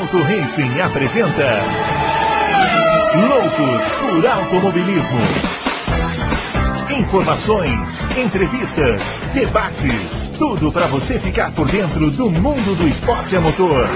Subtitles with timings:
[0.00, 1.60] Auto Racing apresenta
[3.28, 5.20] Loucos por Automobilismo.
[6.98, 7.78] Informações,
[8.16, 9.02] entrevistas,
[9.34, 13.86] debates, tudo para você ficar por dentro do mundo do esporte a motor.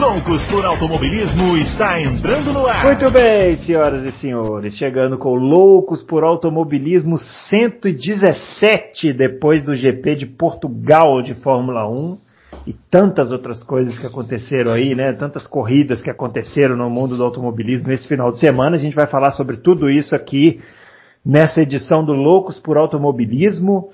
[0.00, 2.86] Loucos por Automobilismo está entrando no ar.
[2.86, 10.26] Muito bem, senhoras e senhores, chegando com Loucos por Automobilismo 117 depois do GP de
[10.26, 12.23] Portugal de Fórmula 1
[12.66, 15.12] e tantas outras coisas que aconteceram aí, né?
[15.12, 18.76] Tantas corridas que aconteceram no mundo do automobilismo nesse final de semana.
[18.76, 20.60] A gente vai falar sobre tudo isso aqui
[21.24, 23.90] nessa edição do Loucos por Automobilismo.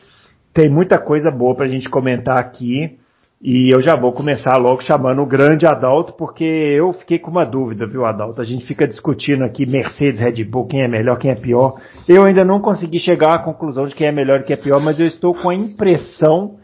[0.55, 2.97] Tem muita coisa boa para a gente comentar aqui.
[3.43, 7.47] E eu já vou começar logo chamando o grande Adalto, porque eu fiquei com uma
[7.47, 8.41] dúvida, viu, Adalto?
[8.41, 11.73] A gente fica discutindo aqui Mercedes, Red Bull, quem é melhor, quem é pior.
[12.07, 14.79] Eu ainda não consegui chegar à conclusão de quem é melhor e quem é pior,
[14.79, 16.60] mas eu estou com a impressão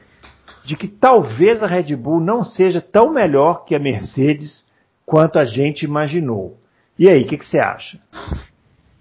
[0.66, 4.66] de que talvez a Red Bull não seja tão melhor que a Mercedes
[5.05, 6.59] quanto a gente imaginou.
[6.99, 7.99] E aí, o que, que você acha?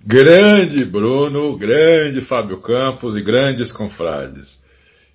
[0.06, 4.64] Grande Bruno, grande Fábio Campos e grandes confrades.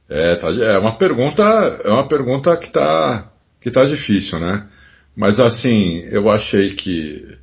[0.08, 1.42] É, tá, é uma pergunta,
[1.84, 4.66] é uma pergunta que está que tá difícil, né?
[5.14, 7.38] Mas assim, eu achei que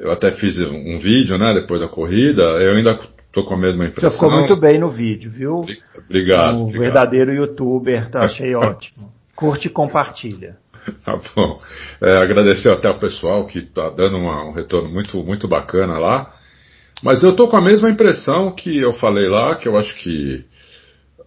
[0.00, 2.42] eu até fiz um vídeo, né, depois da corrida.
[2.42, 2.98] Eu ainda
[3.32, 4.10] Tô com a mesma impressão.
[4.10, 5.64] Você ficou muito bem no vídeo, viu?
[5.96, 6.56] Obrigado.
[6.56, 6.82] Um obrigado.
[6.82, 8.24] verdadeiro youtuber, tá?
[8.24, 9.12] Achei ótimo.
[9.36, 10.56] Curte e compartilha.
[11.04, 11.60] Tá bom.
[12.00, 16.32] É, agradecer até o pessoal que tá dando uma, um retorno muito, muito bacana lá.
[17.02, 20.42] Mas eu tô com a mesma impressão que eu falei lá, que eu acho que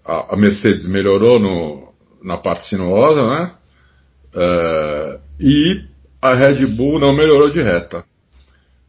[0.03, 1.93] a, a Mercedes melhorou no,
[2.23, 3.51] na parte sinuosa, né?
[4.35, 5.83] É, e
[6.21, 8.03] a Red Bull não melhorou de reta.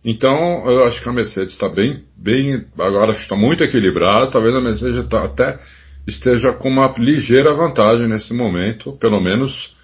[0.04, 4.30] Então, eu acho que a Mercedes está bem, bem, agora está muito equilibrada.
[4.30, 5.58] Talvez a Mercedes tá, até
[6.06, 9.74] esteja com uma ligeira vantagem nesse momento, pelo menos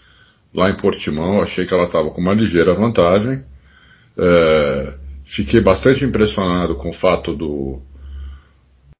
[0.54, 1.36] lá em Portimão.
[1.36, 3.42] Eu achei que ela estava com uma ligeira vantagem.
[4.18, 7.80] É, fiquei bastante impressionado com o fato do,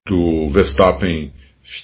[0.09, 1.33] do Verstappen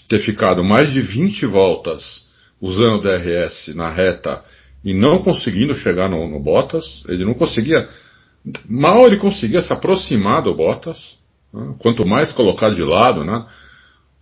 [0.08, 2.26] ter ficado mais de 20 voltas
[2.58, 4.42] usando o DRS na reta
[4.82, 7.04] e não conseguindo chegar no, no Bottas.
[7.06, 7.86] Ele não conseguia
[8.68, 11.18] Mal ele conseguia se aproximar do Bottas,
[11.52, 11.74] né?
[11.78, 13.46] quanto mais colocar de lado, né?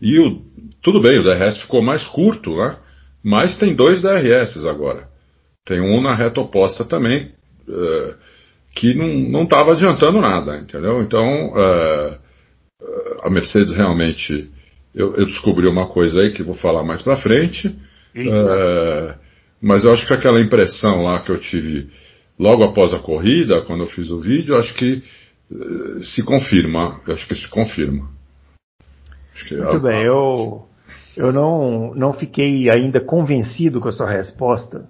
[0.01, 0.43] E o,
[0.83, 2.77] tudo bem, o DRS ficou mais curto, né?
[3.23, 5.09] Mas tem dois DRS agora.
[5.65, 7.33] Tem um na reta oposta também,
[7.69, 8.15] uh,
[8.75, 11.01] que não estava adiantando nada, entendeu?
[11.03, 12.19] Então, uh,
[13.23, 14.51] a Mercedes realmente.
[14.95, 17.67] Eu, eu, descobri uma coisa aí que vou falar mais pra frente.
[18.15, 19.19] Uh,
[19.61, 21.91] mas eu acho que aquela impressão lá que eu tive
[22.39, 25.03] logo após a corrida, quando eu fiz o vídeo, acho que
[25.51, 27.01] uh, se confirma.
[27.09, 28.09] Acho que se confirma.
[29.49, 30.69] Que Muito é, bem, eu,
[31.17, 34.89] eu não, não fiquei ainda convencido com a sua resposta.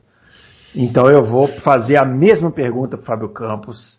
[0.75, 3.99] Então eu vou fazer a mesma pergunta para Fábio Campos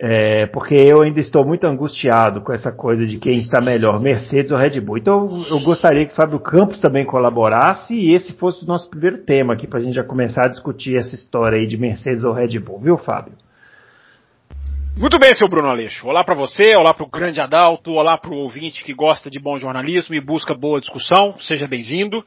[0.00, 4.52] é, porque eu ainda estou muito angustiado com essa coisa de quem está melhor, Mercedes
[4.52, 4.98] ou Red Bull.
[4.98, 9.54] Então eu gostaria que Fábio Campos também colaborasse e esse fosse o nosso primeiro tema
[9.54, 12.58] aqui para a gente já começar a discutir essa história aí de Mercedes ou Red
[12.60, 13.32] Bull, viu, Fábio?
[14.96, 16.06] Muito bem, seu Bruno Aleixo.
[16.06, 19.40] Olá para você, olá para o grande Adalto, olá para o ouvinte que gosta de
[19.40, 21.34] bom jornalismo e busca boa discussão.
[21.40, 22.24] Seja bem-vindo.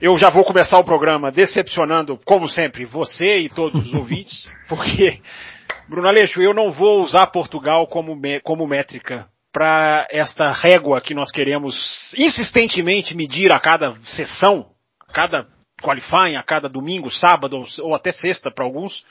[0.00, 5.20] Eu já vou começar o programa decepcionando, como sempre, você e todos os ouvintes, porque
[5.90, 11.32] Bruno Aleixo, eu não vou usar Portugal como, como métrica para esta régua que nós
[11.32, 14.70] queremos insistentemente medir a cada sessão,
[15.00, 15.48] a cada
[15.82, 19.04] qualifying, a cada domingo, sábado ou, até sexta para alguns,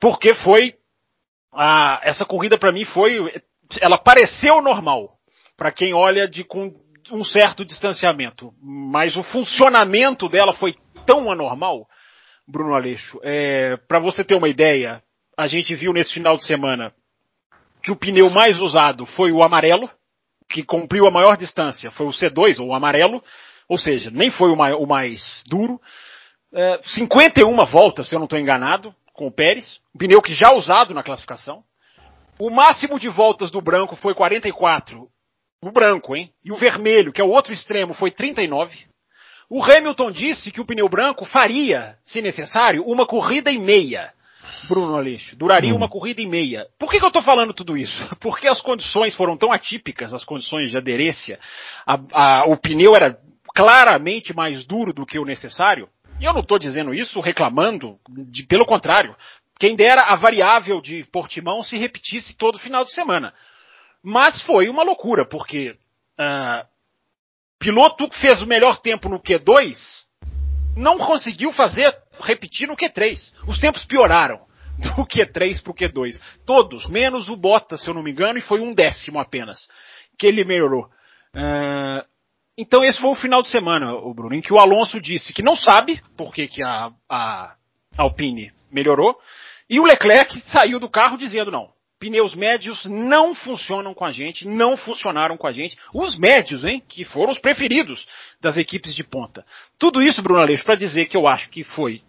[0.00, 0.76] porque foi
[1.52, 3.42] a, essa corrida para mim foi,
[3.78, 5.10] ela pareceu normal
[5.58, 6.74] para quem olha de com
[7.10, 10.74] um certo distanciamento, mas o funcionamento dela foi
[11.04, 11.86] tão anormal,
[12.48, 13.20] Bruno Aleixo.
[13.22, 15.02] É, para você ter uma ideia,
[15.42, 16.94] a gente viu nesse final de semana
[17.82, 19.90] que o pneu mais usado foi o amarelo,
[20.48, 23.22] que cumpriu a maior distância, foi o C2, ou o amarelo,
[23.68, 25.80] ou seja, nem foi o mais, o mais duro.
[26.54, 30.52] É, 51 voltas, se eu não estou enganado, com o Pérez, um pneu que já
[30.52, 31.64] usado na classificação.
[32.38, 35.08] O máximo de voltas do branco foi 44,
[35.60, 36.32] o branco, hein?
[36.44, 38.78] E o vermelho, que é o outro extremo, foi 39.
[39.50, 44.12] O Hamilton disse que o pneu branco faria, se necessário, uma corrida e meia.
[44.68, 45.76] Bruno Aleixo, duraria hum.
[45.76, 46.66] uma corrida e meia.
[46.78, 48.08] Por que, que eu estou falando tudo isso?
[48.20, 51.38] Porque as condições foram tão atípicas, as condições de aderência,
[51.86, 53.18] a, a, o pneu era
[53.54, 55.88] claramente mais duro do que o necessário.
[56.20, 59.14] E eu não estou dizendo isso reclamando, de, pelo contrário.
[59.58, 63.34] Quem dera a variável de Portimão se repetisse todo final de semana.
[64.02, 65.76] Mas foi uma loucura, porque
[66.18, 66.66] uh,
[67.58, 69.76] piloto que fez o melhor tempo no Q2
[70.76, 73.32] não conseguiu fazer repetir no Q3.
[73.46, 74.40] Os tempos pioraram
[74.78, 76.20] do Q3 pro Q2.
[76.46, 79.68] Todos, menos o Bottas, se eu não me engano, e foi um décimo apenas,
[80.18, 80.84] que ele melhorou.
[81.34, 82.04] Uh,
[82.56, 85.42] então esse foi o final de semana, o Bruno, em que o Alonso disse que
[85.42, 87.56] não sabe por que, que a, a
[87.96, 89.18] Alpine melhorou,
[89.68, 91.70] e o Leclerc saiu do carro dizendo não.
[91.98, 95.78] Pneus médios não funcionam com a gente, não funcionaram com a gente.
[95.94, 98.08] Os médios, hein, que foram os preferidos
[98.40, 99.46] das equipes de ponta.
[99.78, 102.02] Tudo isso, Bruno Aleixo, para dizer que eu acho que foi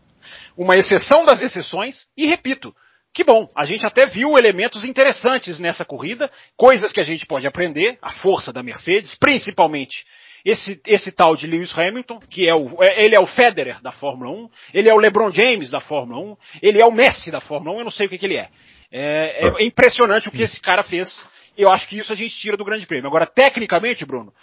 [0.57, 2.73] uma exceção das exceções, e repito,
[3.13, 7.45] que bom, a gente até viu elementos interessantes nessa corrida, coisas que a gente pode
[7.45, 10.03] aprender, a força da Mercedes, principalmente
[10.43, 13.91] esse, esse tal de Lewis Hamilton, que é o, é, ele é o Federer da
[13.91, 17.39] Fórmula 1, ele é o LeBron James da Fórmula 1, ele é o Messi da
[17.39, 18.49] Fórmula 1, eu não sei o que, que ele é.
[18.91, 21.27] É, é impressionante o que esse cara fez.
[21.57, 23.07] Eu acho que isso a gente tira do Grande Prêmio.
[23.07, 24.33] Agora, tecnicamente, Bruno,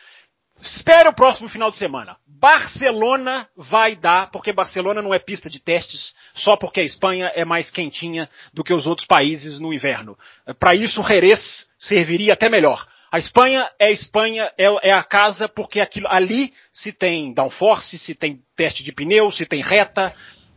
[0.63, 2.17] Espere o próximo final de semana.
[2.27, 7.45] Barcelona vai dar, porque Barcelona não é pista de testes, só porque a Espanha é
[7.45, 10.17] mais quentinha do que os outros países no inverno.
[10.59, 12.87] Para isso, Jerez serviria até melhor.
[13.13, 17.99] A Espanha é a Espanha, é, é, a casa, porque aquilo, ali se tem downforce,
[17.99, 20.15] se tem teste de pneu, se tem reta.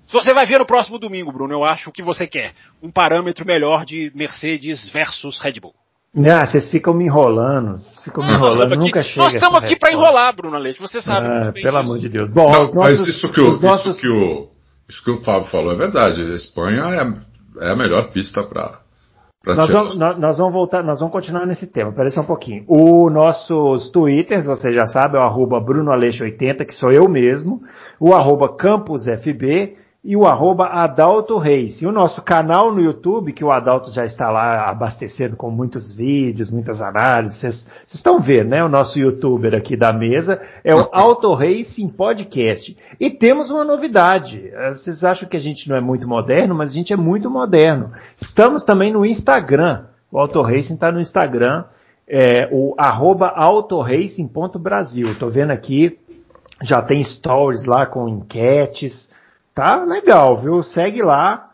[0.07, 2.53] Você vai ver no próximo domingo, Bruno, eu acho o que você quer.
[2.81, 5.82] Um parâmetro melhor de Mercedes versus Red Bull.
[6.15, 9.25] Ah, vocês ficam me enrolando, ficam me ah, enrolando, nunca aqui, chega.
[9.25, 11.25] Nós estamos aqui para enrolar, Bruno Leite, você sabe.
[11.25, 12.30] Ah, pelo amor de Deus.
[12.30, 13.94] Bom, Não, nossos, mas isso que, o, nossos...
[13.94, 14.48] isso, que o,
[14.88, 16.21] isso que o Fábio falou é verdade.
[16.21, 18.83] A Espanha é, é a melhor pista para
[19.45, 22.63] nós vamos, nós, nós, vamos voltar, nós vamos continuar nesse tema, peraí só um pouquinho.
[22.66, 27.62] O nossos twitters, você já sabe, é o arroba BrunoAleixo80, que sou eu mesmo,
[28.00, 31.81] o arroba CampusFB e o arroba Adalto Reis.
[31.81, 35.94] E o nosso canal no YouTube, que o Adalto já está lá abastecendo com muitos
[35.94, 38.61] vídeos, muitas análises, vocês estão vendo, né?
[38.63, 42.75] O nosso youtuber aqui da mesa é o Auto Racing Podcast.
[43.00, 44.45] E temos uma novidade.
[44.45, 47.29] Eh, vocês acham que a gente não é muito moderno, mas a gente é muito
[47.29, 47.91] moderno.
[48.21, 49.85] Estamos também no Instagram.
[50.11, 51.63] O Auto Racing está no Instagram,
[52.07, 55.13] é, o arroba autoracing.brasil.
[55.13, 55.97] Estou vendo aqui,
[56.61, 59.09] já tem stories lá com enquetes,
[59.53, 60.63] tá legal, viu?
[60.63, 61.50] Segue lá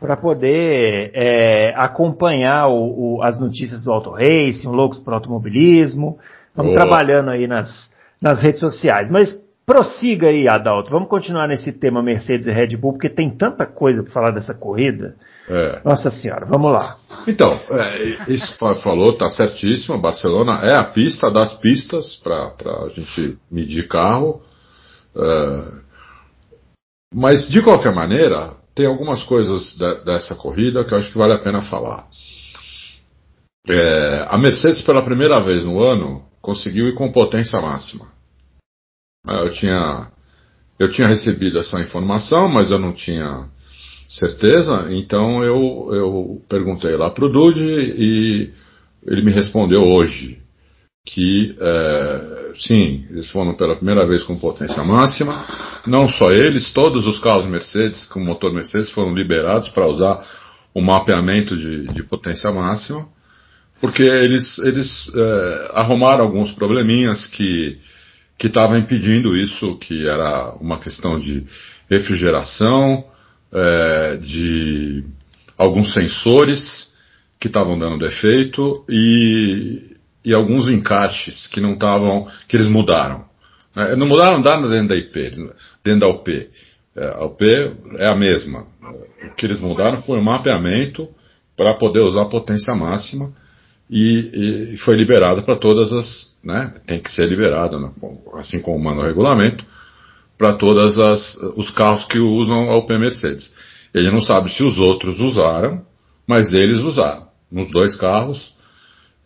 [0.00, 6.18] para poder é, acompanhar o, o, as notícias do Auto Racing, Loucos para Automobilismo.
[6.48, 7.90] Estamos trabalhando aí nas,
[8.20, 9.10] nas redes sociais.
[9.10, 9.34] Mas
[9.64, 10.90] prossiga aí, Adalto.
[10.90, 14.54] Vamos continuar nesse tema Mercedes e Red Bull, porque tem tanta coisa para falar dessa
[14.54, 15.16] corrida.
[15.48, 15.80] É.
[15.84, 16.96] Nossa senhora, vamos lá.
[17.26, 19.98] Então, é, isso falou, tá certíssimo.
[19.98, 22.52] Barcelona é a pista das pistas para
[22.84, 24.40] a gente medir carro.
[25.16, 25.85] É,
[27.18, 31.32] mas, de qualquer maneira, tem algumas coisas de, dessa corrida que eu acho que vale
[31.32, 32.06] a pena falar.
[33.66, 38.06] É, a Mercedes, pela primeira vez no ano, conseguiu ir com potência máxima.
[39.26, 40.10] É, eu tinha,
[40.78, 43.48] eu tinha recebido essa informação, mas eu não tinha
[44.06, 48.52] certeza, então eu, eu perguntei lá para o Dude e
[49.06, 50.45] ele me respondeu hoje
[51.06, 55.46] que é, sim, eles foram pela primeira vez com potência máxima.
[55.86, 60.26] Não só eles, todos os carros Mercedes com motor Mercedes foram liberados para usar
[60.74, 63.08] o mapeamento de, de, potência máxima,
[63.80, 67.78] porque eles, eles é, arrumaram alguns probleminhas que
[68.38, 71.46] que estavam impedindo isso, que era uma questão de
[71.88, 73.04] refrigeração,
[73.52, 75.04] é, de
[75.56, 76.92] alguns sensores
[77.40, 79.95] que estavam dando defeito e
[80.26, 83.24] e alguns encaixes que não estavam, que eles mudaram.
[83.76, 85.30] É, não mudaram nada dentro da IP,
[85.84, 86.50] dentro da UP.
[86.96, 87.44] É, a UP
[87.96, 88.66] é a mesma.
[89.30, 91.08] O que eles mudaram foi o mapeamento
[91.56, 93.32] para poder usar a potência máxima
[93.88, 97.92] e, e foi liberado para todas as, né, tem que ser liberado, né,
[98.34, 99.64] assim como manda o regulamento,
[100.36, 103.54] para todas as, os carros que usam a UP Mercedes.
[103.94, 105.82] Ele não sabe se os outros usaram,
[106.26, 107.28] mas eles usaram.
[107.50, 108.55] Nos dois carros,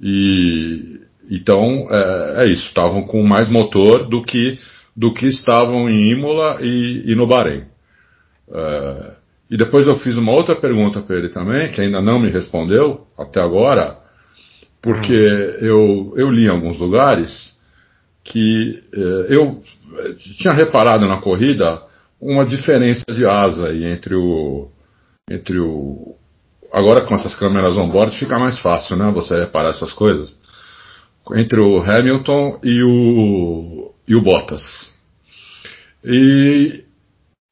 [0.00, 4.58] e então é, é isso, estavam com mais motor do que
[4.96, 7.64] do que estavam em Imola e, e no Bahrein.
[8.52, 9.12] É,
[9.50, 13.06] e depois eu fiz uma outra pergunta para ele também, que ainda não me respondeu
[13.18, 13.98] até agora,
[14.82, 15.64] porque hum.
[15.64, 17.58] eu, eu li em alguns lugares
[18.24, 19.60] que é, eu
[20.38, 21.82] tinha reparado na corrida
[22.20, 24.68] uma diferença de asa entre o,
[25.30, 26.16] entre o,
[26.72, 29.10] agora com essas câmeras on-board fica mais fácil, né?
[29.12, 30.38] Você reparar essas coisas.
[31.34, 34.92] Entre o Hamilton e o, e o Bottas.
[36.04, 36.82] E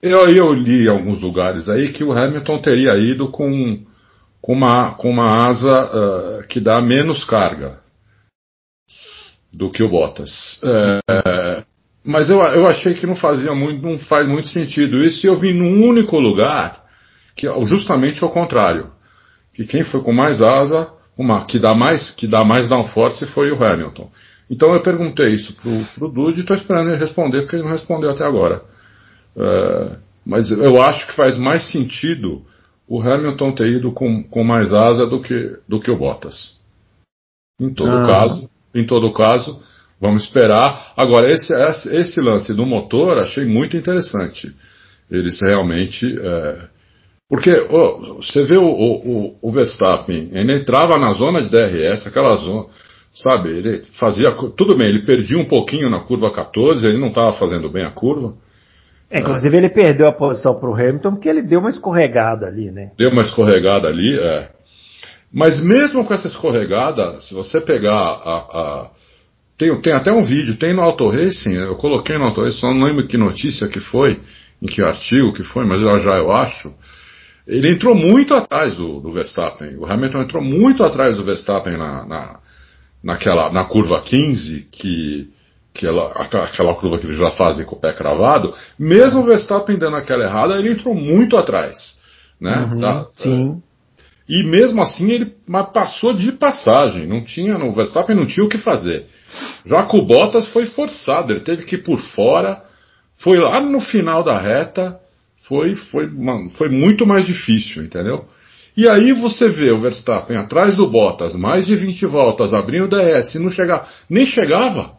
[0.02, 3.84] eu, eu li em alguns lugares aí que o Hamilton teria ido com,
[4.40, 7.80] com, uma, com uma asa uh, que dá menos carga
[9.52, 10.60] do que o Bottas.
[10.64, 11.64] É,
[12.04, 15.36] mas eu, eu achei que não fazia muito, não faz muito sentido isso, e eu
[15.36, 16.84] vi num único lugar,
[17.36, 18.90] que é justamente ao contrário.
[19.58, 20.88] Que quem foi com mais asa,
[21.18, 24.08] uma, que dá mais, que dá mais downforce foi o Hamilton.
[24.48, 27.72] Então eu perguntei isso pro, pro Dude e estou esperando ele responder, porque ele não
[27.72, 28.62] respondeu até agora.
[29.36, 32.44] É, mas eu acho que faz mais sentido
[32.86, 36.56] o Hamilton ter ido com, com mais asa do que, do que o Bottas.
[37.60, 38.06] Em todo ah.
[38.06, 39.60] caso, em todo caso,
[40.00, 40.92] vamos esperar.
[40.96, 41.52] Agora, esse,
[41.92, 44.54] esse lance do motor achei muito interessante.
[45.10, 46.16] Eles realmente.
[46.16, 46.77] É,
[47.28, 52.34] porque oh, você vê o, o, o, Verstappen, ele entrava na zona de DRS, aquela
[52.36, 52.66] zona,
[53.12, 54.32] sabe, ele fazia.
[54.56, 57.90] Tudo bem, ele perdia um pouquinho na curva 14, ele não estava fazendo bem a
[57.90, 58.34] curva.
[59.10, 62.70] É, inclusive ele perdeu a posição para o Hamilton porque ele deu uma escorregada ali,
[62.70, 62.92] né?
[62.96, 64.50] Deu uma escorregada ali, é.
[65.32, 68.36] Mas mesmo com essa escorregada, se você pegar a.
[68.36, 68.90] a
[69.58, 72.72] tem, tem até um vídeo, tem no Auto Racing, eu coloquei no Auto Racing, só
[72.72, 74.20] não lembro que notícia que foi,
[74.62, 76.72] em que artigo que foi, mas já já eu acho.
[77.48, 79.78] Ele entrou muito atrás do, do Verstappen.
[79.78, 82.40] O Hamilton entrou muito atrás do Verstappen na, na,
[83.02, 85.30] naquela, na curva 15, que,
[85.72, 88.54] que ela, aquela curva que eles já fazem com o pé cravado.
[88.78, 91.98] Mesmo o Verstappen dando aquela errada, ele entrou muito atrás.
[92.38, 92.54] Né?
[92.70, 93.62] Uhum, da, sim.
[94.28, 95.34] E mesmo assim ele
[95.72, 99.06] passou de passagem, não tinha, no Verstappen não tinha o que fazer.
[99.64, 102.62] Já com o Bottas foi forçado, ele teve que ir por fora,
[103.22, 105.00] foi lá no final da reta,
[105.46, 106.10] foi, foi,
[106.56, 108.26] foi muito mais difícil, entendeu?
[108.76, 112.88] E aí você vê o Verstappen atrás do Bottas, mais de 20 voltas, abrindo o
[112.88, 114.92] DS, não chegar, nem chegava.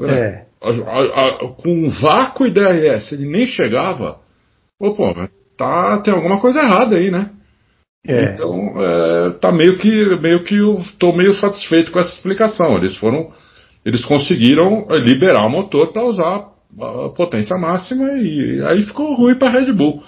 [0.00, 0.46] É.
[0.60, 4.18] A, a, a, com um vácuo e DRS, ele nem chegava.
[4.78, 5.14] Pô, pô,
[5.56, 7.30] tá, tem alguma coisa errada aí, né?
[8.06, 8.34] É.
[8.34, 12.76] Então, é, tá meio que, meio que eu tô meio satisfeito com essa explicação.
[12.78, 13.30] Eles foram,
[13.84, 19.34] eles conseguiram é, liberar o motor para usar a potência máxima e aí ficou ruim
[19.36, 20.02] para Red Bull.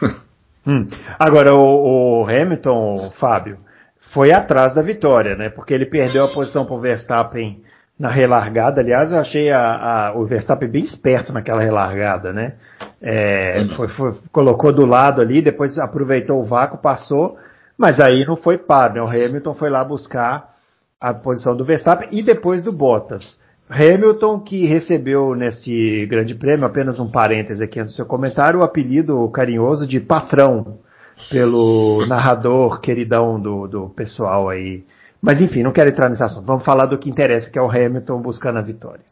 [0.66, 0.88] hum.
[1.18, 3.58] Agora o, o, Hamilton, Fábio,
[4.12, 5.48] foi atrás da vitória, né?
[5.48, 7.62] Porque ele perdeu a posição para o Verstappen
[7.98, 8.80] na relargada.
[8.80, 9.60] Aliás, eu achei a,
[10.08, 12.56] a, o Verstappen bem esperto naquela relargada, né?
[13.00, 17.36] É, foi, foi, colocou do lado ali, depois aproveitou o vácuo, passou,
[17.76, 19.00] mas aí não foi par, né?
[19.00, 20.54] O Hamilton foi lá buscar
[21.00, 23.38] a posição do Verstappen e depois do Bottas.
[23.74, 29.28] Hamilton, que recebeu nesse grande prêmio, apenas um parêntese aqui no seu comentário, o apelido
[29.30, 30.78] carinhoso de patrão,
[31.30, 34.84] pelo narrador queridão do, do pessoal aí
[35.24, 36.44] mas enfim, não quero entrar nesse assunto.
[36.44, 39.02] Vamos falar do que interessa, que é o Hamilton buscando a vitória.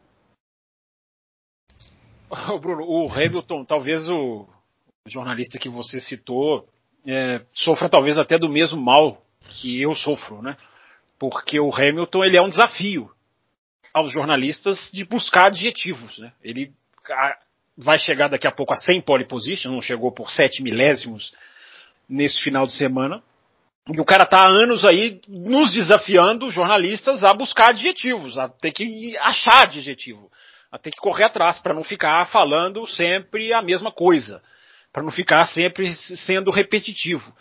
[2.61, 4.47] Bruno, o Hamilton, talvez o
[5.07, 6.69] jornalista que você citou,
[7.07, 10.59] é, sofra talvez até do mesmo mal que eu sofro, né?
[11.19, 13.11] Porque o Hamilton ele é um desafio
[13.93, 16.33] aos jornalistas de buscar adjetivos, né?
[16.43, 16.73] Ele
[17.77, 21.33] vai chegar daqui a pouco a 100 pole position, não chegou por 7 milésimos
[22.09, 23.23] nesse final de semana,
[23.93, 28.71] e o cara tá há anos aí nos desafiando, jornalistas, a buscar adjetivos, a ter
[28.71, 30.31] que achar adjetivo,
[30.71, 34.41] a ter que correr atrás para não ficar falando sempre a mesma coisa,
[34.93, 37.35] para não ficar sempre sendo repetitivo.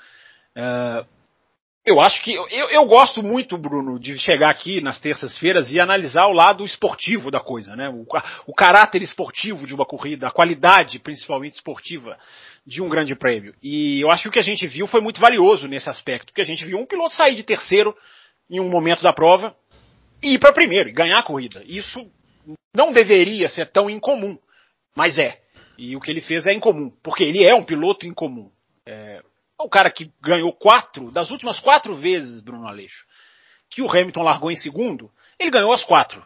[0.55, 1.05] Uh,
[1.83, 6.27] eu acho que eu, eu gosto muito, Bruno, de chegar aqui nas terças-feiras e analisar
[6.27, 7.89] o lado esportivo da coisa, né?
[7.89, 8.05] O,
[8.45, 12.17] o, caráter esportivo de uma corrida, a qualidade, principalmente esportiva,
[12.65, 13.55] de um grande prêmio.
[13.63, 16.41] E eu acho que o que a gente viu foi muito valioso nesse aspecto, porque
[16.41, 17.97] a gente viu um piloto sair de terceiro
[18.47, 19.55] em um momento da prova
[20.21, 21.63] e ir para primeiro e ganhar a corrida.
[21.65, 21.99] Isso
[22.75, 24.37] não deveria ser tão incomum,
[24.95, 25.39] mas é.
[25.79, 28.51] E o que ele fez é incomum, porque ele é um piloto incomum.
[28.85, 29.23] É,
[29.63, 33.05] o cara que ganhou quatro, das últimas quatro vezes, Bruno Aleixo,
[33.69, 36.25] que o Hamilton largou em segundo, ele ganhou as quatro.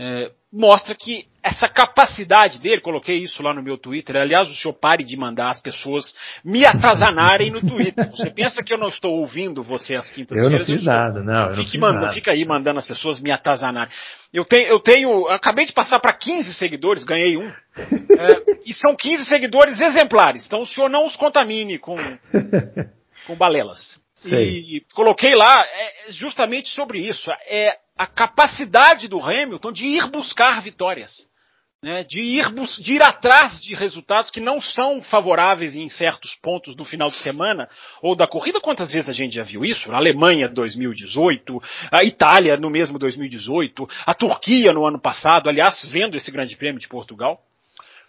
[0.00, 4.74] É, mostra que essa capacidade dele, coloquei isso lá no meu Twitter, aliás, o senhor
[4.74, 6.14] pare de mandar as pessoas
[6.44, 8.08] me atazanarem no Twitter.
[8.10, 10.52] Você pensa que eu não estou ouvindo você às quintas-feiras?
[10.52, 11.54] Eu não fiz nada, não.
[11.54, 12.12] Fique, não manda, nada.
[12.12, 13.92] fica aí mandando as pessoas me atazanarem.
[14.32, 18.94] Eu tenho, eu tenho, acabei de passar para 15 seguidores, ganhei um, é, e são
[18.94, 21.96] 15 seguidores exemplares, então o senhor não os contamine com,
[23.26, 24.00] com balelas.
[24.20, 24.58] Sei.
[24.58, 27.30] E coloquei lá é, justamente sobre isso.
[27.48, 31.26] É a capacidade do Hamilton de ir buscar vitórias.
[31.80, 36.74] Né, de, ir, de ir atrás de resultados que não são favoráveis em certos pontos
[36.74, 37.68] do final de semana
[38.02, 38.60] ou da corrida.
[38.60, 39.92] Quantas vezes a gente já viu isso?
[39.92, 41.62] A Alemanha 2018,
[41.92, 46.80] a Itália no mesmo 2018, a Turquia no ano passado, aliás, vendo esse Grande Prêmio
[46.80, 47.40] de Portugal.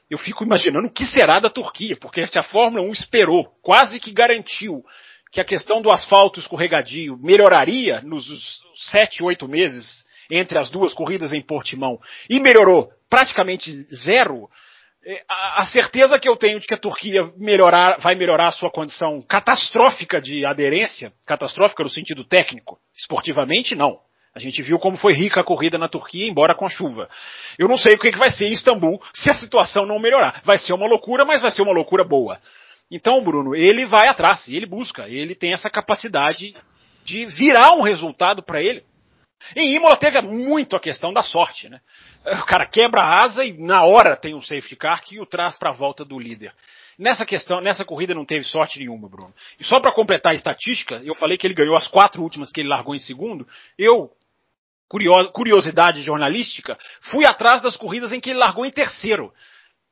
[0.09, 3.99] Eu fico imaginando o que será da Turquia, porque se a Fórmula 1 esperou, quase
[3.99, 4.83] que garantiu
[5.31, 8.25] que a questão do asfalto escorregadio melhoraria nos
[8.89, 14.47] sete, oito meses entre as duas corridas em Portimão e melhorou praticamente zero,
[15.05, 18.69] é, a, certeza que eu tenho de que a Turquia melhorar, vai melhorar a sua
[18.69, 23.99] condição catastrófica de aderência, catastrófica no sentido técnico, esportivamente, não.
[24.35, 27.09] A gente viu como foi rica a corrida na Turquia, embora com chuva.
[27.57, 30.41] Eu não sei o que vai ser em Istambul se a situação não melhorar.
[30.43, 32.39] Vai ser uma loucura, mas vai ser uma loucura boa.
[32.91, 36.55] Então, Bruno, ele vai atrás, ele busca, ele tem essa capacidade
[37.03, 38.83] de virar um resultado para ele.
[39.55, 41.79] Em Imola teve muito a questão da sorte, né?
[42.25, 45.57] O cara quebra a asa e na hora tem um safety car que o traz
[45.57, 46.53] para a volta do líder.
[46.97, 49.33] Nessa questão, nessa corrida não teve sorte nenhuma, Bruno.
[49.57, 52.59] E só para completar a estatística, eu falei que ele ganhou as quatro últimas que
[52.59, 53.47] ele largou em segundo.
[53.77, 54.11] Eu,
[55.31, 59.33] curiosidade jornalística, fui atrás das corridas em que ele largou em terceiro.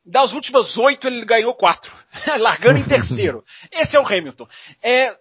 [0.08, 1.92] Das últimas oito ele ganhou quatro,
[2.40, 3.44] largando em terceiro.
[3.72, 4.48] Esse é o Hamilton.
[4.82, 5.14] É,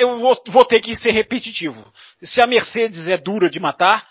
[0.00, 0.18] eu
[0.48, 1.84] vou ter que ser repetitivo.
[2.22, 4.04] Se a Mercedes é dura de matar,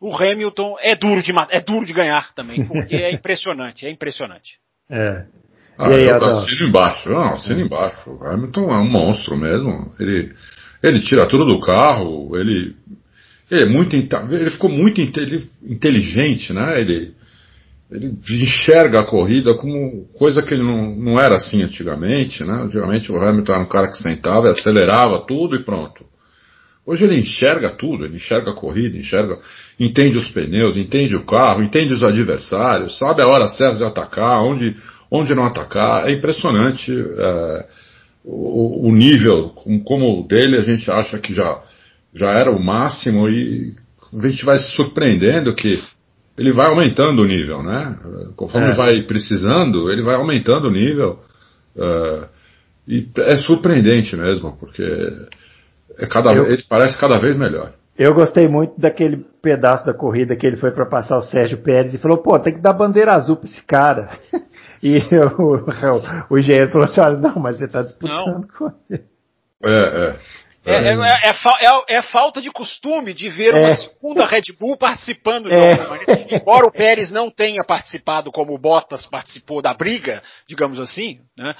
[0.00, 3.90] o Hamilton é duro de matar, é duro de ganhar também, porque é impressionante, é
[3.90, 4.58] impressionante.
[4.90, 5.24] É.
[5.78, 8.10] Ah, e aí, eu assino embaixo, não, assino embaixo.
[8.10, 9.94] O Hamilton é um monstro mesmo.
[9.98, 10.34] Ele,
[10.82, 12.76] ele tira tudo do carro, ele,
[13.50, 16.78] ele é muito, ele ficou muito inteligente, né?
[16.78, 17.14] Ele,
[17.92, 22.62] ele enxerga a corrida como coisa que ele não, não era assim antigamente, né?
[22.62, 26.04] Antigamente o Hamilton era um cara que sentava e acelerava tudo e pronto.
[26.84, 29.38] Hoje ele enxerga tudo, ele enxerga a corrida, enxerga,
[29.78, 34.42] entende os pneus, entende o carro, entende os adversários, sabe a hora certa de atacar,
[34.42, 34.76] onde,
[35.10, 36.08] onde não atacar.
[36.08, 37.66] É impressionante é,
[38.24, 39.50] o, o, nível,
[39.84, 41.62] como o dele a gente acha que já,
[42.12, 43.74] já era o máximo e
[44.14, 45.80] a gente vai se surpreendendo que
[46.36, 47.96] ele vai aumentando o nível, né?
[48.36, 48.74] Conforme é.
[48.74, 51.20] vai precisando, ele vai aumentando o nível.
[51.76, 52.26] Uh,
[52.86, 54.82] e é surpreendente mesmo, porque
[55.98, 57.72] é cada, eu, ele parece cada vez melhor.
[57.96, 61.94] Eu gostei muito daquele pedaço da corrida que ele foi para passar o Sérgio Pérez
[61.94, 64.10] e falou: pô, tem que dar bandeira azul para esse cara.
[64.84, 65.62] E o,
[66.28, 68.42] o, o engenheiro falou assim: olha, não, mas você está disputando não.
[68.42, 69.04] com ele.
[69.64, 70.16] É, é.
[70.64, 75.48] É, é, é, é, é, falta de costume de ver uma segunda Red Bull participando
[75.48, 76.26] de alguma maneira.
[76.30, 81.54] Embora o Pérez não tenha participado como o Bottas participou da briga, digamos assim, né?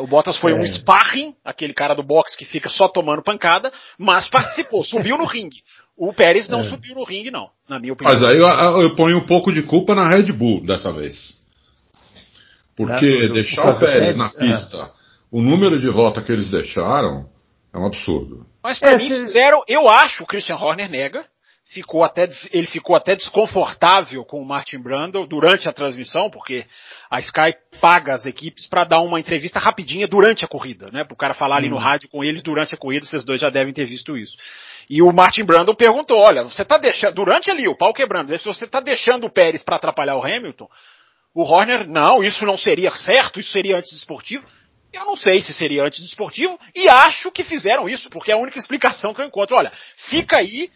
[0.00, 4.28] O Bottas foi um sparring, aquele cara do boxe que fica só tomando pancada, mas
[4.28, 5.58] participou, subiu no ringue.
[5.96, 8.14] O Pérez não subiu no ringue, não, na minha opinião.
[8.14, 11.42] Mas aí eu, eu ponho um pouco de culpa na Red Bull dessa vez.
[12.76, 14.90] Porque deixar o Pérez na pista,
[15.30, 17.28] o número de volta que eles deixaram,
[17.74, 18.46] é um absurdo.
[18.62, 21.26] Mas para é, mim fizeram, eu acho, o Christian Horner nega,
[21.66, 26.64] ficou até, ele ficou até desconfortável com o Martin Brundle durante a transmissão, porque
[27.10, 31.04] a Sky paga as equipes para dar uma entrevista rapidinha durante a corrida, né?
[31.04, 31.80] Para o cara falar ali no hum.
[31.80, 34.36] rádio com eles durante a corrida, vocês dois já devem ter visto isso.
[34.88, 38.44] E o Martin Brundle perguntou, olha, você tá deixando, durante ali, o pau quebrando, se
[38.44, 40.68] você tá deixando o Pérez para atrapalhar o Hamilton,
[41.34, 44.46] o Horner, não, isso não seria certo, isso seria antes esportivo.
[44.94, 48.38] Eu não sei se seria antes esportivo e acho que fizeram isso, porque é a
[48.38, 49.56] única explicação que eu encontro.
[49.56, 49.72] Olha,
[50.08, 50.70] fica aí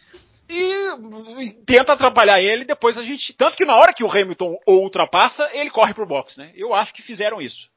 [0.49, 3.35] e tenta atrapalhar ele, depois a gente.
[3.37, 6.51] Tanto que na hora que o Hamilton ultrapassa, ele corre pro box, né?
[6.55, 7.69] Eu acho que fizeram isso.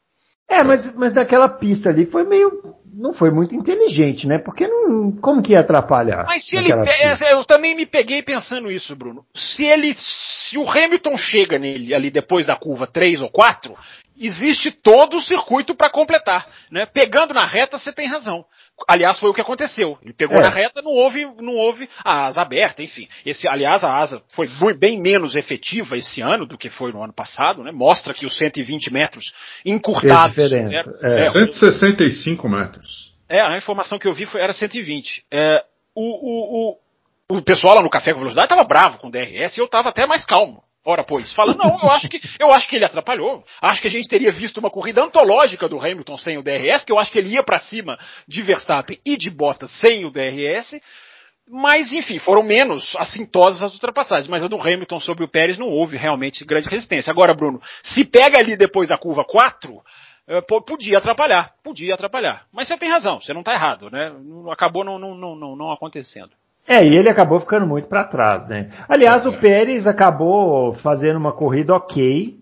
[0.49, 2.51] É, mas, mas daquela pista ali foi meio.
[2.95, 4.39] Não foi muito inteligente, né?
[4.39, 5.13] Porque não.
[5.13, 6.25] Como que ia atrapalhar?
[6.27, 6.71] Mas se ele.
[6.73, 9.25] É, eu também me peguei pensando isso, Bruno.
[9.35, 9.95] Se ele.
[9.97, 13.75] Se o Hamilton chega nele ali depois da curva 3 ou 4,
[14.27, 16.47] existe todo o circuito para completar.
[16.71, 16.87] Né?
[16.87, 18.45] Pegando na reta, você tem razão.
[18.89, 19.99] Aliás, foi o que aconteceu.
[20.03, 20.43] Ele pegou é.
[20.43, 23.09] na reta, não houve, não houve a asa aberta, enfim.
[23.25, 27.13] Esse, aliás, a asa foi bem menos efetiva esse ano do que foi no ano
[27.13, 27.71] passado, né?
[27.73, 29.33] Mostra que os 120 metros
[29.65, 30.35] encurtados.
[30.35, 30.99] Diferença.
[31.03, 31.27] É.
[31.27, 33.13] É, 165 metros.
[33.29, 35.25] É, a informação que eu vi foi, era 120.
[35.31, 36.77] É, o, o,
[37.31, 39.67] o, o pessoal lá no Café com Velocidade estava bravo com o DRS e eu
[39.67, 40.63] estava até mais calmo.
[40.85, 43.45] Ora, pois, fala, não, eu acho que eu acho que ele atrapalhou.
[43.61, 46.91] Acho que a gente teria visto uma corrida antológica do Hamilton sem o DRS, que
[46.91, 50.81] eu acho que ele ia para cima de Verstappen e de Bottas sem o DRS.
[51.49, 54.29] Mas, enfim, foram menos assintosas as ultrapassagens.
[54.29, 57.11] Mas a do Hamilton sobre o Pérez não houve realmente grande resistência.
[57.11, 59.83] Agora, Bruno, se pega ali depois da curva 4,
[60.29, 61.53] eh, podia atrapalhar.
[61.63, 62.47] Podia atrapalhar.
[62.53, 64.13] Mas você tem razão, você não está errado, né?
[64.51, 66.31] Acabou não, não, não, não acontecendo.
[66.67, 68.71] É, e ele acabou ficando muito para trás, né?
[68.89, 72.37] Aliás, o Pérez acabou fazendo uma corrida ok,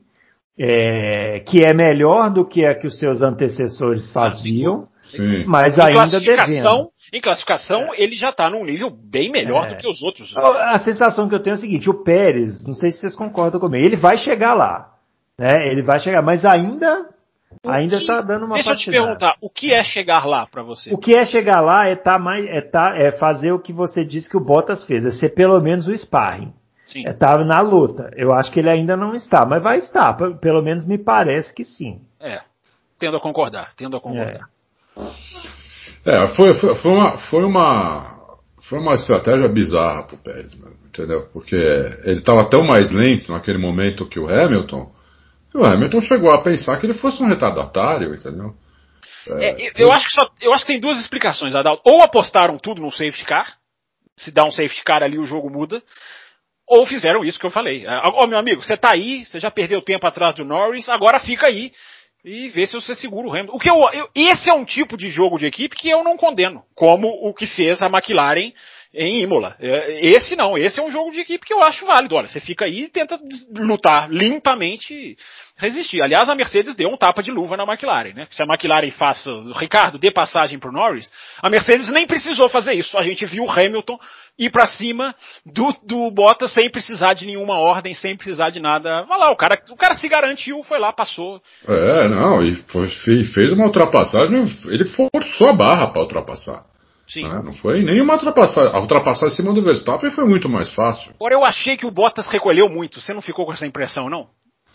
[0.59, 5.45] é, que é melhor do que a que os seus antecessores faziam, Sim.
[5.47, 6.91] mas em ainda devendo.
[7.13, 8.03] Em classificação, é.
[8.03, 9.69] ele já está num nível bem melhor é.
[9.71, 10.37] do que os outros.
[10.37, 13.59] A sensação que eu tenho é o seguinte: o Pérez, não sei se vocês concordam
[13.59, 14.91] comigo, ele vai chegar lá,
[15.39, 15.67] né?
[15.67, 17.09] Ele vai chegar, mas ainda
[17.67, 20.93] Ainda está dando uma Deixa eu te perguntar, o que é chegar lá para você?
[20.93, 24.05] O que é chegar lá é tá mais é tá é fazer o que você
[24.05, 26.53] disse que o Bottas fez, é ser pelo menos o sparring.
[26.87, 28.11] Estava é, na luta.
[28.17, 30.13] Eu acho que ele ainda não está, mas vai estar.
[30.41, 32.01] Pelo menos me parece que sim.
[32.19, 32.41] É,
[32.99, 34.49] tendo a concordar, tendo a concordar.
[36.05, 38.21] É, é foi, foi, foi, uma, foi uma
[38.69, 41.27] foi uma estratégia bizarra pro Pérez, entendeu?
[41.33, 44.91] Porque ele estava tão mais lento naquele momento que o Hamilton,
[45.55, 48.55] o Hamilton chegou a pensar que ele fosse um retardatário, entendeu?
[49.39, 51.83] É, é, eu, acho que só, eu acho que tem duas explicações, Adalto.
[51.85, 53.57] Ou apostaram tudo no safety car,
[54.17, 55.83] se dá um safety car ali o jogo muda,
[56.67, 57.85] ou fizeram isso que eu falei.
[57.87, 61.21] Ó, oh, meu amigo, você tá aí, você já perdeu tempo atrás do Norris, agora
[61.21, 61.73] fica aí
[62.25, 63.57] e vê se você segura o Hamilton.
[63.57, 66.17] O que eu, eu, esse é um tipo de jogo de equipe que eu não
[66.17, 68.53] condeno, como o que fez a McLaren
[68.93, 69.57] em Imola.
[69.61, 72.17] É, esse não, esse é um jogo de equipe que eu acho válido.
[72.17, 73.19] Olha, você fica aí e tenta
[73.57, 75.17] lutar limpamente
[75.57, 76.03] resistir.
[76.03, 78.27] Aliás, a Mercedes deu um tapa de luva na McLaren, né?
[78.31, 82.97] Se a McLaren faça, Ricardo, dê passagem pro Norris, a Mercedes nem precisou fazer isso.
[82.99, 83.99] A gente viu o Hamilton
[84.39, 89.03] ir para cima do, do Bottas sem precisar de nenhuma ordem, sem precisar de nada.
[89.03, 91.41] Vai lá, o cara, o cara se garantiu, foi lá, passou.
[91.69, 96.70] É, não, e foi, fez uma ultrapassagem, ele forçou a barra para ultrapassar.
[97.11, 97.25] Sim.
[97.25, 97.43] Né?
[97.43, 98.73] Não foi nenhuma ultrapassagem.
[98.73, 101.13] A ultrapassagem em cima do Verstappen foi muito mais fácil.
[101.17, 103.01] Agora eu achei que o Bottas recolheu muito.
[103.01, 104.29] Você não ficou com essa impressão, não?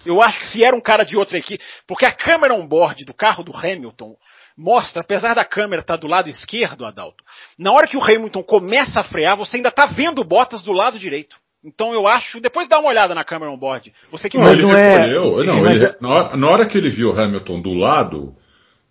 [0.05, 3.13] Eu acho que se era um cara de outra equipe, porque a câmera on-board do
[3.13, 4.15] carro do Hamilton
[4.57, 7.23] mostra, apesar da câmera estar tá do lado esquerdo, Adalto,
[7.57, 10.73] na hora que o Hamilton começa a frear, você ainda está vendo o Bottas do
[10.73, 11.37] lado direito.
[11.63, 13.91] Então eu acho, depois dá uma olhada na câmera on-board.
[14.11, 15.45] Você que não, ele recolheu, é...
[15.45, 15.95] não, ele,
[16.37, 18.35] na hora que ele viu o Hamilton do lado,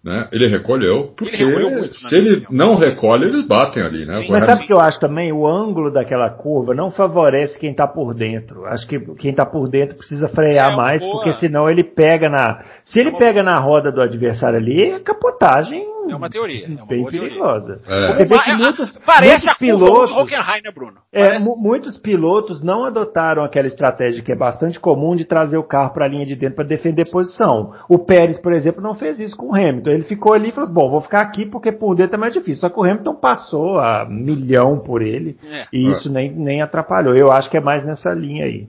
[0.04, 0.28] né?
[0.32, 4.24] Ele recolheu, porque ele recolheu muito, se ele não recolhe, eles batem ali, né?
[4.28, 5.32] Mas sabe o que eu acho também?
[5.32, 8.66] O ângulo daquela curva não favorece quem está por dentro.
[8.66, 11.14] Acho que quem está por dentro precisa frear é mais, boa...
[11.14, 12.62] porque senão ele pega na.
[12.84, 16.66] Se ele é pega na roda do adversário ali, é capotagem é uma teoria.
[16.66, 17.80] É uma bem perigosa.
[17.86, 18.12] É.
[18.12, 20.98] Você vê que muitos, Parece muitos pilotos, Hockenheim, né, Bruno?
[21.12, 25.92] É, muitos pilotos não adotaram aquela estratégia que é bastante comum de trazer o carro
[25.92, 27.72] para a linha de dentro para defender posição.
[27.88, 29.90] O Pérez, por exemplo, não fez isso com o Hamilton.
[29.90, 32.60] Ele ficou ali e falou: bom, vou ficar aqui porque por dentro é mais difícil.
[32.60, 35.66] Só que o Hamilton passou a milhão por ele é.
[35.72, 37.14] e isso nem, nem atrapalhou.
[37.14, 38.68] Eu acho que é mais nessa linha aí.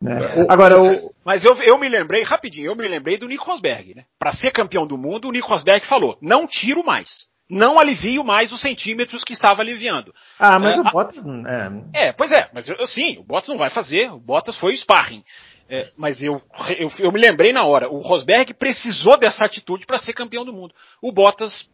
[0.00, 0.12] Né?
[0.12, 0.46] É.
[0.48, 1.14] Agora, o...
[1.24, 4.04] Mas eu, eu me lembrei, rapidinho, eu me lembrei do Nico Rosberg, né?
[4.18, 7.26] Para ser campeão do mundo, o Nico Rosberg falou: não tiro mais.
[7.48, 10.12] Não alivio mais os centímetros que estava aliviando.
[10.36, 11.24] Ah, mas é, o Bottas.
[11.24, 12.08] É...
[12.08, 15.22] é, pois é, mas eu, sim, o Bottas não vai fazer, o Bottas foi sparring.
[15.68, 16.40] É, mas eu,
[16.78, 20.52] eu, eu, me lembrei na hora, o Rosberg precisou dessa atitude para ser campeão do
[20.52, 20.74] mundo.
[21.00, 21.68] O Bottas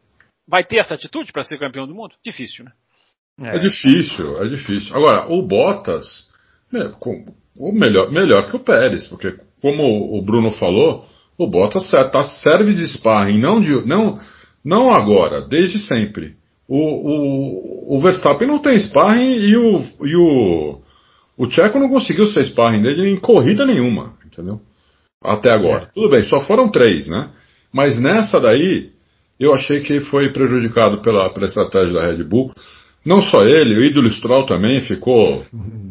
[0.47, 2.15] vai ter essa atitude para ser campeão do mundo?
[2.25, 2.73] Difícil, né?
[3.41, 4.95] É, é difícil, é difícil.
[4.95, 6.31] Agora, o Bottas,
[7.59, 11.05] o melhor, melhor que o Pérez, porque como o Bruno falou,
[11.39, 14.19] o Bottas tá, serve de sparring, não, de, não,
[14.65, 16.35] não agora, desde sempre.
[16.69, 20.81] O, o, o Verstappen não tem sparring e o, e o,
[21.37, 24.61] o Checo não conseguiu ser sparring dele em corrida nenhuma, entendeu?
[25.23, 25.85] Até agora.
[25.85, 25.87] É.
[25.95, 27.31] Tudo bem, só foram três, né?
[27.73, 28.91] Mas nessa daí,
[29.39, 32.53] eu achei que foi prejudicado pela, pela estratégia da Red Bull.
[33.05, 35.45] Não só ele, o ídolo Stroll também ficou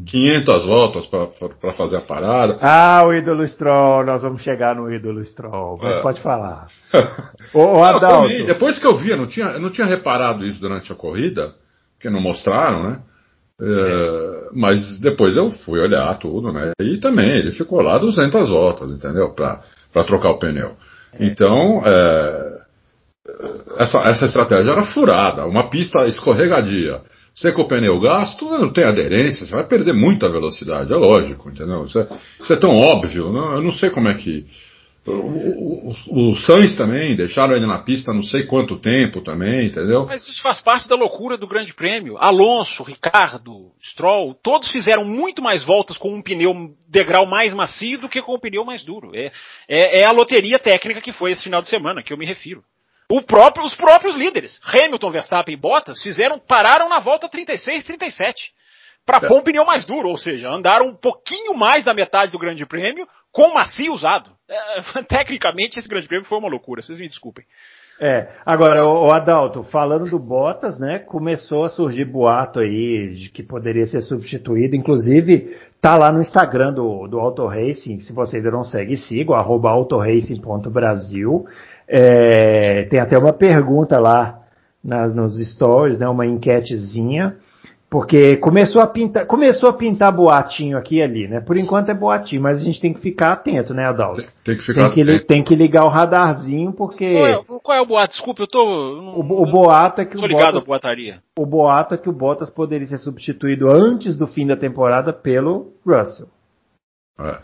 [0.05, 2.57] 500 voltas para fazer a parada.
[2.61, 6.01] Ah, o ídolo Stroll, nós vamos chegar no ídolo Stroll, mas é.
[6.01, 6.67] pode falar.
[7.53, 8.29] o, o Adalto.
[8.29, 10.95] Também, depois que eu vi, eu não tinha, eu não tinha reparado isso durante a
[10.95, 11.53] corrida,
[11.99, 12.99] que não mostraram, né?
[13.61, 16.71] É, mas depois eu fui olhar tudo, né?
[16.81, 19.35] E também ele ficou lá 200 voltas, entendeu?
[19.35, 20.71] Para trocar o pneu.
[21.13, 21.25] É.
[21.25, 22.60] Então, é,
[23.77, 27.01] essa, essa estratégia era furada, uma pista escorregadia.
[27.33, 31.49] Você com o pneu gasto, não tem aderência, você vai perder muita velocidade, é lógico,
[31.49, 31.85] entendeu?
[31.85, 32.07] Isso é,
[32.39, 34.45] isso é tão óbvio, não, eu não sei como é que.
[35.03, 40.05] O, o, o, Sainz também, deixaram ele na pista não sei quanto tempo também, entendeu?
[40.05, 42.17] Mas isso faz parte da loucura do Grande Prêmio.
[42.19, 46.53] Alonso, Ricardo, Stroll, todos fizeram muito mais voltas com um pneu
[46.87, 49.09] degrau mais macio do que com um pneu mais duro.
[49.15, 49.31] É,
[49.67, 52.61] é, é a loteria técnica que foi esse final de semana, que eu me refiro.
[53.19, 58.53] Próprio, os próprios líderes, Hamilton, Verstappen e Bottas, fizeram, pararam na volta 36, 37
[59.05, 59.27] para é.
[59.27, 62.65] pôr um pneu mais duro, ou seja, andaram um pouquinho mais da metade do Grande
[62.65, 64.29] Prêmio com macio usado.
[64.47, 67.45] É, tecnicamente, esse Grande Prêmio foi uma loucura, vocês me desculpem.
[67.99, 73.43] É, agora, o Adalto, falando do Bottas, né, começou a surgir boato aí de que
[73.43, 78.51] poderia ser substituído, inclusive tá lá no Instagram do, do Auto Racing, se você ainda
[78.51, 81.45] não segue, siga, arroba autoracing.brasil,
[81.87, 84.41] é, tem até uma pergunta lá
[84.83, 87.35] na, nos stories, né, uma enquetezinha,
[87.91, 91.41] Porque começou a pintar, começou a pintar boatinho aqui e ali, né?
[91.41, 94.21] Por enquanto é boatinho, mas a gente tem que ficar atento, né, Adalto?
[94.21, 95.25] Tem, tem que ficar tem que, atento.
[95.27, 97.13] tem que ligar o radarzinho, porque.
[97.13, 98.13] Qual é, qual é o boato?
[98.13, 98.63] Desculpa, eu tô.
[98.65, 101.19] O, o boato é que Tô o ligado Bottas, à boataria.
[101.37, 105.73] o boato é que o Bottas poderia ser substituído antes do fim da temporada pelo
[105.85, 106.29] Russell.
[107.19, 107.39] É.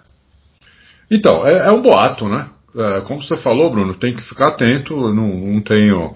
[1.12, 2.48] Então, é, é um boato, né?
[2.74, 4.94] É, como você falou, Bruno, tem que ficar atento.
[4.94, 6.16] eu Não, não tenho,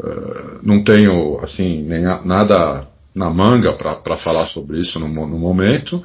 [0.00, 5.38] é, não tenho assim nem a- nada na manga para falar sobre isso no, no
[5.38, 6.04] momento,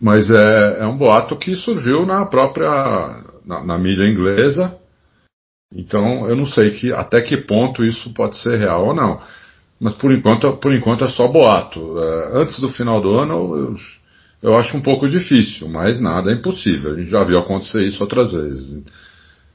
[0.00, 4.78] mas é, é um boato que surgiu na própria na, na mídia inglesa.
[5.72, 9.20] Então, eu não sei que, até que ponto isso pode ser real ou não.
[9.80, 11.98] Mas por enquanto, por enquanto é só boato.
[11.98, 13.76] É, antes do final do ano, eu,
[14.42, 16.92] eu acho um pouco difícil, mas nada é impossível.
[16.92, 18.84] A gente já viu acontecer isso outras vezes.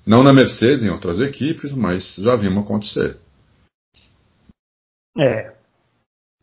[0.05, 3.17] Não na Mercedes, em outras equipes, mas já vimos acontecer.
[5.17, 5.58] É.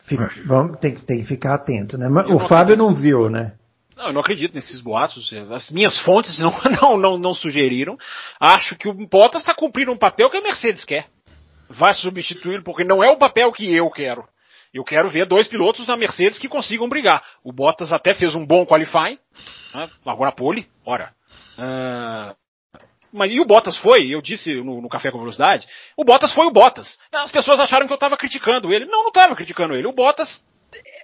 [0.07, 2.09] Fica- vamos, tem, que- tem que ficar atento, né?
[2.09, 2.79] Mas Eu o não Fábio acredito.
[2.79, 3.53] não viu, né?
[3.97, 5.33] Não, eu não acredito nesses boatos.
[5.51, 6.51] As minhas fontes não,
[6.83, 7.97] não, não, não sugeriram.
[8.39, 11.07] Acho que o Bottas está cumprindo um papel que a Mercedes quer.
[11.69, 14.25] Vai substituí-lo, porque não é o papel que eu quero.
[14.73, 17.23] Eu quero ver dois pilotos na Mercedes que consigam brigar.
[17.43, 19.19] O Bottas até fez um bom qualifying,
[19.75, 21.13] né, largou na pole, ora.
[21.59, 22.35] Ah,
[23.13, 25.67] mas e o Bottas foi, eu disse no, no Café com Velocidade,
[25.97, 26.99] o Bottas foi o Bottas.
[27.13, 28.85] As pessoas acharam que eu estava criticando ele.
[28.85, 29.87] Não, não estava criticando ele.
[29.87, 30.45] O Bottas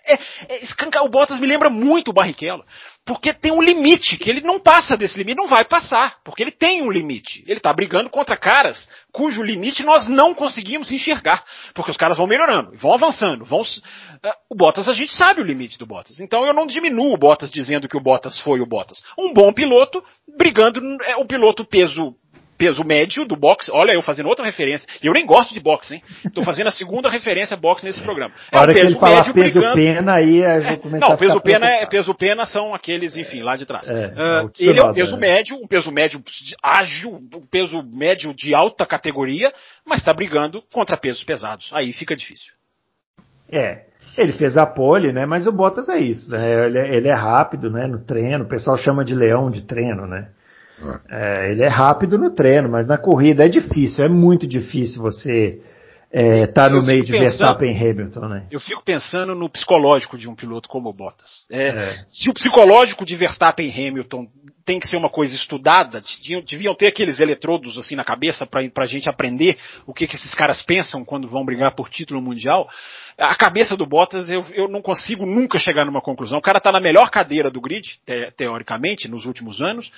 [0.07, 2.65] é, é, escancar o Bottas me lembra muito o Barrichello,
[3.05, 6.51] porque tem um limite que ele não passa desse limite, não vai passar, porque ele
[6.51, 7.45] tem um limite.
[7.47, 12.27] Ele está brigando contra caras cujo limite nós não conseguimos enxergar, porque os caras vão
[12.27, 13.63] melhorando, vão avançando, vão
[14.23, 16.21] eh, o Bottas a gente sabe o limite do Bottas.
[16.21, 19.03] Então eu não diminuo o Bottas dizendo que o Bottas foi o Bottas.
[19.19, 20.03] Um bom piloto
[20.37, 22.15] brigando é o piloto peso
[22.63, 23.71] peso médio do boxe.
[23.73, 24.87] Olha, eu fazendo outra referência.
[25.03, 26.03] E eu nem gosto de boxe, hein?
[26.33, 28.33] Tô fazendo a segunda referência boxe nesse programa.
[28.53, 31.17] É o hora que ele falar médio peso brigando- pena, aí eu vou começar não,
[31.17, 33.89] peso pena, é, peso pena são aqueles, enfim, lá de trás.
[33.91, 35.21] É, é o ele é um peso né?
[35.21, 36.23] médio, um peso médio
[36.63, 39.53] ágil, um peso médio de alta categoria,
[39.85, 41.69] mas está brigando contra pesos pesados.
[41.73, 42.53] Aí fica difícil.
[43.51, 43.87] É,
[44.19, 45.27] ele fez a pole, né?
[45.27, 46.67] Mas o Bottas é isso, né?
[46.67, 47.87] Ele, é- ele é rápido, né?
[47.87, 50.29] No treino, o pessoal chama de leão de treino, né?
[51.11, 55.61] É, ele é rápido no treino, mas na corrida é difícil, é muito difícil você
[56.15, 58.47] estar no Eu meio de pensando- Verstappen e Hamilton, né?
[58.51, 61.47] Eu fico pensando no psicológico de um piloto como o Bottas.
[61.51, 61.97] É, É.
[62.09, 64.27] Se o psicológico de Verstappen e Hamilton
[64.65, 68.61] tem que ser uma coisa estudada, deviam, deviam ter aqueles eletrodos assim na cabeça para
[68.77, 72.69] a gente aprender o que, que esses caras pensam quando vão brigar por título mundial.
[73.19, 76.39] A cabeça do Bottas eu, eu não consigo nunca chegar numa conclusão.
[76.39, 79.91] O cara está na melhor cadeira do grid, te- teoricamente, nos últimos anos.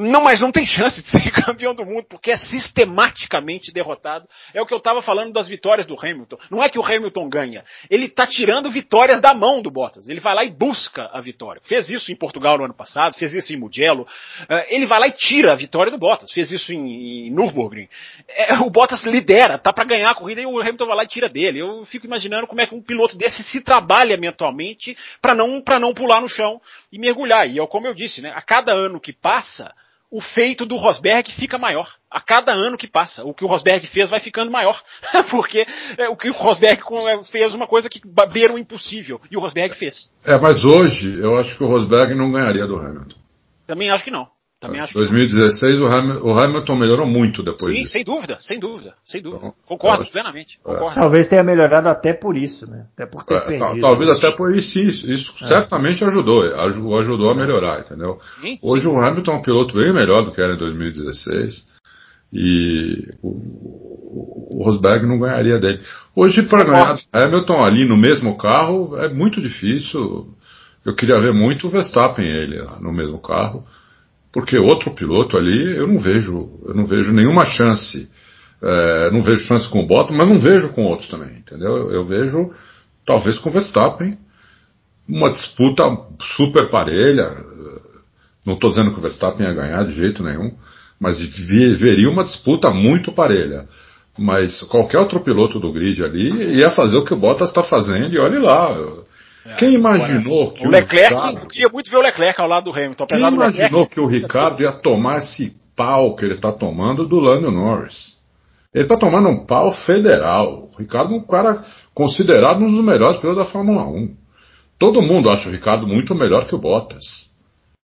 [0.00, 4.28] Não, mas não tem chance de ser campeão do mundo, porque é sistematicamente derrotado.
[4.54, 6.38] É o que eu estava falando das vitórias do Hamilton.
[6.52, 7.64] Não é que o Hamilton ganha.
[7.90, 10.08] Ele está tirando vitórias da mão do Bottas.
[10.08, 11.60] Ele vai lá e busca a vitória.
[11.64, 14.06] Fez isso em Portugal no ano passado, fez isso em Mugello.
[14.48, 16.30] Eh, ele vai lá e tira a vitória do Bottas.
[16.30, 17.88] Fez isso em, em Nürburgring.
[18.28, 21.08] É, o Bottas lidera, tá para ganhar a corrida e o Hamilton vai lá e
[21.08, 21.58] tira dele.
[21.58, 25.80] Eu fico imaginando como é que um piloto desse se trabalha mentalmente para não, pra
[25.80, 26.60] não pular no chão
[26.92, 27.50] e mergulhar.
[27.50, 28.32] E é como eu disse, né?
[28.36, 29.74] A cada ano que passa,
[30.10, 31.88] o feito do Rosberg fica maior.
[32.10, 34.80] A cada ano que passa, o que o Rosberg fez vai ficando maior.
[35.30, 35.66] Porque
[35.98, 38.00] é, o que o Rosberg é, fez uma coisa que
[38.32, 39.20] beira o impossível.
[39.30, 40.10] E o Rosberg fez.
[40.24, 43.16] É, mas hoje eu acho que o Rosberg não ganharia do Hamilton.
[43.66, 44.26] Também acho que não.
[44.60, 47.92] Também acho que 2016 o, Ham- o Hamilton melhorou muito depois Sim, disso.
[47.92, 49.38] sem dúvida, sem dúvida, sem dúvida.
[49.38, 50.58] Então, Concordo acho- plenamente.
[50.58, 50.62] é.
[50.64, 50.94] Concordo.
[50.96, 52.86] Talvez tenha melhorado até por isso, né?
[52.92, 53.80] Até por ter É, tal- perdido.
[53.86, 58.18] talvez até por isso, isso, isso certamente ajudou, aju- ajudou a melhorar, entendeu?
[58.40, 58.90] Sim, Hoje sim.
[58.90, 61.68] o Hamilton é um piloto bem melhor do que era em 2016
[62.32, 65.80] e o, o- Rosberg não ganharia dele.
[66.16, 70.34] Hoje para ganhar Hamilton ali no mesmo carro é muito difícil.
[70.84, 73.62] Eu queria ver muito o Verstappen ele lá no mesmo carro,
[74.32, 78.10] porque outro piloto ali eu não vejo, eu não vejo nenhuma chance.
[78.60, 81.76] É, não vejo chance com o Bottas, mas não vejo com outros também, entendeu?
[81.76, 82.52] Eu, eu vejo
[83.06, 84.18] talvez com o Verstappen
[85.08, 85.84] uma disputa
[86.36, 87.34] super parelha.
[88.44, 90.52] Não estou dizendo que o Verstappen ia ganhar de jeito nenhum,
[91.00, 91.18] mas
[91.78, 93.66] veria uma disputa muito parelha.
[94.18, 98.12] Mas qualquer outro piloto do grid ali ia fazer o que o Bottas está fazendo
[98.12, 98.76] e olhe lá.
[99.58, 102.70] Quem imaginou que É, O Leclerc, Ricardo- queria muito ver o Leclerc ao lado do
[102.78, 103.06] Hamilton.
[103.06, 107.06] quem do imaginou Leclerc, que o Ricardo ia tomar esse pau que ele está tomando
[107.06, 108.18] do Lando Norris?
[108.74, 110.68] Ele está tomando um pau federal.
[110.74, 114.14] O Ricardo é um cara considerado um dos melhores pilotos da Fórmula 1.
[114.78, 117.28] Todo mundo acha o Ricardo muito melhor que o Bottas.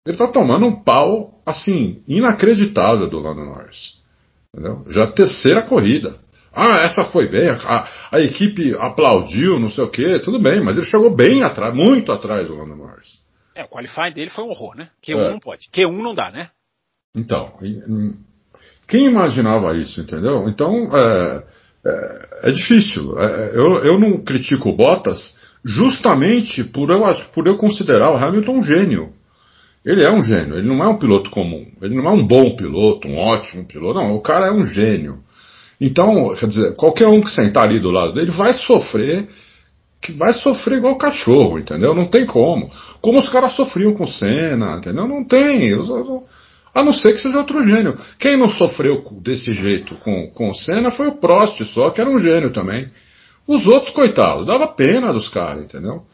[0.04, 4.02] Ele está tomando um pau, assim, inacreditável do Lando Norris.
[4.52, 4.84] Entendeu?
[4.90, 6.16] Já a terceira corrida.
[6.54, 10.76] Ah, essa foi bem, a, a equipe aplaudiu, não sei o que, tudo bem, mas
[10.76, 13.22] ele chegou bem atrás, muito atrás do Lando Norris.
[13.54, 14.90] É, o qualifying dele foi um horror, né?
[15.02, 15.30] Q1 é.
[15.30, 15.68] não pode.
[15.72, 16.50] Q1 não dá, né?
[17.14, 17.52] Então,
[18.88, 20.48] quem imaginava isso, entendeu?
[20.48, 21.44] Então, é,
[21.86, 23.18] é, é difícil.
[23.18, 27.00] É, eu, eu não critico o Bottas justamente por eu,
[27.34, 29.12] por eu considerar o Hamilton um gênio.
[29.84, 32.54] Ele é um gênio, ele não é um piloto comum, ele não é um bom
[32.54, 35.18] piloto, um ótimo piloto, não, o cara é um gênio.
[35.84, 39.26] Então, quer dizer, qualquer um que sentar ali do lado dele vai sofrer,
[40.00, 41.92] que vai sofrer igual cachorro, entendeu?
[41.92, 42.70] Não tem como.
[43.00, 45.08] Como os caras sofriam com Senna, entendeu?
[45.08, 45.72] Não tem.
[46.72, 47.98] A não ser que seja outro gênio.
[48.16, 52.08] Quem não sofreu desse jeito com, com o Senna foi o Prost só, que era
[52.08, 52.88] um gênio também.
[53.44, 56.04] Os outros, coitados, dava pena dos caras, entendeu?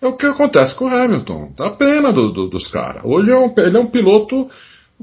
[0.00, 1.52] É o que acontece com o Hamilton.
[1.58, 3.02] Dá pena do, do, dos caras.
[3.04, 4.48] Hoje é um, ele é um piloto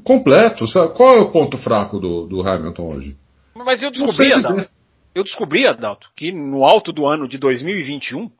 [0.01, 0.65] completo.
[0.65, 0.93] Sabe?
[0.95, 3.22] Qual é o ponto fraco do, do Hamilton hoje?
[3.55, 4.69] Mas eu descobri, Adalto,
[5.13, 8.31] eu descobri, Adalto, que no alto do ano de 2021,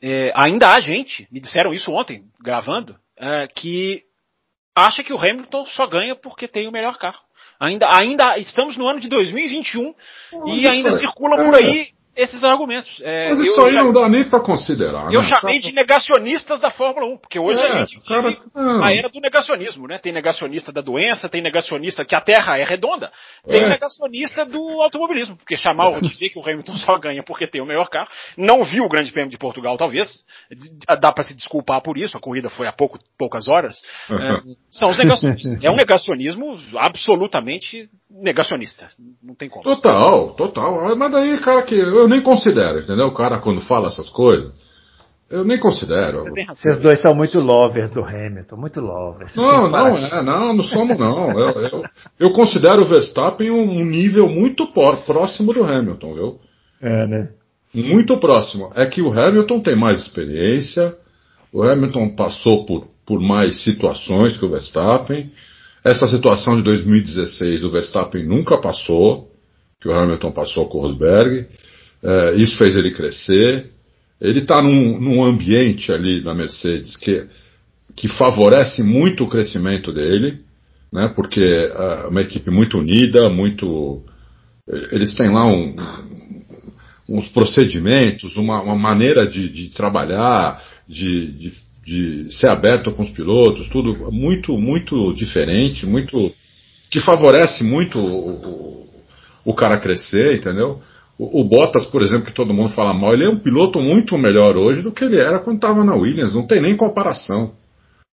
[0.00, 4.04] é, ainda há gente, me disseram isso ontem, gravando, é, que
[4.74, 7.24] acha que o Hamilton só ganha porque tem o melhor carro.
[7.58, 9.94] Ainda, ainda estamos no ano de 2021
[10.46, 13.00] e ainda circula por aí esses argumentos.
[13.02, 15.12] É, Mas isso aí já, não dá nem para considerar.
[15.12, 15.28] Eu né?
[15.28, 18.40] chamei de negacionistas da Fórmula 1, porque hoje é, a gente cara, vive
[18.82, 19.98] a era do negacionismo, né?
[19.98, 23.12] Tem negacionista da doença, tem negacionista que a Terra é redonda,
[23.46, 23.68] tem é.
[23.68, 27.66] negacionista do automobilismo, porque chamar ou dizer que o Hamilton só ganha porque tem o
[27.66, 30.24] melhor carro, não viu o Grande Prêmio de Portugal, talvez,
[31.00, 33.82] dá para se desculpar por isso, a corrida foi há pouco, poucas horas.
[34.10, 35.62] É, são os negacionistas.
[35.62, 38.88] É um negacionismo absolutamente negacionista.
[39.22, 39.62] Não tem como.
[39.62, 40.96] Total, total.
[40.96, 43.06] Mas daí, cara, que eu nem considero, entendeu?
[43.06, 44.52] O cara quando fala essas coisas,
[45.28, 46.22] eu nem considero.
[46.54, 49.34] Vocês dois são muito lovers do Hamilton, muito lovers.
[49.34, 51.32] Não, não é, não, não somos não.
[51.32, 51.82] Eu, eu,
[52.20, 56.40] eu considero o Verstappen um nível muito próximo do Hamilton, viu?
[56.80, 57.30] É, né?
[57.74, 58.70] Muito próximo.
[58.74, 60.94] É que o Hamilton tem mais experiência,
[61.52, 65.30] o Hamilton passou por, por mais situações que o Verstappen.
[65.86, 69.30] Essa situação de 2016 o Verstappen nunca passou,
[69.80, 71.46] que o Hamilton passou com o Rosberg.
[72.02, 73.70] É, isso fez ele crescer.
[74.20, 77.24] Ele está num, num, ambiente ali na Mercedes que,
[77.96, 80.40] que favorece muito o crescimento dele,
[80.92, 84.02] né, porque é uma equipe muito unida, muito.
[84.90, 85.76] Eles têm lá um,
[87.08, 93.10] uns procedimentos, uma, uma maneira de, de trabalhar, de, de de ser aberto com os
[93.10, 96.32] pilotos, tudo muito, muito diferente, muito
[96.90, 98.88] que favorece muito o,
[99.44, 100.80] o, cara crescer, entendeu?
[101.16, 104.18] O, o, Bottas, por exemplo, que todo mundo fala mal, ele é um piloto muito
[104.18, 107.52] melhor hoje do que ele era quando estava na Williams, não tem nem comparação.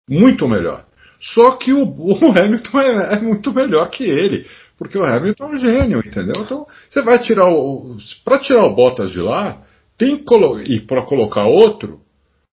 [0.08, 0.85] Muito melhor.
[1.18, 4.44] Só que o, o Hamilton é, é, muito melhor que ele,
[4.76, 6.42] porque o Hamilton é um gênio, entendeu?
[6.42, 7.96] Então, você vai tirar o.
[8.22, 9.62] Para tirar o Bottas de lá,
[9.96, 10.35] tem que
[10.66, 12.00] e para colocar outro,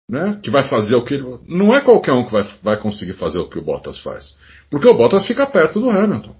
[0.09, 1.37] né, que vai fazer o que ele.
[1.47, 4.35] Não é qualquer um que vai, vai conseguir fazer o que o Bottas faz.
[4.69, 6.35] Porque o Bottas fica perto do Hamilton.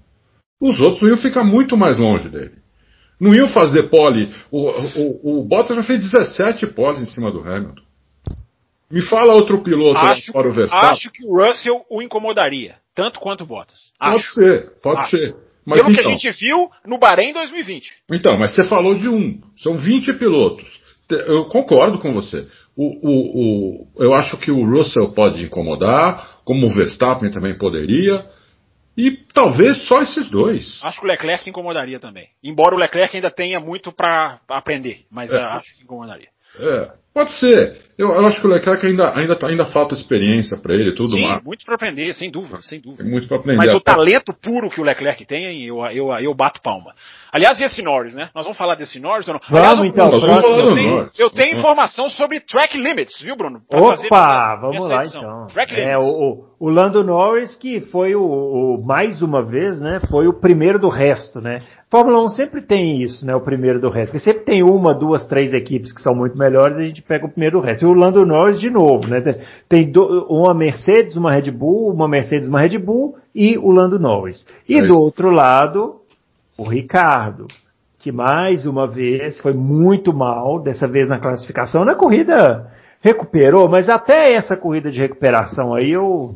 [0.60, 2.58] Os outros iam ficar muito mais longe dele.
[3.18, 4.34] Não iam fazer pole.
[4.50, 7.82] O, o, o Bottas já fez 17 poles em cima do Hamilton.
[8.90, 10.90] Me fala outro piloto acho, para o Verstappen.
[10.90, 13.92] Acho que o Russell o incomodaria, tanto quanto o Bottas.
[14.00, 14.32] Pode acho.
[14.32, 15.10] ser, pode acho.
[15.16, 15.36] ser.
[15.64, 16.18] Mas Pelo então, que a então.
[16.18, 17.92] gente viu no Bahrein 2020.
[18.10, 19.40] Então, mas você falou de um.
[19.56, 20.80] São 20 pilotos.
[21.08, 22.48] Eu concordo com você.
[22.82, 28.24] O, o, o, eu acho que o Russell pode incomodar, como o Verstappen também poderia.
[28.96, 30.80] E talvez só esses dois.
[30.82, 32.28] Acho que o Leclerc incomodaria também.
[32.42, 35.38] Embora o Leclerc ainda tenha muito para aprender, mas é.
[35.38, 36.28] acho que incomodaria.
[36.58, 37.90] É, pode ser.
[38.00, 41.20] Eu, eu, acho que o Leclerc ainda, ainda, ainda falta experiência para ele tudo Sim,
[41.20, 41.44] mais.
[41.44, 43.02] muito para aprender, sem dúvida, sem dúvida.
[43.02, 43.58] Tem muito para aprender.
[43.58, 46.94] Mas o talento puro que o Leclerc tem, eu, eu, eu bato palma.
[47.30, 48.30] Aliás, e esse Norris, né?
[48.34, 49.40] Nós vamos falar desse Norris ou não?
[49.50, 50.10] Vamos Aliás, então.
[50.10, 51.18] Nós vamos falar eu, tenho, Norris.
[51.18, 53.60] eu tenho informação sobre track limits, viu, Bruno?
[53.70, 55.46] Opa, essa, vamos essa lá então.
[55.48, 56.06] Track é, limits.
[56.06, 60.00] o, o Lando Norris que foi o, o, mais uma vez, né?
[60.10, 61.58] Foi o primeiro do resto, né?
[61.90, 63.34] Fórmula 1 sempre tem isso, né?
[63.34, 64.12] O primeiro do resto.
[64.12, 67.26] Porque sempre tem uma, duas, três equipes que são muito melhores e a gente pega
[67.26, 67.84] o primeiro resto.
[67.84, 69.20] E o Lando Norris de novo, né?
[69.68, 73.98] Tem do, uma Mercedes, uma Red Bull, uma Mercedes, uma Red Bull e o Lando
[73.98, 74.46] Norris.
[74.68, 76.00] E do outro lado,
[76.56, 77.46] o Ricardo
[78.00, 81.84] que mais uma vez foi muito mal, dessa vez na classificação.
[81.84, 86.34] Na corrida recuperou, mas até essa corrida de recuperação aí eu,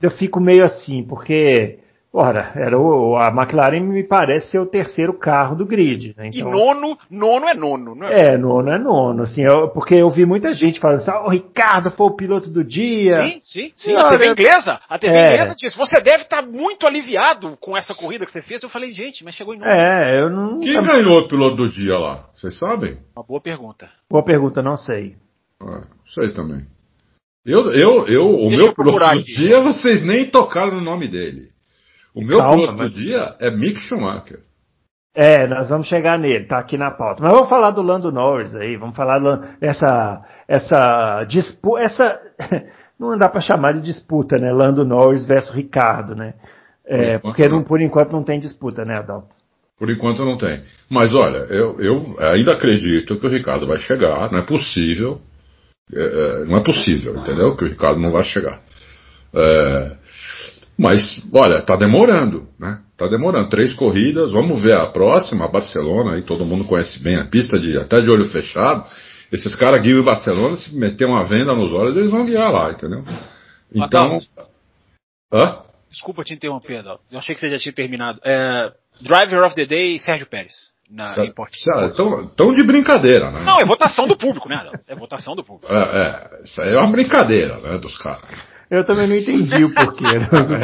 [0.00, 1.80] eu fico meio assim, porque
[2.14, 6.14] Ora, era o, a McLaren me parece ser o terceiro carro do grid.
[6.14, 6.28] Né?
[6.28, 8.34] Então, e nono, nono é nono, não é?
[8.34, 11.30] É, nono é nono, assim, eu, porque eu vi muita gente falando assim, ah, o
[11.30, 13.24] Ricardo foi o piloto do dia.
[13.24, 13.94] Sim, sim, sim.
[13.94, 15.24] a TV inglesa, a TV é.
[15.24, 18.62] inglesa disse, você deve estar muito aliviado com essa corrida que você fez.
[18.62, 19.72] Eu falei, gente, mas chegou em nono.
[19.72, 20.60] É, eu não.
[20.60, 22.26] Quem ganhou o piloto do dia lá?
[22.30, 22.98] Vocês sabem?
[23.16, 23.88] Uma boa pergunta.
[24.10, 25.16] Boa pergunta, não sei.
[25.62, 26.66] Ah, sei também.
[27.46, 31.51] Eu, eu, eu, o Deixa meu piloto do dia, vocês nem tocaram no nome dele.
[32.14, 32.92] O meu Calma, piloto mas...
[32.92, 34.40] do dia é Mick Schumacher.
[35.14, 37.22] É, nós vamos chegar nele, tá aqui na pauta.
[37.22, 39.18] Mas vamos falar do Lando Norris aí, vamos falar
[39.60, 42.20] dessa essa disputa, essa
[42.98, 44.50] não dá para chamar de disputa, né?
[44.50, 46.34] Lando Norris versus Ricardo, né?
[46.86, 49.28] É, por porque não, por enquanto não tem disputa, né, Adalto?
[49.78, 50.62] Por enquanto não tem.
[50.88, 55.20] Mas olha, eu, eu ainda acredito que o Ricardo vai chegar, não é possível.
[55.92, 57.56] É, é não é possível, entendeu?
[57.56, 58.60] Que o Ricardo não vai chegar.
[59.34, 59.96] É,
[60.82, 62.80] mas, olha, está demorando, né?
[62.90, 63.48] Está demorando.
[63.48, 67.56] Três corridas, vamos ver a próxima, a Barcelona, aí todo mundo conhece bem a pista,
[67.56, 68.84] de, até de olho fechado.
[69.30, 72.72] Esses caras guiam em Barcelona, se meter uma venda nos olhos, eles vão guiar lá,
[72.72, 73.04] entendeu?
[73.72, 74.18] Então.
[75.32, 75.58] Hã?
[75.88, 77.04] Desculpa te interromper, Adalto.
[77.12, 78.18] Eu achei que você já tinha terminado.
[78.24, 78.72] É,
[79.02, 80.72] Driver of the Day, Sérgio Pérez.
[80.90, 81.06] Na
[81.90, 83.42] tão, tão de brincadeira, né?
[83.44, 84.80] Não, é votação do público, né, Adalto?
[84.88, 85.72] É votação do público.
[85.72, 88.51] É, é, isso aí é uma brincadeira, né, dos caras.
[88.72, 90.16] Eu também não entendi o porquê.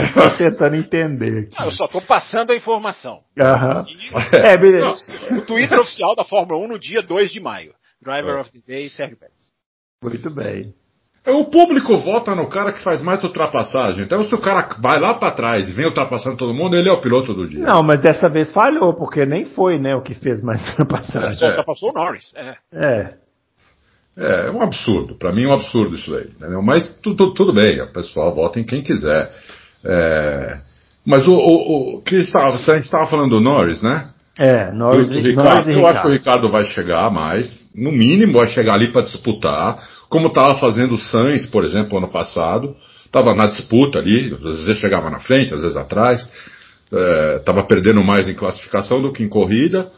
[0.09, 1.51] Estou tentando entender.
[1.59, 3.21] Não, eu só estou passando a informação.
[3.39, 3.85] Aham.
[4.33, 4.97] É, beleza.
[5.31, 7.75] O Twitter oficial da Fórmula 1 no dia 2 de maio.
[8.01, 8.41] Driver é.
[8.41, 9.37] of the Day, Sérgio Pérez.
[10.03, 10.73] Muito bem.
[11.23, 14.05] É, o público vota no cara que faz mais ultrapassagem.
[14.05, 16.93] Então, se o cara vai lá para trás e vem ultrapassando todo mundo, ele é
[16.93, 17.63] o piloto do dia.
[17.63, 21.35] Não, mas dessa vez falhou, porque nem foi né, o que fez mais ultrapassagem.
[21.35, 22.33] Só ultrapassou o Norris.
[22.35, 22.57] É.
[22.73, 23.28] é.
[24.19, 25.15] É, é um absurdo.
[25.15, 26.25] Para mim é um absurdo isso aí.
[26.25, 26.61] Entendeu?
[26.61, 29.33] Mas tudo, tudo bem, o pessoal vota em quem quiser.
[29.85, 30.59] É,
[31.07, 34.09] mas o, o, o que estava, a gente estava falando do Norris, né?
[34.37, 37.91] É, Norris, do, do Ricardo, Norris Eu acho que o Ricardo vai chegar mais, no
[37.91, 42.77] mínimo vai chegar ali para disputar, como estava fazendo o Sainz, por exemplo, ano passado.
[43.05, 46.31] Estava na disputa ali, às vezes chegava na frente, às vezes atrás.
[47.39, 49.91] Estava é, perdendo mais em classificação do que em corrida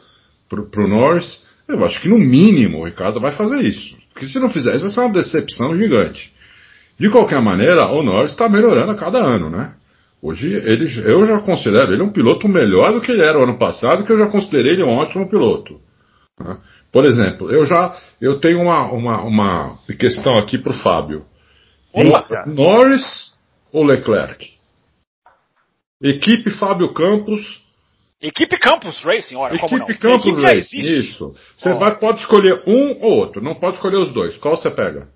[0.49, 1.45] para o Norris.
[1.69, 4.00] Eu acho que no mínimo o Ricardo vai fazer isso.
[4.21, 6.31] Porque se não fizer isso vai ser uma decepção gigante.
[6.99, 9.75] De qualquer maneira, o Norris está melhorando a cada ano, né?
[10.21, 13.57] Hoje ele, eu já considero ele um piloto melhor do que ele era o ano
[13.57, 15.81] passado, que eu já considerei ele um ótimo piloto.
[16.39, 16.59] Né?
[16.93, 21.25] Por exemplo, eu já eu tenho uma, uma, uma questão aqui para o Fábio.
[22.47, 23.35] Norris
[23.73, 24.51] ou Leclerc?
[26.03, 27.60] Equipe Fábio Campos
[28.21, 29.87] Equipe Campus Racing, olha, Equipe como não?
[29.87, 31.35] Campus Equipe Racing, isso.
[31.57, 31.79] Você oh.
[31.79, 34.37] vai, pode escolher um ou outro, não pode escolher os dois.
[34.37, 35.09] Qual você pega?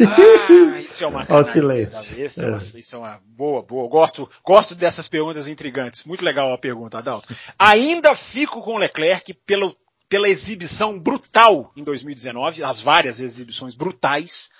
[0.00, 2.80] Ah, isso é uma cabeça, é.
[2.80, 3.88] Isso é uma boa, boa.
[3.88, 6.04] Gosto, gosto dessas perguntas intrigantes.
[6.04, 7.32] Muito legal a pergunta, Adalto.
[7.56, 9.76] Ainda fico com o Leclerc pelo,
[10.08, 14.50] pela exibição brutal em 2019, as várias exibições brutais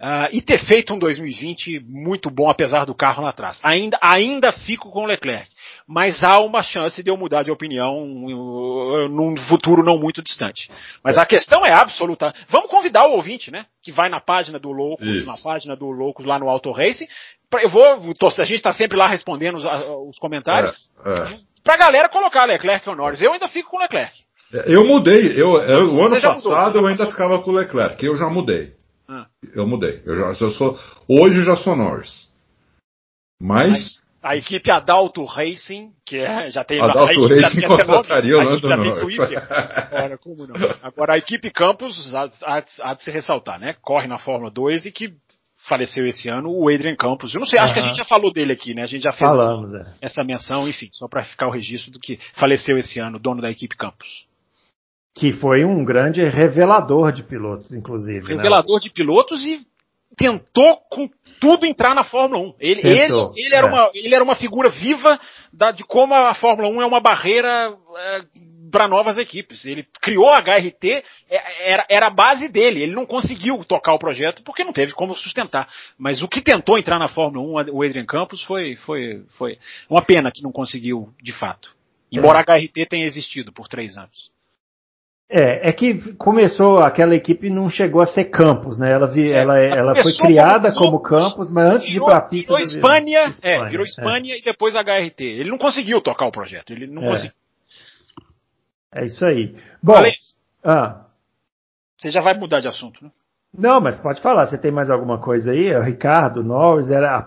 [0.00, 3.60] Uh, e ter feito um 2020 muito bom, apesar do carro lá atrás.
[3.62, 5.46] Ainda, ainda fico com o Leclerc.
[5.92, 10.68] Mas há uma chance de eu mudar de opinião num futuro não muito distante.
[11.02, 12.32] Mas a questão é absoluta.
[12.48, 13.66] Vamos convidar o ouvinte, né?
[13.82, 15.26] Que vai na página do Loucos, Isso.
[15.26, 17.08] na página do Loucos lá no Auto Racing.
[17.60, 19.64] Eu vou, a gente está sempre lá respondendo os,
[20.10, 20.76] os comentários.
[21.04, 21.38] É, é.
[21.64, 23.20] Pra galera colocar Leclerc ou Norris.
[23.20, 24.14] Eu ainda fico com o Leclerc.
[24.52, 25.32] Eu mudei.
[25.32, 28.06] Eu, eu o ano passado mudou, eu ainda ficava com o Leclerc.
[28.06, 28.74] Eu já mudei.
[29.08, 29.26] Ah.
[29.56, 30.00] Eu mudei.
[30.06, 30.78] Eu já, eu sou,
[31.08, 32.32] hoje eu já sou Norris.
[33.42, 33.96] Mas.
[33.96, 38.68] A, a equipe Adalto Racing, que é, já tem Adalto a Racing contrataria o Lando
[38.68, 39.18] Norris.
[39.20, 40.54] Agora, como não?
[40.82, 43.74] Agora, a equipe Campos há, há, há, de se ressaltar, né?
[43.80, 45.14] Corre na Fórmula 2 e que
[45.68, 47.34] faleceu esse ano, o Adrian Campos.
[47.34, 48.82] Eu não sei, acho que a gente já falou dele aqui, né?
[48.82, 49.94] A gente já fez Falamos, essa, é.
[50.00, 53.50] essa menção, enfim, só para ficar o registro do que faleceu esse ano, dono da
[53.50, 54.26] equipe Campos.
[55.14, 58.28] Que foi um grande revelador de pilotos, inclusive.
[58.28, 58.36] Né?
[58.36, 58.82] Revelador né?
[58.82, 59.66] de pilotos e
[60.16, 61.08] tentou com
[61.40, 62.54] tudo entrar na Fórmula 1.
[62.58, 63.70] Ele, ele, ele, era, é.
[63.70, 65.18] uma, ele era uma figura viva
[65.52, 68.20] da, de como a Fórmula 1 é uma barreira é,
[68.70, 69.64] para novas equipes.
[69.64, 72.82] Ele criou a HRT, é, era, era a base dele.
[72.82, 75.68] Ele não conseguiu tocar o projeto porque não teve como sustentar.
[75.98, 79.58] Mas o que tentou entrar na Fórmula 1, o Adrian Campos, foi, foi, foi
[79.88, 81.74] uma pena que não conseguiu de fato.
[82.12, 82.52] Embora é.
[82.52, 84.30] a HRT tenha existido por três anos.
[85.32, 88.90] É, é que começou, aquela equipe não chegou a ser campus, né?
[88.90, 92.18] Ela, vi, ela, ela, ela foi criada como, como campus, mas antes virou, de ir
[92.18, 92.56] pra pista.
[92.56, 94.38] Virou Espanha, Espanha, é, virou Espanha é.
[94.38, 95.22] e depois HRT.
[95.22, 97.06] Ele não conseguiu tocar o projeto, ele não é.
[97.10, 97.32] conseguiu.
[98.92, 99.54] É isso aí.
[99.80, 100.02] Bom,
[100.64, 101.06] ah.
[101.96, 103.12] você já vai mudar de assunto, né?
[103.56, 105.74] Não, mas pode falar, você tem mais alguma coisa aí?
[105.76, 107.24] O Ricardo Norris, era a,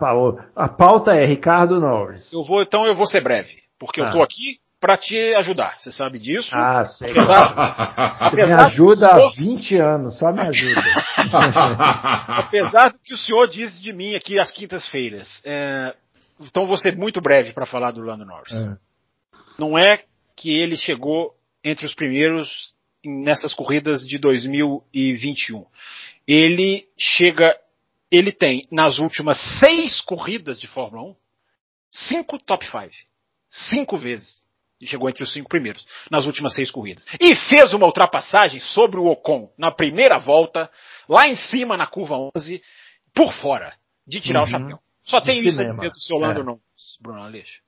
[0.56, 2.34] a pauta é Ricardo Norris.
[2.34, 4.08] Eu vou, então eu vou ser breve, porque ah.
[4.08, 6.52] eu tô aqui para te ajudar, você sabe disso.
[6.54, 7.12] Ah, sei.
[7.12, 7.54] Apesar,
[8.20, 9.28] apesar me ajuda senhor...
[9.28, 10.82] há 20 anos, só me ajuda.
[12.28, 15.42] apesar do que o senhor diz de mim aqui às quintas-feiras.
[15.46, 15.96] É,
[16.38, 18.52] então vou ser muito breve para falar do Lando Norris.
[18.52, 18.78] É.
[19.58, 20.04] Não é
[20.36, 22.74] que ele chegou entre os primeiros
[23.06, 25.66] nessas corridas de 2021.
[26.28, 27.56] Ele chega,
[28.12, 31.16] ele tem nas últimas seis corridas de Fórmula 1,
[31.90, 32.90] cinco top 5.
[33.50, 34.43] Cinco vezes
[34.84, 37.06] e chegou entre os cinco primeiros nas últimas seis corridas.
[37.20, 40.70] E fez uma ultrapassagem sobre o Ocon na primeira volta,
[41.08, 42.62] lá em cima na curva 11,
[43.14, 43.74] por fora,
[44.06, 44.46] de tirar uhum.
[44.46, 44.80] o chapéu.
[45.04, 46.56] Só tem isso a dizer do seu Lando é.
[47.02, 47.62] Bruno Aleixo.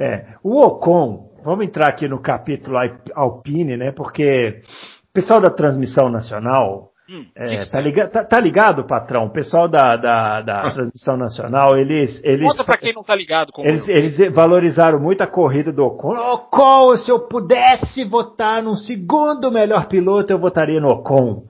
[0.00, 2.76] É, o Ocon, vamos entrar aqui no capítulo
[3.14, 4.62] Alpine, né, porque
[5.08, 9.24] o pessoal da transmissão nacional, Hum, é, tá, ligado, tá, tá, ligado, patrão?
[9.24, 12.20] O pessoal da, da, da transmissão nacional, eles.
[12.22, 13.50] eles Conta pra quem não tá ligado.
[13.58, 16.14] eles, eles valorizaram muito a corrida do Ocon.
[16.14, 21.44] Ocon, se eu pudesse votar num segundo melhor piloto, eu votaria no Ocon.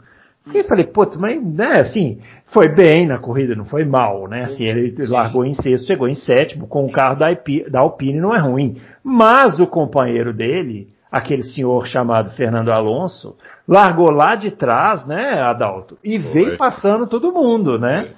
[0.55, 4.45] E falei, putz, mas, né, assim, foi bem na corrida, não foi mal, né?
[4.45, 7.27] Assim, ele largou em sexto, chegou em sétimo, com o carro da,
[7.69, 8.81] da Alpine não é ruim.
[9.03, 13.37] Mas o companheiro dele, aquele senhor chamado Fernando Alonso,
[13.69, 16.33] largou lá de trás, né, Adalto, e Foi.
[16.33, 18.15] veio passando todo mundo, né?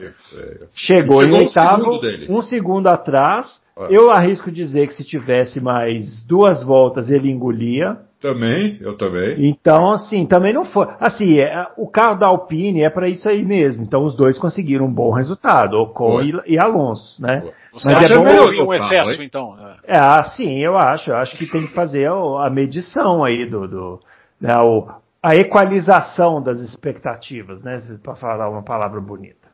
[0.72, 3.60] Chegou, chegou em oitavo, um segundo, um segundo atrás.
[3.88, 7.96] Eu arrisco dizer que se tivesse mais duas voltas ele engolia.
[8.20, 9.48] Também, eu também.
[9.48, 10.86] Então, assim, também não foi.
[11.00, 13.82] Assim, é, o carro da Alpine é para isso aí mesmo.
[13.82, 17.42] Então, os dois conseguiram um bom resultado, Ocon e, e, Alonso, né?
[17.72, 19.56] Você Mas é bom que um excesso, então?
[19.82, 21.10] É, assim, eu acho.
[21.10, 24.00] Eu acho que tem que fazer a, a medição aí do, do
[24.38, 24.86] né, o,
[25.22, 27.76] a equalização das expectativas, né?
[28.02, 29.48] Para falar uma palavra bonita.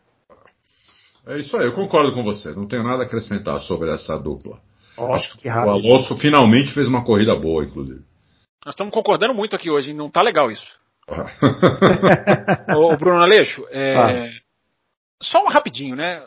[1.26, 2.52] É isso aí, eu concordo com você.
[2.52, 4.60] Não tenho nada a acrescentar sobre essa dupla.
[4.96, 8.00] Oh, Acho que, que o Alonso finalmente fez uma corrida boa, inclusive.
[8.64, 10.64] Nós estamos concordando muito aqui hoje, não tá legal isso.
[12.76, 13.96] o Bruno Aleixo, é...
[13.96, 14.30] ah.
[15.22, 16.24] só um rapidinho, né?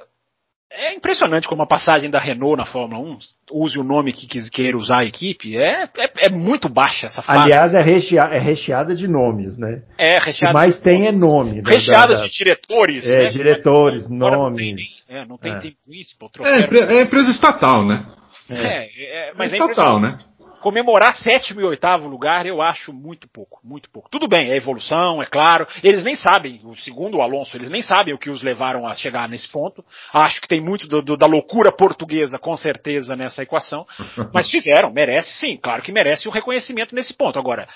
[0.72, 3.18] É impressionante como a passagem da Renault na Fórmula 1,
[3.52, 7.40] use o nome que queira usar a equipe, é, é, é muito baixa essa fase.
[7.40, 9.82] Aliás, é, recheada, é recheada de nomes, né?
[9.98, 10.54] É, recheada.
[10.54, 11.64] Mas tem é nome.
[11.64, 13.08] Né, recheada da, de diretores.
[13.10, 13.30] É, né?
[13.30, 15.08] diretores, nomes.
[15.08, 15.58] Não tem, é, não tem, é.
[15.58, 18.06] tem príncipe, é, é empresa estatal, né?
[18.52, 20.20] É, é, mas é estatal, né?
[20.60, 24.10] Comemorar sétimo e oitavo lugar eu acho muito pouco, muito pouco.
[24.10, 25.68] Tudo bem, é evolução, é claro.
[25.84, 28.96] Eles nem sabem, o segundo o Alonso, eles nem sabem o que os levaram a
[28.96, 29.84] chegar nesse ponto.
[30.14, 33.86] Acho que tem muito do, do, da loucura portuguesa, com certeza, nessa equação.
[34.34, 37.40] Mas fizeram, merece sim, claro que merece o um reconhecimento nesse ponto.
[37.40, 37.68] Agora,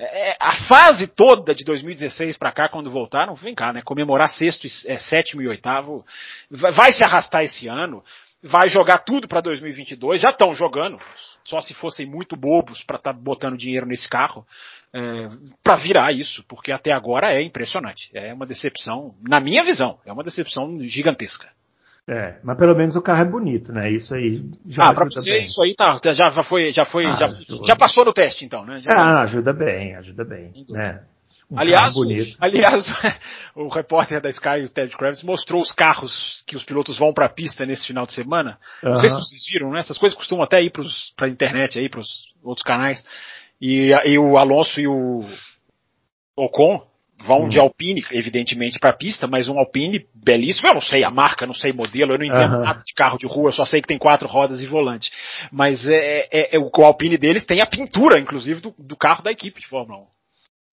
[0.00, 3.82] é, a fase toda de 2016 para cá, quando voltaram, vem cá, né?
[3.82, 6.04] Comemorar sexto, é, sétimo e oitavo,
[6.50, 8.02] vai, vai se arrastar esse ano
[8.42, 10.98] vai jogar tudo para 2022, já estão jogando,
[11.44, 14.46] só se fossem muito bobos para estar tá botando dinheiro nesse carro,
[14.94, 15.28] é,
[15.62, 18.10] para virar isso, porque até agora é impressionante.
[18.14, 21.48] É uma decepção, na minha visão, é uma decepção gigantesca.
[22.08, 23.90] É, mas pelo menos o carro é bonito, né?
[23.90, 25.44] Isso aí já ah, ajuda você, bem.
[25.44, 27.26] isso aí tá, já foi, já foi, ah, já,
[27.66, 28.78] já, passou no teste então, né?
[28.78, 31.02] Já ah, ajuda bem, ajuda bem, né?
[31.50, 31.94] Um aliás,
[32.38, 32.86] aliás,
[33.54, 37.26] o repórter da Sky, o Ted Kravitz, mostrou os carros que os pilotos vão para
[37.26, 38.58] a pista nesse final de semana.
[38.82, 38.90] Uhum.
[38.90, 39.80] Não sei se vocês viram, né?
[39.80, 42.08] Essas coisas costumam até ir para a internet, aí, para os
[42.42, 43.02] outros canais.
[43.60, 45.24] E, e, o Alonso e o
[46.36, 46.86] Ocon
[47.20, 47.48] vão uhum.
[47.48, 50.68] de Alpine, evidentemente, para a pista, mas um Alpine belíssimo.
[50.68, 52.64] Eu não sei a marca, não sei modelo, eu não entendo uhum.
[52.64, 55.10] nada de carro de rua, eu só sei que tem quatro rodas e volante.
[55.50, 59.32] Mas é, é, é, o Alpine deles tem a pintura, inclusive, do, do carro da
[59.32, 60.17] equipe de Fórmula 1.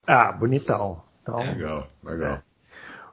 [0.08, 1.01] Ah, bonitão.
[1.22, 2.39] Então, legal, legal.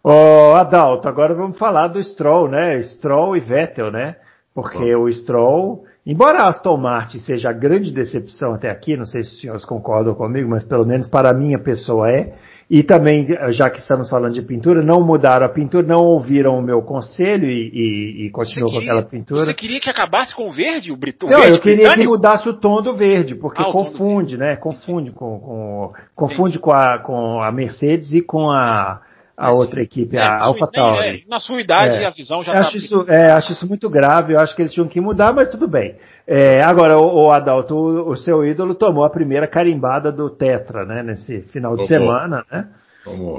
[0.04, 2.82] Ô, Adalto, agora vamos falar do Stroll, né?
[2.82, 4.16] Stroll e Vettel, né?
[4.54, 5.02] Porque Bom.
[5.02, 9.30] o Stroll, embora a Aston Martin seja a grande decepção até aqui, não sei se
[9.30, 12.34] os senhores concordam comigo, mas pelo menos para a minha pessoa é,
[12.70, 16.62] e também, já que estamos falando de pintura, não mudaram a pintura, não ouviram o
[16.62, 19.44] meu conselho e, e, e continuou com aquela pintura.
[19.44, 21.28] Você queria que acabasse com o verde, o britão?
[21.28, 22.00] Não, eu queria britânico?
[22.00, 24.56] que mudasse o tom do verde, porque ah, confunde, né?
[24.56, 29.00] Confunde com, com confunde com a, com a Mercedes e com a
[29.36, 31.24] a outra equipe, é, a AlphaTauri.
[31.24, 32.06] É, na sua idade é.
[32.06, 32.76] a visão já está...
[32.76, 35.66] Isso, é, acho isso muito grave, eu acho que eles tinham que mudar, mas tudo
[35.68, 35.96] bem.
[36.26, 40.84] É, agora, o, o Adalto, o, o, seu ídolo tomou a primeira carimbada do Tetra,
[40.84, 42.68] né, nesse final de semana, né?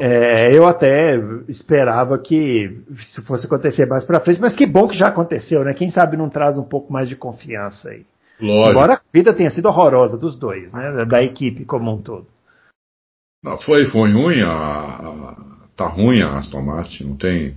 [0.01, 1.15] É, eu até
[1.47, 5.73] esperava que isso fosse acontecer mais para frente, mas que bom que já aconteceu, né?
[5.73, 8.05] Quem sabe não traz um pouco mais de confiança aí.
[8.41, 8.71] Lógico.
[8.71, 11.05] Embora a vida tenha sido horrorosa dos dois, né?
[11.05, 12.27] Da equipe como um todo.
[13.41, 17.55] Não, foi, foi ruim a, a tá ruim a Aston Martin, não tem,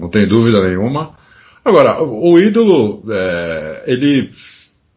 [0.00, 1.16] não tem dúvida nenhuma.
[1.64, 4.30] Agora, o ídolo, é, ele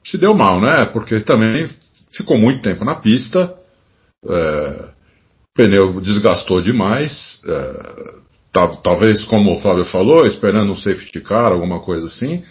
[0.03, 0.85] se deu mal, né?
[0.85, 1.67] Porque também
[2.11, 3.55] ficou muito tempo na pista,
[4.25, 8.19] é, o pneu desgastou demais, é,
[8.83, 12.43] talvez, como o Fábio falou, esperando um safety car, alguma coisa assim.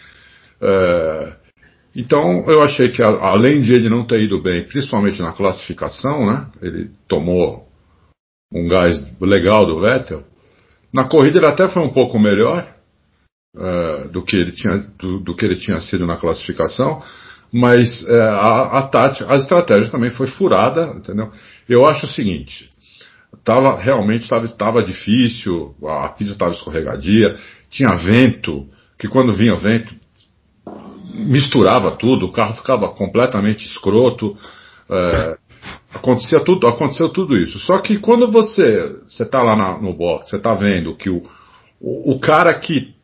[0.60, 1.32] É,
[1.94, 6.46] então, eu achei que, além de ele não ter ido bem, principalmente na classificação, né?
[6.62, 7.67] Ele tomou
[8.52, 10.24] um gás legal do Vettel.
[10.92, 12.66] Na corrida ele até foi um pouco melhor
[13.56, 17.02] uh, do, que ele tinha, do, do, que ele tinha sido na classificação,
[17.52, 21.30] mas uh, a, a, tática, a estratégia também foi furada, entendeu?
[21.68, 22.70] Eu acho o seguinte,
[23.44, 27.38] tava, realmente estava difícil, a pista estava escorregadia,
[27.68, 28.66] tinha vento,
[28.98, 29.94] que quando vinha vento
[31.14, 34.36] misturava tudo, o carro ficava completamente escroto.
[34.90, 35.36] É,
[35.92, 37.58] acontecia tudo, aconteceu tudo isso.
[37.58, 41.22] Só que quando você você está lá na, no box, você está vendo que o,
[41.80, 42.94] o, o cara que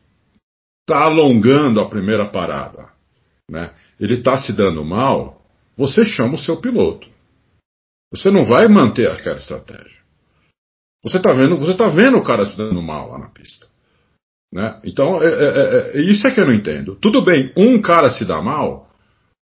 [0.81, 2.91] está alongando a primeira parada,
[3.49, 5.41] né, ele está se dando mal,
[5.75, 7.07] você chama o seu piloto.
[8.13, 10.05] Você não vai manter aquela estratégia.
[11.03, 13.67] Você está vendo, você tá vendo o cara se dando mal lá na pista.
[14.51, 14.79] Né?
[14.83, 16.95] Então, é, é, é, isso é que eu não entendo.
[16.95, 18.84] Tudo bem, um cara se dá mal,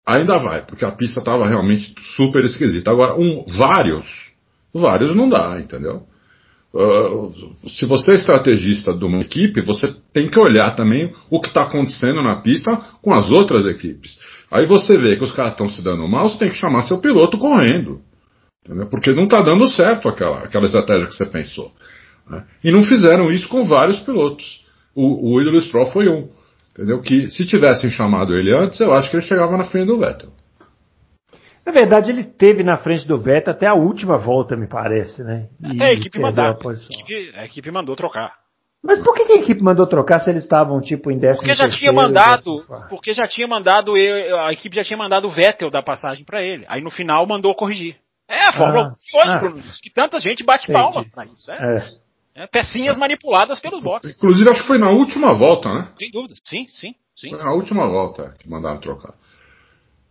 [0.08, 2.90] ainda vai, porque a pista estava realmente super esquisita.
[2.92, 4.32] Agora, um, vários,
[4.74, 6.04] vários não dá, entendeu?
[6.74, 7.30] Uh,
[7.68, 11.64] se você é estrategista de uma equipe, você tem que olhar também o que está
[11.64, 14.18] acontecendo na pista com as outras equipes.
[14.50, 17.00] Aí você vê que os caras estão se dando mal, você tem que chamar seu
[17.00, 18.02] piloto correndo.
[18.66, 18.88] Entendeu?
[18.88, 21.72] Porque não está dando certo aquela, aquela estratégia que você pensou.
[22.30, 22.44] Né?
[22.64, 26.28] E não fizeram isso com vários pilotos o, o ídolo Stroll foi um.
[26.78, 27.02] Entendeu?
[27.02, 30.30] Que se tivessem chamado ele antes, eu acho que ele chegava na frente do Vettel.
[31.66, 35.50] Na verdade, ele esteve na frente do Vettel até a última volta, me parece, né?
[35.60, 36.46] E é, a equipe mandou.
[36.46, 38.32] A, equipe, a equipe mandou trocar.
[38.84, 41.68] Mas por que, a equipe mandou trocar se eles estavam tipo em décimo Porque já
[41.68, 46.24] tinha mandado, porque já tinha mandado a equipe já tinha mandado o Vettel da passagem
[46.24, 46.64] para ele.
[46.70, 47.98] Aí no final mandou corrigir.
[48.30, 50.80] É, a Fórmula ah, 1 ah, que tanta gente bate entendi.
[50.80, 51.52] palma pra isso.
[51.52, 51.78] É.
[51.78, 52.07] é.
[52.38, 54.16] É, pecinhas manipuladas pelos bots.
[54.16, 55.90] Inclusive, acho que foi na última volta, né?
[55.98, 57.32] Sem dúvida, sim, sim, sim.
[57.32, 59.16] Foi na última volta que mandaram trocar.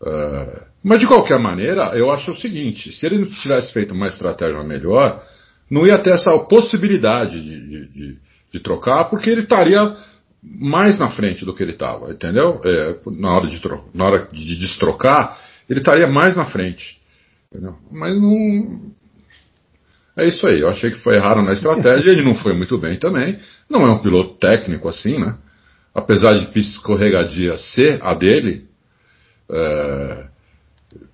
[0.02, 4.60] Uh, mas de qualquer maneira, eu acho o seguinte: se ele tivesse feito uma estratégia
[4.64, 5.22] melhor,
[5.70, 8.18] não ia ter essa possibilidade de, de, de,
[8.52, 9.96] de trocar, porque ele estaria
[10.42, 12.60] mais na frente do que ele estava, entendeu?
[12.64, 13.60] É, na, hora de
[13.94, 15.38] na hora de destrocar,
[15.70, 17.00] ele estaria mais na frente.
[17.50, 17.76] Entendeu?
[17.90, 18.92] Mas não,
[20.16, 22.98] é isso aí, eu achei que foi errado na estratégia, ele não foi muito bem
[22.98, 23.38] também.
[23.68, 25.34] Não é um piloto técnico assim, né?
[25.94, 28.64] Apesar de pista escorregadia ser a dele,
[29.50, 30.26] é,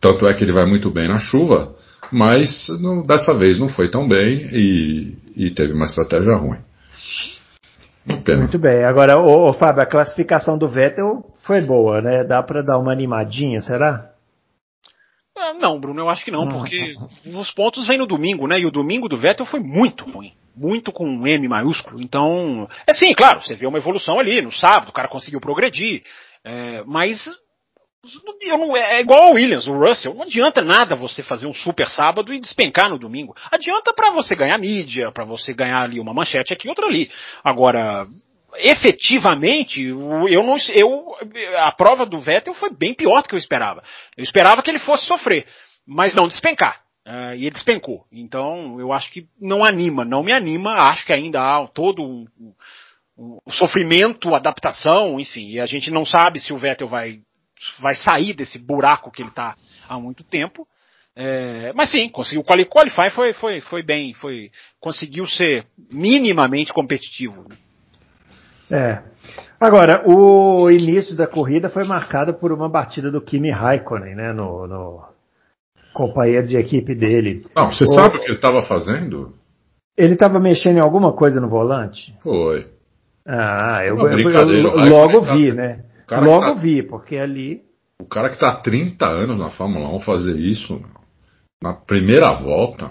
[0.01, 1.75] tanto é que ele vai muito bem na chuva,
[2.13, 6.59] mas não, dessa vez não foi tão bem e, e teve uma estratégia ruim.
[8.37, 8.85] Muito bem.
[8.85, 12.25] Agora, ô, ô, Fábio, a classificação do Vettel foi boa, né?
[12.25, 14.12] Dá para dar uma animadinha, será?
[15.37, 16.95] Ah, não, Bruno, eu acho que não, porque
[17.27, 18.61] os pontos vêm no domingo, né?
[18.61, 20.33] E o domingo do Vettel foi muito ruim.
[20.55, 22.01] Muito com um M maiúsculo.
[22.03, 24.43] Então, é sim, claro, você vê uma evolução ali.
[24.43, 26.03] No sábado, o cara conseguiu progredir.
[26.45, 27.25] É, mas
[28.43, 30.13] não, é igual ao Williams, o Russell.
[30.15, 33.35] Não adianta nada você fazer um super sábado e despencar no domingo.
[33.51, 37.11] Adianta para você ganhar mídia, para você ganhar ali uma manchete aqui, outra ali.
[37.45, 38.07] Agora,
[38.57, 41.17] efetivamente, eu não, eu,
[41.59, 43.83] a prova do Vettel foi bem pior do que eu esperava.
[44.17, 45.47] Eu esperava que ele fosse sofrer,
[45.87, 46.83] mas não despencar.
[47.07, 48.07] Uh, e ele despencou.
[48.13, 50.89] Então, eu acho que não anima, não me anima.
[50.89, 52.27] Acho que ainda há todo um,
[53.19, 55.49] um, um sofrimento, adaptação, enfim.
[55.49, 57.21] E a gente não sabe se o Vettel vai,
[57.81, 59.57] vai sair desse buraco que ele está
[59.89, 60.67] há muito tempo.
[61.15, 64.51] É, mas sim, conseguiu qualify, foi, foi, foi bem, foi,
[64.81, 67.47] conseguiu ser minimamente competitivo.
[68.71, 69.03] É.
[69.61, 74.33] Agora, o início da corrida foi marcado por uma batida do Kimi Raikkonen, né?
[74.33, 75.05] No, no
[75.93, 77.45] companheiro de equipe dele.
[77.55, 77.93] Não, você o...
[77.93, 79.35] sabe o que ele estava fazendo?
[79.97, 82.17] Ele estava mexendo em alguma coisa no volante?
[82.23, 82.67] Foi.
[83.27, 85.85] Ah, eu, eu, eu logo vi, né?
[86.11, 86.55] Logo tá...
[86.55, 87.63] vi, porque ali.
[88.01, 90.83] O cara que está há 30 anos na Fórmula 1 fazer isso
[91.63, 92.91] na primeira volta.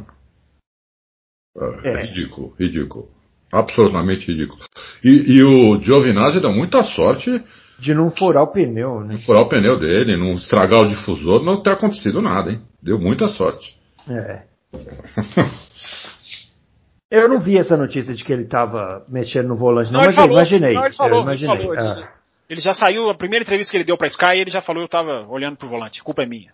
[1.83, 2.01] É, é.
[2.05, 3.09] ridículo, ridículo.
[3.51, 4.61] Absolutamente ridículo.
[5.03, 7.43] E, e o Giovinazzi deu muita sorte.
[7.77, 9.15] De não furar o pneu, né?
[9.15, 12.61] Não furar o pneu dele, não estragar o difusor, não ter acontecido nada, hein?
[12.81, 13.75] Deu muita sorte.
[14.07, 14.43] É.
[17.11, 20.15] eu não vi essa notícia de que ele estava mexendo no volante, não, não mas
[20.15, 20.73] falou, eu imaginei.
[20.73, 21.55] Não, ele falou, eu imaginei.
[21.55, 22.13] Ele, falou, ah.
[22.49, 24.85] ele, já saiu, a primeira entrevista que ele deu para Sky, ele já falou, eu
[24.85, 26.53] estava olhando pro volante, culpa é minha.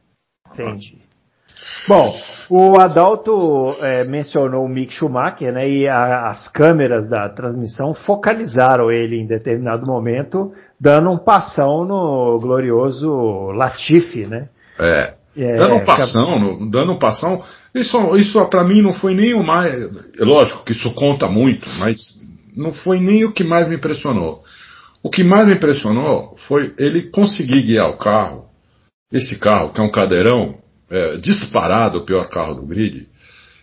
[0.52, 0.98] Entendi.
[1.88, 2.14] Bom,
[2.50, 5.70] o Adalto é, mencionou o Mick Schumacher, né?
[5.70, 12.38] E a, as câmeras da transmissão focalizaram ele em determinado momento, dando um passão no
[12.40, 14.50] glorioso Latifi, né?
[14.80, 15.14] É.
[15.36, 17.44] é dando um passão, no, dando um passão.
[17.74, 19.90] Isso, isso para mim não foi nem o mais.
[20.20, 21.98] Lógico que isso conta muito, mas
[22.56, 24.44] não foi nem o que mais me impressionou.
[25.04, 28.46] O que mais me impressionou foi ele conseguir guiar o carro,
[29.12, 30.56] esse carro, que é um cadeirão,
[30.90, 33.08] é, disparado o pior carro do grid,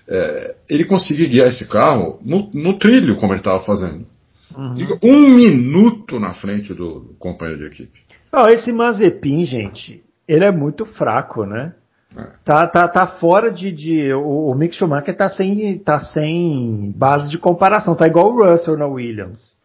[0.08, 4.06] é, ele conseguir guiar esse carro no, no trilho, como ele estava fazendo.
[4.56, 4.98] Uhum.
[5.02, 8.00] Um minuto na frente do, companheiro de equipe.
[8.32, 11.74] Oh, esse Mazepin, gente, ele é muito fraco, né?
[12.16, 12.26] É.
[12.44, 13.72] Tá, tá, tá fora de.
[13.72, 18.44] de o, o Mick Schumacher tá sem, tá sem base de comparação, tá igual o
[18.44, 19.56] Russell na Williams.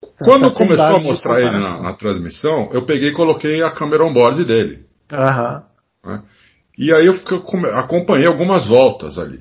[0.00, 3.70] Tá, Quando tá começou a mostrar ele na, na, transmissão, eu peguei e coloquei a
[3.70, 4.86] câmera on-board dele.
[5.12, 5.64] Aham.
[6.04, 6.22] Né?
[6.80, 7.14] E aí eu,
[7.74, 9.40] acompanhei algumas voltas ali.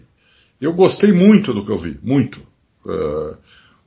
[0.59, 2.37] Eu gostei muito do que eu vi, muito.
[2.85, 3.37] Uh,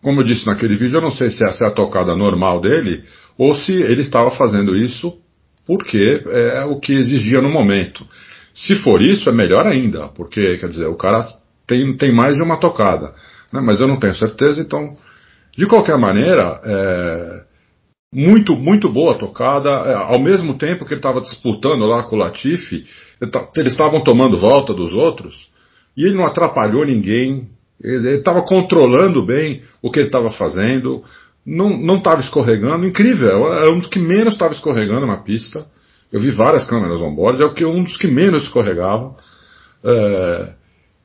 [0.00, 3.04] como eu disse naquele vídeo, eu não sei se essa é a tocada normal dele
[3.36, 5.18] ou se ele estava fazendo isso
[5.66, 8.06] porque é o que exigia no momento.
[8.54, 11.22] Se for isso, é melhor ainda, porque, quer dizer, o cara
[11.66, 13.12] tem, tem mais de uma tocada.
[13.52, 13.60] Né?
[13.60, 14.96] Mas eu não tenho certeza, então,
[15.56, 17.44] de qualquer maneira, é,
[18.12, 19.70] muito, muito boa tocada.
[19.70, 22.84] É, ao mesmo tempo que ele estava disputando lá com o Latifi,
[23.56, 25.50] eles estavam tomando volta dos outros,
[25.96, 27.48] e ele não atrapalhou ninguém.
[27.82, 31.02] Ele estava controlando bem o que ele estava fazendo,
[31.44, 32.86] não estava escorregando.
[32.86, 35.66] Incrível, era um dos que menos estava escorregando na pista.
[36.12, 39.16] Eu vi várias câmeras on-board, é o que um dos que menos escorregava.
[39.82, 40.52] É,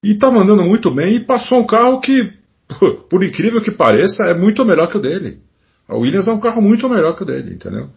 [0.03, 2.31] e estava andando muito bem e passou um carro que,
[2.67, 5.39] por, por incrível que pareça, é muito melhor que o dele.
[5.87, 7.89] A Williams é um carro muito melhor que o dele, entendeu?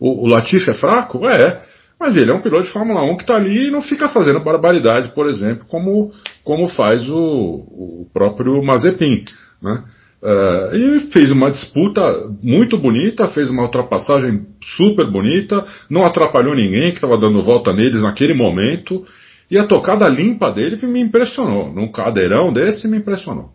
[0.00, 1.26] O, o Latifi é fraco?
[1.28, 1.62] É.
[2.04, 4.38] Mas ele é um piloto de Fórmula 1 que está ali e não fica fazendo
[4.38, 6.12] barbaridade, por exemplo, como,
[6.44, 9.24] como faz o, o próprio Mazepin.
[9.62, 9.82] Né?
[10.22, 12.02] Uh, e fez uma disputa
[12.42, 18.02] muito bonita, fez uma ultrapassagem super bonita, não atrapalhou ninguém que estava dando volta neles
[18.02, 19.06] naquele momento.
[19.50, 21.72] E a tocada limpa dele me impressionou.
[21.72, 23.48] Num cadeirão desse me impressionou.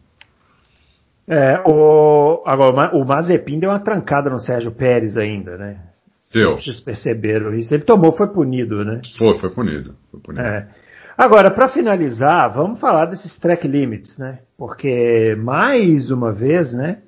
[1.27, 5.88] É, o, agora, o Mazepin deu uma trancada no Sérgio Pérez ainda, né?
[6.33, 6.51] Deu.
[6.57, 7.73] Vocês perceberam isso?
[7.73, 9.01] Ele tomou, foi punido, né?
[9.17, 9.95] Foi, foi punido.
[10.11, 10.45] Foi punido.
[10.45, 10.67] É.
[11.17, 14.39] Agora, para finalizar, vamos falar desses track limits, né?
[14.57, 16.99] Porque mais uma vez, né?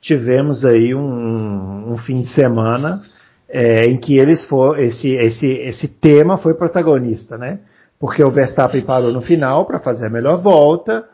[0.00, 3.02] Tivemos aí um, um fim de semana
[3.48, 7.60] é, em que eles for, esse, esse, esse tema foi protagonista, né?
[7.98, 11.04] Porque o Verstappen parou no final para fazer a melhor volta,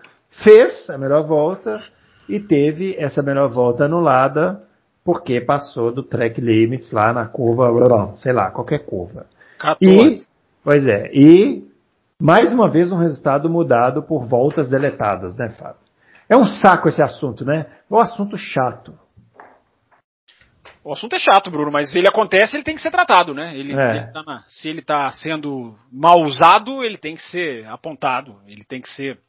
[0.44, 1.80] fez a melhor volta,
[2.28, 4.60] e teve essa melhor volta anulada
[5.06, 9.26] porque passou do track limits lá na curva, sei lá, qualquer curva.
[9.56, 9.78] 14.
[9.80, 10.26] E,
[10.64, 11.64] pois é, e
[12.20, 15.86] mais uma vez um resultado mudado por voltas deletadas, né, Fábio?
[16.28, 17.66] É um saco esse assunto, né?
[17.88, 18.98] É um assunto chato.
[20.82, 23.56] O assunto é chato, Bruno, mas ele acontece, ele tem que ser tratado, né?
[23.56, 23.86] Ele, é.
[23.86, 28.64] se, ele tá se ele está sendo mal usado, ele tem que ser apontado, ele
[28.64, 29.20] tem que ser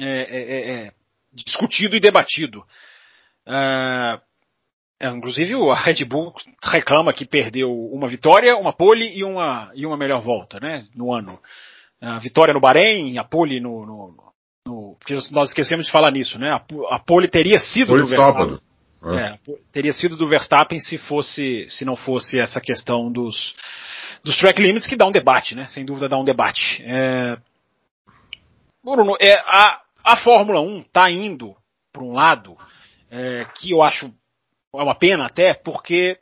[0.00, 0.92] é, é, é, é
[1.32, 2.62] discutido e debatido.
[3.44, 4.20] É,
[5.00, 9.86] é, inclusive a Red Bull reclama que perdeu uma vitória, uma pole e uma, e
[9.86, 11.40] uma melhor volta né, no ano.
[12.00, 14.32] A vitória no Bahrein, a pole no, no,
[14.66, 16.50] no porque nós esquecemos de falar nisso, né?
[16.50, 16.62] A,
[16.94, 18.58] a pole teria sido Foi do Verstappen.
[19.02, 19.16] É.
[19.16, 19.38] É,
[19.72, 23.56] teria sido do Verstappen se fosse, se não fosse essa questão dos,
[24.22, 25.66] dos track limits que dá um debate, né?
[25.68, 26.82] Sem dúvida dá um debate.
[26.84, 27.38] É,
[28.84, 31.54] Bruno, é, a, a Fórmula 1 está indo
[31.92, 32.56] para um lado
[33.10, 34.12] é, que eu acho
[34.74, 36.18] é uma pena até, porque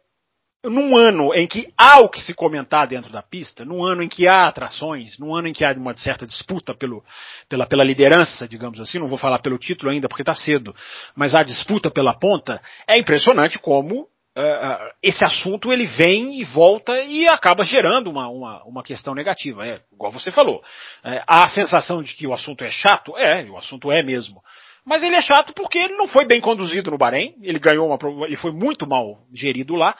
[0.64, 4.08] num ano em que há o que se comentar dentro da pista, num ano em
[4.08, 7.04] que há atrações, num ano em que há uma certa disputa pelo,
[7.48, 10.74] pela, pela liderança, digamos assim, não vou falar pelo título ainda porque está cedo,
[11.14, 16.98] mas há disputa pela ponta, é impressionante como uh, esse assunto ele vem e volta
[17.02, 19.66] e acaba gerando uma, uma, uma questão negativa.
[19.66, 20.62] É, igual você falou.
[21.04, 23.16] É, há a sensação de que o assunto é chato?
[23.16, 24.42] É, o assunto é mesmo.
[24.88, 27.98] Mas ele é chato porque ele não foi bem conduzido no Bahrein, ele ganhou uma,
[28.24, 29.94] ele foi muito mal gerido lá.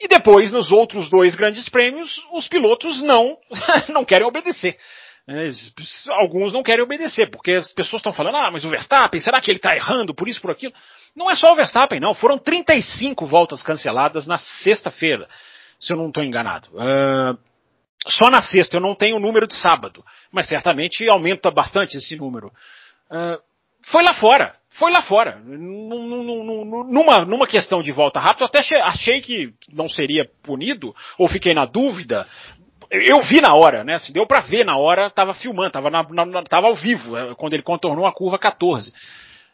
[0.00, 3.36] E depois, nos outros dois grandes prêmios, os pilotos não,
[3.92, 4.78] não querem obedecer.
[5.26, 5.50] É,
[6.22, 9.50] alguns não querem obedecer, porque as pessoas estão falando, ah, mas o Verstappen, será que
[9.50, 10.72] ele está errando por isso, por aquilo?
[11.16, 12.14] Não é só o Verstappen, não.
[12.14, 15.28] Foram 35 voltas canceladas na sexta-feira,
[15.80, 16.68] se eu não estou enganado.
[16.74, 17.36] Uh,
[18.06, 22.14] só na sexta, eu não tenho o número de sábado, mas certamente aumenta bastante esse
[22.14, 22.52] número.
[23.10, 23.48] Uh,
[23.82, 25.40] foi lá fora, foi lá fora.
[25.44, 31.54] Numa, numa questão de volta rápida, eu até achei que não seria punido, ou fiquei
[31.54, 32.26] na dúvida,
[32.90, 33.98] eu vi na hora, né?
[33.98, 37.34] Se deu para ver na hora, tava filmando, tava, na, na, tava ao vivo, é,
[37.34, 38.92] quando ele contornou a curva 14.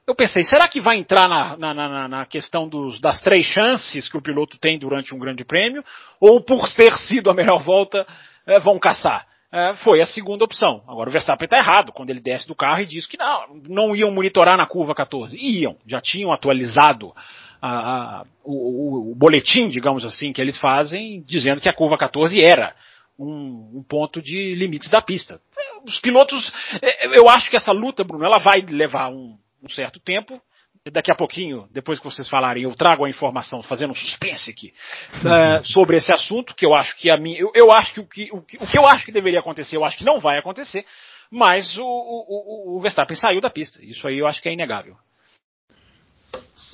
[0.06, 4.18] Eu pensei, será que vai entrar na, na, na questão dos, das três chances que
[4.18, 5.82] o piloto tem durante um grande prêmio?
[6.20, 8.06] Ou por ter sido a melhor volta,
[8.46, 9.26] é, vão caçar?
[9.54, 10.82] É, foi a segunda opção.
[10.88, 13.94] Agora o Verstappen está errado quando ele desce do carro e diz que não, não
[13.94, 15.38] iam monitorar na curva 14.
[15.40, 17.14] Iam, já tinham atualizado
[17.62, 22.42] a, a, o, o, boletim, digamos assim, que eles fazem, dizendo que a curva 14
[22.42, 22.74] era
[23.16, 25.40] um, um, ponto de limites da pista.
[25.86, 26.52] Os pilotos,
[26.82, 30.42] é, eu acho que essa luta, Bruno, ela vai levar um, um certo tempo
[30.90, 34.72] daqui a pouquinho, depois que vocês falarem, eu trago a informação, fazendo um suspense aqui,
[35.16, 38.06] uh, sobre esse assunto, que eu acho que a minha, eu, eu acho que o,
[38.06, 40.38] que o, que o que eu acho que deveria acontecer, eu acho que não vai
[40.38, 40.84] acontecer,
[41.30, 43.82] mas o, o, o Verstappen saiu da pista.
[43.82, 44.94] Isso aí eu acho que é inegável.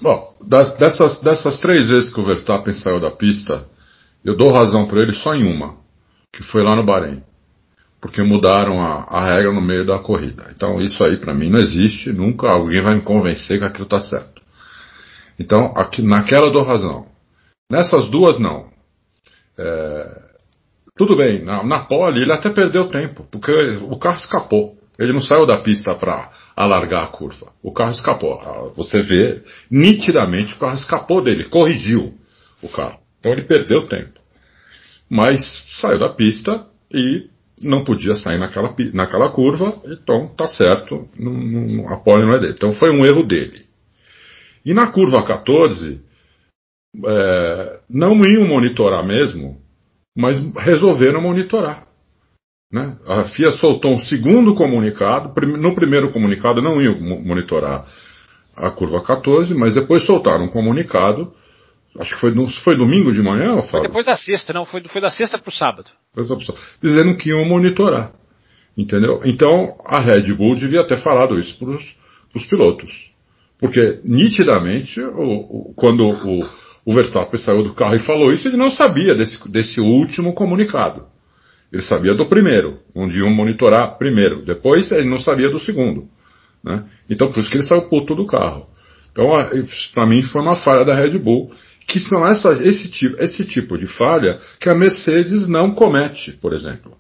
[0.03, 3.69] Bom, das, dessas, dessas três vezes que o Verstappen saiu da pista,
[4.25, 5.79] eu dou razão para ele só em uma,
[6.33, 7.23] que foi lá no Bahrein
[8.01, 10.49] porque mudaram a, a, regra no meio da corrida.
[10.55, 14.01] Então isso aí para mim não existe, nunca alguém vai me convencer que aquilo está
[14.01, 14.41] certo.
[15.39, 17.07] Então aqui, naquela eu dou razão.
[17.71, 18.69] Nessas duas não.
[19.59, 20.23] É,
[20.97, 24.79] tudo bem, na, na pole ele até perdeu tempo, porque o carro escapou.
[24.99, 27.53] Ele não saiu da pista para alargar a curva.
[27.63, 28.39] O carro escapou.
[28.39, 32.15] Ah, você vê nitidamente o carro escapou dele, corrigiu
[32.61, 32.99] o carro.
[33.19, 34.21] Então ele perdeu tempo.
[35.09, 37.30] Mas saiu da pista e
[37.61, 42.41] não podia sair naquela, naquela curva, então tá certo, não, não, a pole não é
[42.41, 42.55] dele.
[42.57, 43.65] Então foi um erro dele.
[44.65, 46.01] E na curva 14,
[47.07, 49.59] é, não iam monitorar mesmo,
[50.17, 51.87] mas resolveram monitorar.
[52.73, 52.97] Né?
[53.07, 57.87] A FIA soltou um segundo comunicado, no primeiro comunicado não iam monitorar
[58.57, 61.33] a curva 14, mas depois soltaram um comunicado
[61.99, 62.33] Acho que foi,
[62.65, 63.71] foi domingo de manhã, Fábio?
[63.71, 65.91] Foi depois da sexta, não, foi, foi da sexta para o sábado.
[66.81, 68.13] Dizendo que iam monitorar.
[68.77, 69.21] Entendeu?
[69.25, 71.71] Então a Red Bull devia ter falado isso para
[72.37, 73.11] os pilotos.
[73.59, 76.49] Porque nitidamente, o, o, quando o,
[76.87, 81.05] o Verstappen saiu do carro e falou isso, ele não sabia desse, desse último comunicado.
[81.73, 84.45] Ele sabia do primeiro, onde iam monitorar primeiro.
[84.45, 86.09] Depois ele não sabia do segundo.
[86.65, 86.85] Né?
[87.09, 88.67] Então por isso que ele saiu puto do carro.
[89.13, 89.27] Então,
[89.93, 91.51] para mim, foi uma falha da Red Bull
[91.91, 96.53] que são essa, esse, tipo, esse tipo de falha que a Mercedes não comete, por
[96.53, 96.97] exemplo.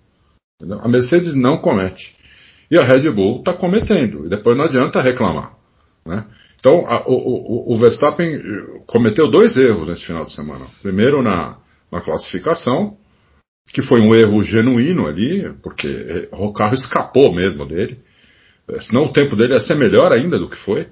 [0.82, 2.16] A Mercedes não comete.
[2.68, 4.26] E a Red Bull está cometendo.
[4.26, 5.52] E depois não adianta reclamar.
[6.04, 6.26] Né?
[6.58, 10.66] Então, a, o, o, o, Verstappen eh, cometeu dois erros nesse final de semana.
[10.82, 11.56] Primeiro, na,
[11.90, 12.96] na classificação,
[13.72, 18.00] que foi um erro genuíno ali, porque eh, o carro escapou mesmo dele.
[18.68, 20.88] Eh, senão o tempo dele ia ser melhor ainda do que foi.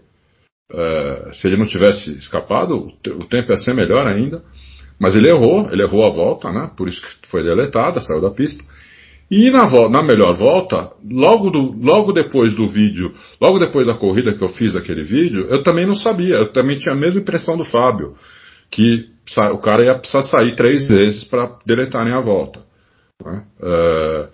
[0.71, 4.43] Uh, se ele não tivesse escapado, o, tempo ia ser melhor ainda.
[4.99, 6.71] Mas ele errou, ele errou a volta, né?
[6.77, 8.65] Por isso que foi deletada, saiu da pista.
[9.31, 14.33] E na, na melhor volta, logo, do, logo depois do vídeo, logo depois da corrida
[14.33, 17.57] que eu fiz aquele vídeo, eu também não sabia, eu também tinha a mesma impressão
[17.57, 18.17] do Fábio,
[18.71, 19.07] que
[19.53, 22.61] o cara ia precisar sair três vezes para deletarem a volta.
[23.25, 23.45] Né?
[23.61, 24.29] Uh,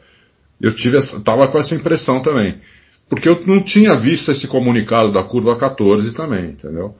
[0.61, 2.61] eu tive, estava com essa impressão também.
[3.09, 6.94] Porque eu não tinha visto esse comunicado da curva 14 também, entendeu?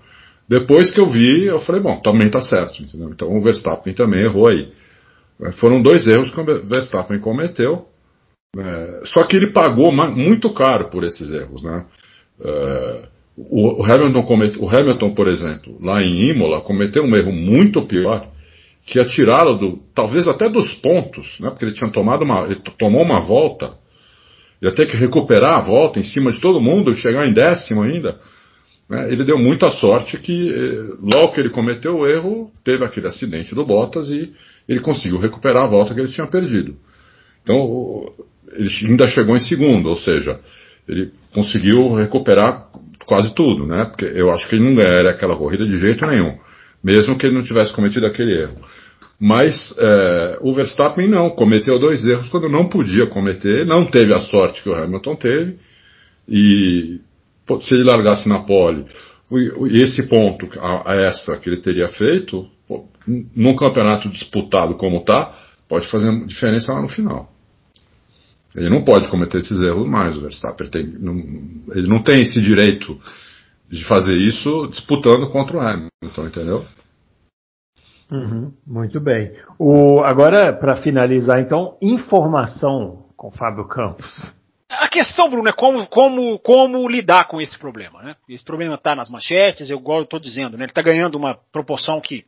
[0.49, 3.11] Depois que eu vi, eu falei, bom, também está certo, entendeu?
[3.11, 4.71] Então o Verstappen também errou aí.
[5.41, 7.87] É, foram dois erros que o Verstappen cometeu,
[8.59, 11.85] é, só que ele pagou muito caro por esses erros, né?
[12.41, 17.33] É, o, o, Hamilton comete, o Hamilton, por exemplo, lá em Imola, cometeu um erro
[17.33, 18.29] muito pior,
[18.87, 21.51] que é tirá-lo do, talvez até dos pontos, né?
[21.51, 23.77] Porque ele tinha tomado uma, ele tomou uma volta
[24.65, 28.19] ia ter que recuperar a volta em cima de todo mundo, chegar em décimo ainda.
[28.89, 29.13] Né?
[29.13, 33.55] Ele deu muita sorte que, eh, logo que ele cometeu o erro, teve aquele acidente
[33.55, 34.33] do Bottas e
[34.67, 36.75] ele conseguiu recuperar a volta que ele tinha perdido.
[37.43, 38.11] Então,
[38.53, 40.41] ele ainda chegou em segundo, ou seja,
[40.89, 42.69] ele conseguiu recuperar
[43.05, 43.85] quase tudo, né?
[43.85, 46.39] Porque eu acho que ele não ganharia aquela corrida de jeito nenhum,
[46.83, 48.57] mesmo que ele não tivesse cometido aquele erro.
[49.19, 54.21] Mas é, o Verstappen não, cometeu dois erros quando não podia cometer, não teve a
[54.21, 55.57] sorte que o Hamilton teve,
[56.29, 57.01] e
[57.61, 58.87] se ele largasse na pole,
[59.71, 62.49] esse ponto, a, a essa que ele teria feito,
[63.07, 65.35] num campeonato disputado como está,
[65.69, 67.31] pode fazer diferença lá no final.
[68.55, 70.69] Ele não pode cometer esses erros mais, o Verstappen.
[70.71, 71.17] Tem, não,
[71.75, 72.99] ele não tem esse direito
[73.69, 76.65] de fazer isso disputando contra o Hamilton, entendeu?
[78.11, 79.33] Uhum, muito bem.
[79.59, 84.35] O, agora, para finalizar, então, informação com Fábio Campos.
[84.69, 88.03] A questão, Bruno, é como, como, como lidar com esse problema.
[88.03, 88.17] Né?
[88.29, 90.65] Esse problema está nas manchetes, eu estou dizendo, né?
[90.65, 92.25] ele está ganhando uma proporção que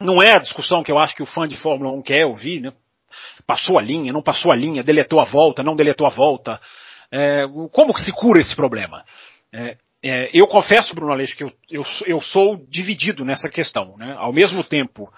[0.00, 2.60] não é a discussão que eu acho que o fã de Fórmula 1 quer ouvir.
[2.60, 2.72] Né?
[3.46, 6.60] Passou a linha, não passou a linha, deletou a volta, não deletou a volta.
[7.10, 9.04] É, como que se cura esse problema?
[9.52, 9.76] É,
[10.08, 13.96] é, eu confesso, Bruno Aleixo, que eu, eu, eu, sou dividido nessa questão.
[13.96, 14.14] Né?
[14.18, 15.10] Ao mesmo tempo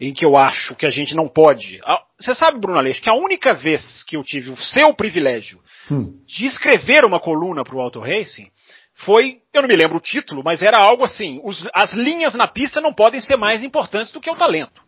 [0.00, 1.80] em que eu acho que a gente não pode.
[2.18, 6.20] Você sabe, Bruno Aleixo, que a única vez que eu tive o seu privilégio hum.
[6.26, 8.50] de escrever uma coluna para o Auto Racing
[8.94, 12.46] foi, eu não me lembro o título, mas era algo assim: os, as linhas na
[12.46, 14.82] pista não podem ser mais importantes do que o talento.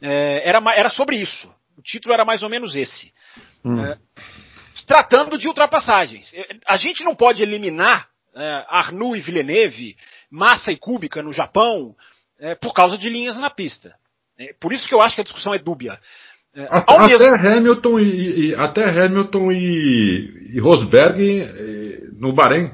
[0.00, 1.52] É, era, era sobre isso.
[1.76, 3.12] O título era mais ou menos esse.
[3.64, 3.84] Hum.
[3.84, 3.96] É,
[4.86, 6.32] tratando de ultrapassagens.
[6.34, 9.96] É, a gente não pode eliminar é, Arnoux e Villeneuve,
[10.30, 11.94] Massa e Kubica no Japão,
[12.38, 13.94] é, por causa de linhas na pista.
[14.38, 15.98] É, por isso que eu acho que a discussão é dúbia.
[16.54, 17.48] É, até, mesmo...
[17.48, 21.18] Hamilton e, e, até Hamilton e, e Rosberg
[22.18, 22.70] no Bahrein.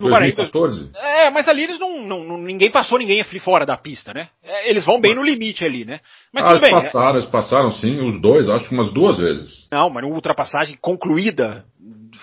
[0.00, 0.92] No 2014.
[0.92, 4.28] Bahrein, é, mas ali eles não, não, ninguém passou ninguém fora da pista, né?
[4.42, 6.00] É, eles vão bem no limite ali, né?
[6.32, 7.18] Mas ah, eles bem, passaram, é...
[7.18, 9.68] eles passaram sim, os dois, acho que umas duas vezes.
[9.70, 11.64] Não, mas uma ultrapassagem concluída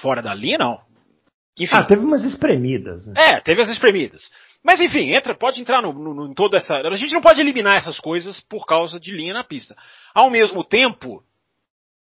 [0.02, 0.89] fora da linha, não.
[1.58, 1.76] Enfim.
[1.76, 3.06] Ah, teve umas espremidas.
[3.06, 3.14] Né?
[3.16, 4.30] É, teve as espremidas.
[4.64, 6.76] Mas enfim, entra, pode entrar no, no, no, em toda essa.
[6.76, 9.76] A gente não pode eliminar essas coisas por causa de linha na pista.
[10.14, 11.24] Ao mesmo tempo,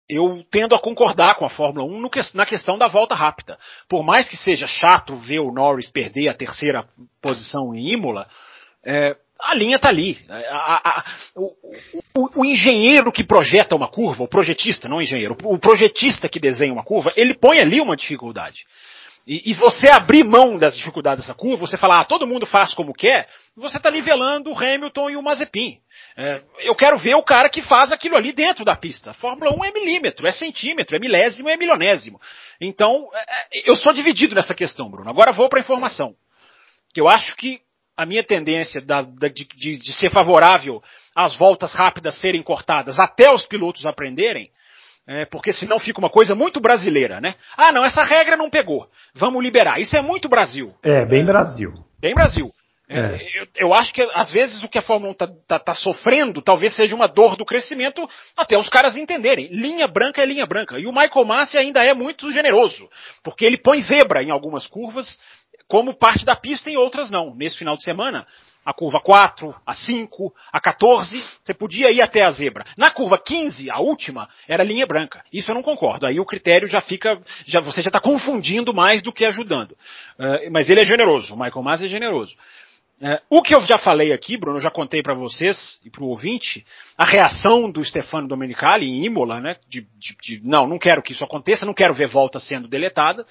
[0.09, 3.59] eu tendo a concordar com a Fórmula 1 no, na questão da volta rápida.
[3.89, 6.87] Por mais que seja chato ver o Norris perder a terceira
[7.21, 8.29] posição em Imola,
[8.85, 10.19] é, a linha está ali.
[10.29, 11.53] A, a, a, o,
[12.15, 16.39] o, o, engenheiro que projeta uma curva, o projetista, não o engenheiro, o projetista que
[16.39, 18.65] desenha uma curva, ele põe ali uma dificuldade.
[19.27, 22.73] E, e, você abrir mão das dificuldades dessa curva, você falar, ah, todo mundo faz
[22.75, 25.81] como quer, você está nivelando o Hamilton e o Mazepin.
[26.17, 29.13] É, eu quero ver o cara que faz aquilo ali dentro da pista.
[29.15, 32.21] Fórmula 1 é milímetro, é centímetro, é milésimo, é milionésimo.
[32.61, 35.11] Então, é, é eu sou dividido nessa questão, Bruno.
[35.11, 36.15] Agora vou para a informação.
[36.95, 37.61] Eu acho que
[37.97, 40.81] a minha tendência da, da, de, de, de ser favorável
[41.17, 44.51] às voltas rápidas serem cortadas até os pilotos aprenderem,
[45.07, 47.37] é, porque senão fica uma coisa muito brasileira, né?
[47.57, 48.89] Ah, não, essa regra não pegou.
[49.15, 49.81] Vamos liberar.
[49.81, 50.75] Isso é muito Brasil.
[50.83, 51.73] É, bem Brasil.
[52.01, 52.53] Bem Brasil.
[52.89, 52.99] É.
[52.99, 53.41] é.
[53.41, 56.41] Eu, eu, acho que às vezes o que a Fórmula 1 está tá, tá sofrendo
[56.41, 59.49] talvez seja uma dor do crescimento até os caras entenderem.
[59.49, 60.79] Linha branca é linha branca.
[60.79, 62.89] E o Michael Massi ainda é muito generoso,
[63.23, 65.19] porque ele põe zebra em algumas curvas,
[65.69, 67.35] como parte da pista em outras não.
[67.35, 68.27] Nesse final de semana,
[68.67, 72.65] a curva 4, a 5, a 14, você podia ir até a zebra.
[72.77, 75.23] Na curva 15, a última, era linha branca.
[75.33, 76.05] Isso eu não concordo.
[76.05, 79.71] Aí o critério já fica, já, você já está confundindo mais do que ajudando.
[80.19, 82.35] Uh, mas ele é generoso, o Michael Masi é generoso.
[83.01, 86.03] Uh, o que eu já falei aqui, Bruno, eu já contei para vocês e para
[86.03, 86.67] o ouvinte,
[86.99, 91.13] a reação do Stefano Domenicali em Imola, né, de, de, de, não, não quero que
[91.13, 93.25] isso aconteça, não quero ver volta sendo deletada.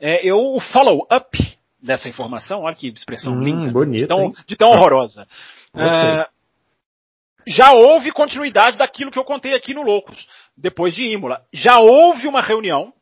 [0.00, 1.38] É, eu, o follow-up
[1.84, 5.28] dessa informação, olha que expressão hum, linda, bonito, de, tão, de tão horrorosa.
[5.74, 6.26] Uh,
[7.46, 10.26] já houve continuidade daquilo que eu contei aqui no Loucos,
[10.56, 11.42] depois de Imola.
[11.52, 12.92] Já houve uma reunião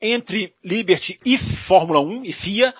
[0.00, 2.74] entre Liberty e Fórmula 1 e FIA uh,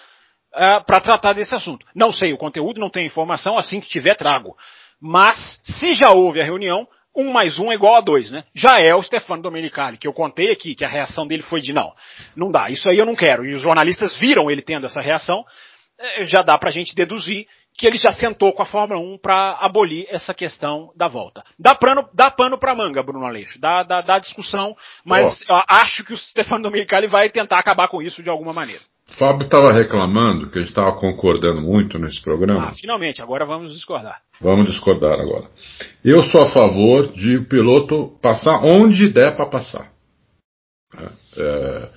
[0.55, 1.85] é, para tratar desse assunto.
[1.95, 4.57] Não sei o conteúdo, não tenho informação, assim que tiver trago.
[5.01, 8.45] Mas, se já houve a reunião, um mais um é igual a dois, né?
[8.55, 11.73] Já é o Stefano Domenicali, que eu contei aqui, que a reação dele foi de
[11.73, 11.93] não,
[12.37, 13.45] não dá, isso aí eu não quero.
[13.45, 15.45] E os jornalistas viram ele tendo essa reação,
[15.99, 17.47] é, já dá pra gente deduzir
[17.77, 21.43] que ele já sentou com a Fórmula 1 para abolir essa questão da volta.
[21.59, 25.61] Dá pano, dá pano pra manga, Bruno Aleixo, dá, dá, dá discussão, mas oh.
[25.69, 28.83] acho que o Stefano Domenicali vai tentar acabar com isso de alguma maneira.
[29.19, 32.69] Fábio estava reclamando que a gente estava concordando muito nesse programa.
[32.69, 34.21] Ah, finalmente, agora vamos discordar.
[34.41, 35.49] Vamos discordar agora.
[36.05, 39.93] Eu sou a favor de o piloto passar onde der para passar.
[40.97, 41.09] É,
[41.39, 41.89] é,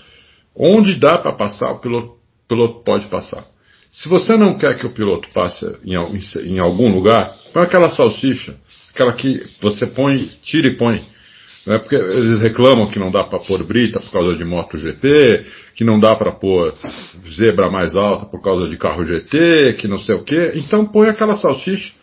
[0.55, 3.43] onde dá para passar, o piloto, piloto, pode passar.
[3.89, 7.89] Se você não quer que o piloto passe em, em, em algum lugar, põe aquela
[7.89, 8.59] salsicha,
[8.93, 11.01] aquela que você põe, tira e põe
[11.65, 11.79] né?
[11.79, 15.45] Porque eles reclamam que não dá para pôr brita por causa de moto GP,
[15.75, 16.73] que não dá para pôr
[17.29, 20.53] zebra mais alta por causa de carro GT, que não sei o quê.
[20.55, 21.93] Então põe aquela salsicha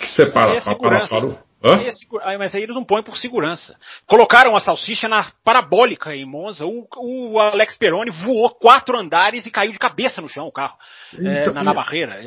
[0.00, 1.38] que separa é para, o.
[1.64, 2.38] Hã?
[2.38, 3.76] Mas aí eles não põem por segurança.
[4.06, 6.66] Colocaram a salsicha na parabólica em Monza.
[6.66, 10.76] O, o Alex Peroni voou quatro andares e caiu de cabeça no chão o carro.
[11.14, 12.20] É, então, é, na, na, barreira.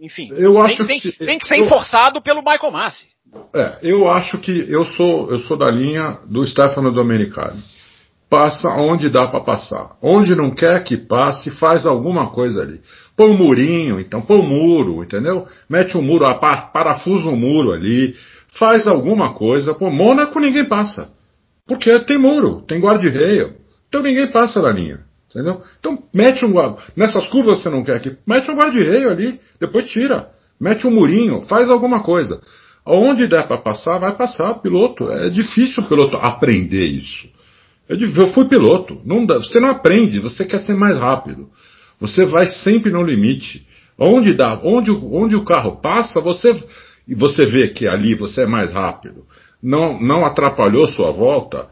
[0.00, 0.30] Enfim.
[0.32, 3.11] Eu tem, acho tem, que, tem que ser eu, enforçado pelo Michael Massi.
[3.54, 7.58] É, eu acho que eu sou, eu sou da linha do Stefano Domenicali.
[8.28, 9.96] Passa onde dá para passar.
[10.02, 12.80] Onde não quer que passe, faz alguma coisa ali.
[13.16, 15.46] Põe um murinho, então, põe um muro, entendeu?
[15.68, 18.16] Mete um muro, parafusa um muro ali,
[18.58, 19.74] faz alguma coisa.
[19.74, 21.12] Pô, Mônaco ninguém passa.
[21.66, 23.54] Porque tem muro, tem guarda-reio.
[23.88, 25.00] Então ninguém passa da linha.
[25.28, 25.62] Entendeu?
[25.78, 26.52] Então mete um
[26.96, 28.16] Nessas curvas você não quer que.
[28.26, 30.30] Mete um guarda-reio ali, depois tira.
[30.60, 32.40] Mete um murinho, faz alguma coisa.
[32.84, 35.10] Onde der para passar, vai passar piloto.
[35.10, 37.30] É difícil o piloto aprender isso.
[37.88, 39.00] Eu, eu fui piloto.
[39.04, 41.48] Não dá, você não aprende, você quer ser mais rápido.
[42.00, 43.66] Você vai sempre no limite.
[43.98, 46.56] Onde dá, onde, onde o carro passa, você
[47.06, 49.24] e você vê que ali você é mais rápido,
[49.62, 51.68] não, não atrapalhou sua volta,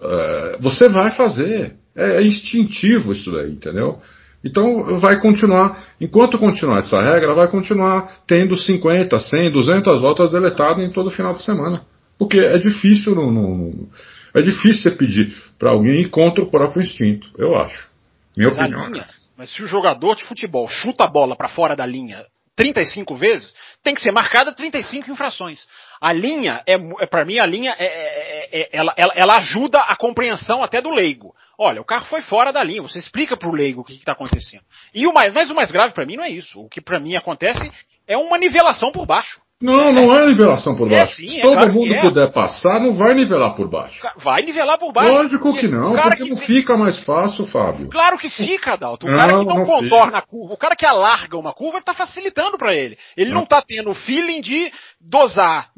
[0.00, 1.76] uh, você vai fazer.
[1.96, 4.00] É, é, instintivo isso daí, entendeu?
[4.44, 10.84] Então vai continuar, enquanto continuar essa regra, vai continuar tendo 50, 100, 200 voltas deletadas
[10.84, 11.86] em todo final de semana.
[12.18, 13.88] Porque é difícil, no, no,
[14.34, 17.88] é difícil você pedir para alguém ir contra o próprio instinto, eu acho.
[18.36, 18.90] Minha mas opinião.
[18.90, 19.04] Linha,
[19.36, 22.24] mas se o jogador de futebol chuta a bola para fora da linha
[22.56, 25.66] 35 vezes, tem que ser marcada 35 infrações.
[26.00, 29.80] A linha, é, é para mim, a linha, é, é, é, ela, ela, ela, ajuda
[29.80, 31.34] a compreensão até do leigo.
[31.58, 34.12] Olha, o carro foi fora da linha, você explica para o leigo o que está
[34.12, 34.64] acontecendo.
[34.92, 36.60] E o mais, mas o mais grave para mim não é isso.
[36.60, 37.70] O que para mim acontece
[38.06, 39.40] é uma nivelação por baixo.
[39.64, 41.22] Não, não é nivelação por é baixo.
[41.22, 42.00] É, sim, Se todo claro mundo é.
[42.02, 44.06] puder passar, não vai nivelar por baixo.
[44.18, 45.10] Vai nivelar por baixo.
[45.10, 47.88] Lógico que não, porque que não fica mais fácil, Fábio.
[47.88, 49.06] Claro que fica, Adalto.
[49.06, 50.18] O não, cara que não, não contorna fica.
[50.18, 52.98] a curva, o cara que alarga uma curva, ele tá facilitando para ele.
[53.16, 53.40] Ele não.
[53.40, 55.68] não tá tendo o feeling de dosar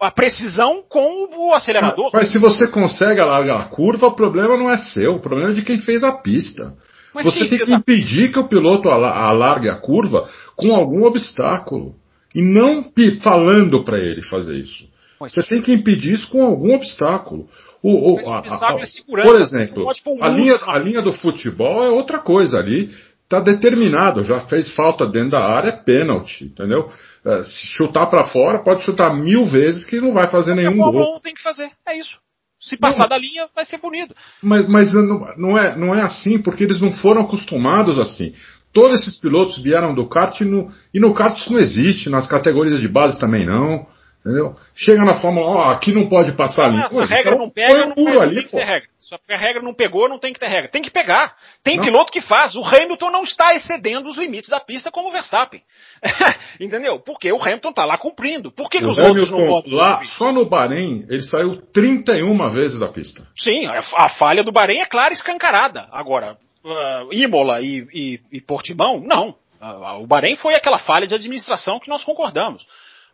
[0.00, 2.10] a precisão com o acelerador.
[2.14, 5.50] Mas, mas se você consegue alargar a curva, o problema não é seu, o problema
[5.50, 6.72] é de quem fez a pista.
[7.14, 11.94] Mas você tem que impedir que o piloto alargue a curva com algum obstáculo.
[12.36, 12.84] E não
[13.22, 14.86] falando para ele fazer isso.
[15.18, 17.48] Você tem que impedir isso com algum obstáculo.
[17.82, 19.88] O, o, a, a, é por exemplo,
[20.20, 22.90] a linha, a linha do futebol é outra coisa ali.
[23.24, 26.92] Está determinado, já fez falta dentro da área, é pênalti, entendeu?
[27.24, 31.18] É, se chutar para fora, pode chutar mil vezes que não vai fazer nenhum gol.
[31.20, 32.18] Tem que fazer, é isso.
[32.60, 34.14] Se passar não, da linha, vai ser punido.
[34.42, 38.34] Mas, mas não, não, é, não é assim, porque eles não foram acostumados assim.
[38.76, 42.28] Todos esses pilotos vieram do kart e no, e no kart isso não existe, nas
[42.28, 43.86] categorias de base também não.
[44.20, 44.54] Entendeu?
[44.74, 46.82] Chega na Fórmula 1, ó, aqui não pode passar ali.
[46.82, 48.88] Essa regra não pega, não, não ali, tem que ter regra.
[49.08, 50.68] Porque a regra não pegou, não tem que ter regra.
[50.68, 51.36] Tem que pegar.
[51.64, 51.84] Tem não.
[51.84, 52.54] piloto que faz.
[52.54, 55.62] O Hamilton não está excedendo os limites da pista como o Verstappen.
[56.60, 56.98] Entendeu?
[56.98, 58.52] Porque o Hamilton está lá cumprindo.
[58.52, 59.72] Por que, que os Hamilton, outros não podem?
[59.72, 63.26] Lá, só no Bahrein, ele saiu 31 vezes da pista.
[63.38, 65.86] Sim, a, a falha do Bahrein é clara e escancarada.
[65.92, 66.36] Agora,
[66.66, 69.30] uh, Imola e, e, e, Portimão, não.
[69.60, 72.66] Uh, o Bahrein foi aquela falha de administração que nós concordamos.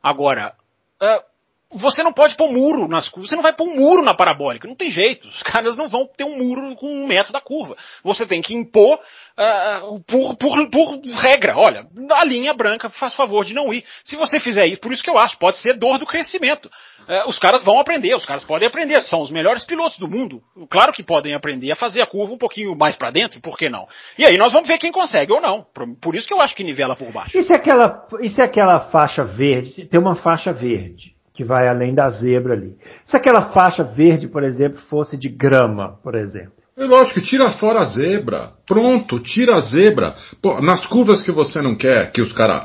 [0.02, 0.54] Agora,
[1.00, 1.31] uh,
[1.74, 4.68] você não pode pôr muro nas curvas, você não vai pôr um muro na parabólica,
[4.68, 5.28] não tem jeito.
[5.28, 7.76] Os caras não vão ter um muro com um metro da curva.
[8.02, 11.56] Você tem que impor uh, por, por, por, regra.
[11.56, 13.84] Olha, a linha branca faz favor de não ir.
[14.04, 16.70] Se você fizer isso, por isso que eu acho, pode ser dor do crescimento.
[17.02, 20.40] Uh, os caras vão aprender, os caras podem aprender, são os melhores pilotos do mundo.
[20.70, 23.68] Claro que podem aprender a fazer a curva um pouquinho mais para dentro, por que
[23.68, 23.88] não?
[24.16, 25.66] E aí nós vamos ver quem consegue ou não.
[26.00, 27.36] Por isso que eu acho que nivela por baixo.
[27.36, 31.11] E se aquela, e se aquela faixa verde, tem uma faixa verde?
[31.32, 32.76] Que vai além da zebra ali.
[33.06, 36.62] Se aquela faixa verde, por exemplo, fosse de grama, por exemplo.
[36.76, 38.52] É lógico, tira fora a zebra.
[38.66, 40.14] Pronto, tira a zebra.
[40.40, 42.62] Pô, nas curvas que você não quer que os caras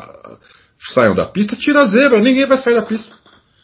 [0.94, 2.20] saiam da pista, tira a zebra.
[2.20, 3.16] Ninguém vai sair da pista.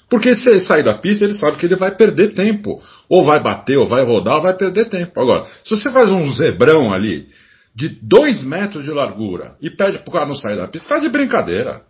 [0.09, 2.81] Porque se ele sair da pista, ele sabe que ele vai perder tempo.
[3.09, 5.19] Ou vai bater, ou vai rodar, ou vai perder tempo.
[5.19, 7.29] Agora, se você faz um zebrão ali
[7.73, 11.09] de dois metros de largura e pede pro cara não sair da pista, tá de
[11.09, 11.81] brincadeira.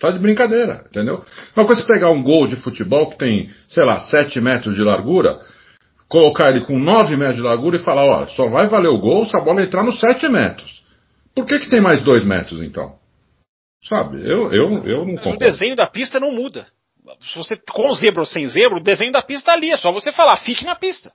[0.00, 1.22] Tá de brincadeira, entendeu?
[1.54, 4.82] Uma coisa é pegar um gol de futebol que tem, sei lá, 7 metros de
[4.82, 5.38] largura,
[6.08, 9.26] colocar ele com 9 metros de largura e falar, olha, só vai valer o gol
[9.26, 10.82] se a bola entrar nos 7 metros.
[11.34, 12.98] Por que, que tem mais 2 metros então?
[13.84, 15.36] Sabe, eu, eu, eu não concordo.
[15.36, 16.66] O desenho da pista não muda.
[17.22, 19.92] Se você com zebra ou sem zebra, o desenho da pista tá ali, é só
[19.92, 21.12] você falar, fique na pista.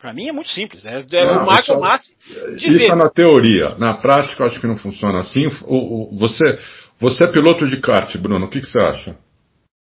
[0.00, 0.86] Para mim é muito simples.
[0.86, 2.16] É, é não, o é Massi.
[2.56, 3.74] Isso é na teoria.
[3.76, 5.46] Na prática, eu acho que não funciona assim.
[5.66, 6.58] O, o, você,
[7.00, 9.16] você é piloto de kart, Bruno, o que, que você acha?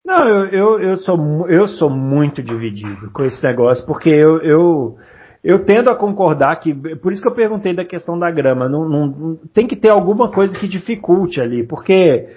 [0.06, 4.98] Não, eu, eu, eu, sou, eu sou muito dividido com esse negócio, porque eu, eu,
[5.44, 6.74] eu tendo a concordar que.
[6.74, 8.68] Por isso que eu perguntei da questão da grama.
[8.68, 12.28] Não, não tem que ter alguma coisa que dificulte ali, porque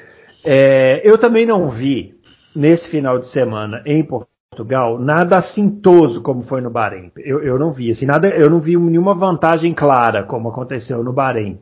[0.45, 2.15] é, eu também não vi
[2.55, 7.11] nesse final de semana em Portugal nada assintoso como foi no Bahrein.
[7.17, 11.13] Eu, eu não vi, assim, nada, eu não vi nenhuma vantagem clara como aconteceu no
[11.13, 11.59] Bahrein.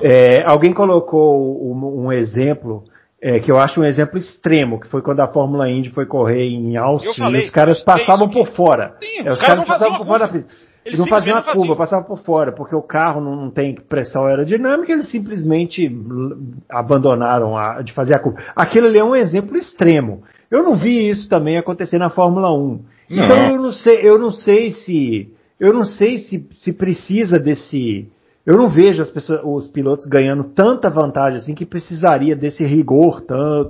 [0.00, 2.84] É, alguém colocou um, um exemplo
[3.20, 6.44] é, que eu acho um exemplo extremo, que foi quando a Fórmula Indy foi correr
[6.44, 8.96] em Austin falei, e os caras passavam por fora.
[9.00, 10.30] Sim, é, os, caras, caras passavam por fora.
[10.32, 10.46] Eles,
[10.84, 14.92] eles não faziam a curva, passavam por fora, porque o carro não tem pressão aerodinâmica,
[14.92, 15.88] eles simplesmente
[16.68, 18.40] abandonaram a, de fazer a curva.
[18.56, 20.24] Aquilo ali é um exemplo extremo.
[20.50, 22.80] Eu não vi isso também acontecer na Fórmula 1.
[23.08, 28.10] Então eu não sei, eu não sei se, eu não sei se, se precisa desse,
[28.44, 33.22] eu não vejo as pessoas, os pilotos ganhando tanta vantagem assim que precisaria desse rigor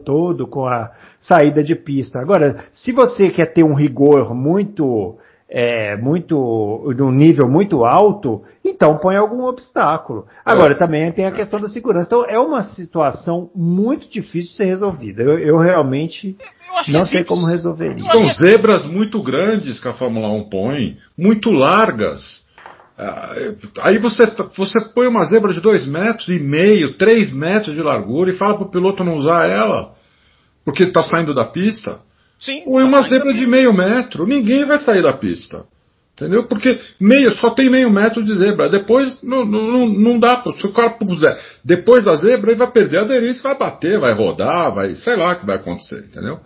[0.04, 0.90] todo com a
[1.20, 2.18] saída de pista.
[2.18, 5.16] Agora, se você quer ter um rigor muito
[5.54, 10.26] é, muito num nível muito alto, então põe algum obstáculo.
[10.42, 10.76] Agora, é.
[10.76, 12.06] também tem a questão da segurança.
[12.06, 15.22] Então, é uma situação muito difícil de ser resolvida.
[15.22, 16.38] Eu, eu realmente
[16.88, 18.10] eu não sei como resolver isso.
[18.10, 22.41] São zebras muito grandes que a Fórmula 1 põe, muito largas.
[23.02, 23.34] Ah,
[23.82, 24.26] aí você,
[24.56, 28.54] você põe uma zebra de dois metros e meio, três metros de largura e fala
[28.54, 29.92] para o piloto não usar ela,
[30.64, 32.00] porque está saindo da pista.
[32.38, 32.62] Sim.
[32.66, 34.26] Ou uma zebra de meio metro.
[34.26, 35.64] Ninguém vai sair da pista.
[36.14, 36.46] Entendeu?
[36.46, 38.68] Porque meio, só tem meio metro de zebra.
[38.68, 40.42] Depois não, não, não dá.
[40.42, 44.14] Se o cara puser depois da zebra, ele vai perder a aderência, vai bater, vai
[44.14, 44.94] rodar, vai.
[44.94, 46.38] sei lá o que vai acontecer, entendeu?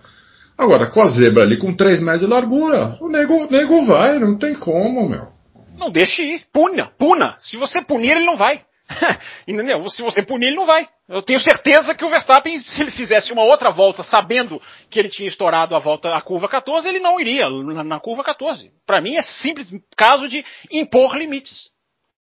[0.56, 4.18] Agora, com a zebra ali com 3 metros de largura, o nego, o nego vai,
[4.18, 5.35] não tem como, meu.
[5.78, 6.42] Não deixe ir.
[6.52, 7.36] Puna, puna.
[7.38, 8.60] Se você punir, ele não vai.
[9.46, 9.88] Entendeu?
[9.90, 10.88] Se você punir, ele não vai.
[11.08, 15.08] Eu tenho certeza que o Verstappen, se ele fizesse uma outra volta sabendo que ele
[15.08, 18.70] tinha estourado a volta a curva 14, ele não iria na, na curva 14.
[18.86, 21.70] Para mim é simples caso de impor limites.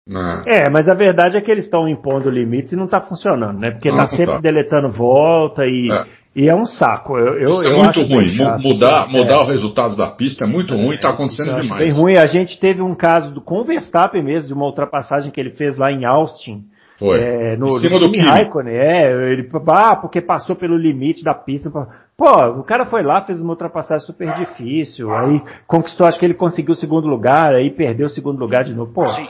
[0.07, 0.43] Não.
[0.47, 3.71] É, mas a verdade é que eles estão impondo limites e não está funcionando, né?
[3.71, 4.41] Porque está sempre tá.
[4.41, 6.20] deletando volta e é.
[6.35, 7.17] E é um saco.
[7.17, 8.37] Eu, eu, Isso é muito ruim.
[8.61, 9.39] Mudar, mudar é.
[9.41, 11.81] o resultado da pista é muito ruim e está acontecendo demais.
[11.81, 12.15] Bem ruim.
[12.15, 15.51] A gente teve um caso do, com o Verstappen mesmo, de uma ultrapassagem que ele
[15.51, 16.63] fez lá em Austin.
[16.97, 17.19] Foi.
[17.19, 21.23] É, no, em cima no do Kimi Raikkonen, é, ele, ah, porque passou pelo limite
[21.23, 21.71] da pista.
[22.15, 26.35] Pô, o cara foi lá, fez uma ultrapassagem super difícil, aí conquistou, acho que ele
[26.35, 28.93] conseguiu o segundo lugar, aí perdeu o segundo lugar de novo.
[28.93, 29.27] Pô, Sim.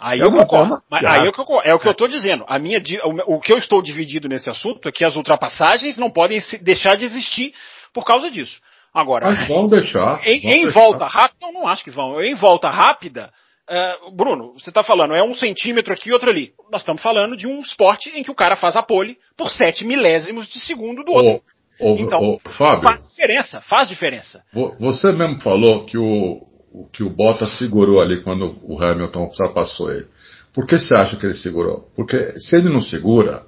[0.00, 0.82] Aí eu concordo.
[0.90, 2.44] Mas aí é o que eu, é o que eu estou dizendo.
[2.46, 2.82] A minha,
[3.26, 7.04] o, que eu estou dividido nesse assunto é que as ultrapassagens não podem deixar de
[7.04, 7.54] existir
[7.92, 8.60] por causa disso.
[8.92, 10.20] Agora, mas vão deixar.
[10.26, 10.80] Em, vão em deixar.
[10.80, 12.20] volta rápida, eu não acho que vão.
[12.20, 13.32] Em volta rápida,
[13.68, 16.52] uh, Bruno, você está falando, é um centímetro aqui e outro ali.
[16.70, 19.84] Nós estamos falando de um esporte em que o cara faz a pole por sete
[19.84, 21.42] milésimos de segundo do outro.
[21.80, 24.44] Ô, então, ô, Fábio, faz diferença, faz diferença.
[24.78, 29.92] Você mesmo falou que o, o que o Bottas segurou ali quando o Hamilton ultrapassou
[29.92, 30.08] ele.
[30.52, 31.88] Por que você acha que ele segurou?
[31.94, 33.46] Porque se ele não segura,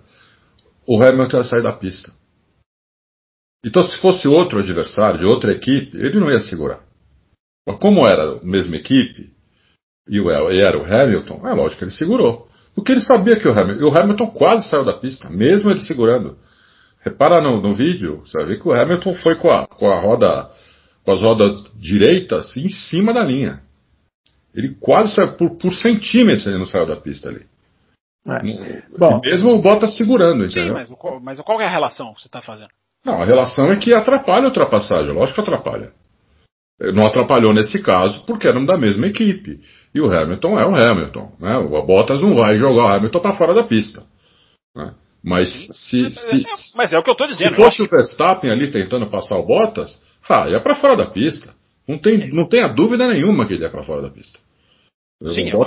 [0.86, 2.12] o Hamilton ia sair da pista.
[3.64, 6.84] Então, se fosse outro adversário, de outra equipe, ele não ia segurar.
[7.66, 9.32] Mas como era a mesma equipe,
[10.08, 10.20] e
[10.60, 12.48] era o Hamilton, é lógico que ele segurou.
[12.76, 16.38] Porque ele sabia que o Hamilton, o Hamilton quase saiu da pista, mesmo ele segurando.
[17.00, 20.00] Repara no, no vídeo, você vai ver que o Hamilton foi com a, com a
[20.00, 20.48] roda
[21.06, 23.62] com as rodas direitas em cima da linha.
[24.52, 27.46] Ele quase saiu por, por centímetros, ele não saiu da pista ali.
[28.26, 28.82] É.
[28.98, 30.84] Bom, mesmo o Bottas segurando, entendeu?
[30.84, 32.70] Sim, mas, mas qual é a relação que você está fazendo?
[33.04, 35.92] Não, a relação é que atrapalha a ultrapassagem, lógico que atrapalha.
[36.92, 39.60] Não atrapalhou nesse caso porque eram da mesma equipe.
[39.94, 41.32] E o Hamilton é o Hamilton.
[41.38, 41.56] Né?
[41.56, 44.02] O Bottas não vai jogar o Hamilton para fora da pista.
[44.74, 44.92] Né?
[45.22, 46.46] Mas se, se,
[46.76, 47.50] Mas é o que eu estou dizendo.
[47.50, 51.54] Se fosse o Verstappen ali tentando passar o Bottas, ah, ia para fora da pista.
[51.86, 54.38] Não tem, não tem a dúvida nenhuma que ele ia para fora da pista.
[55.22, 55.60] Sim, eu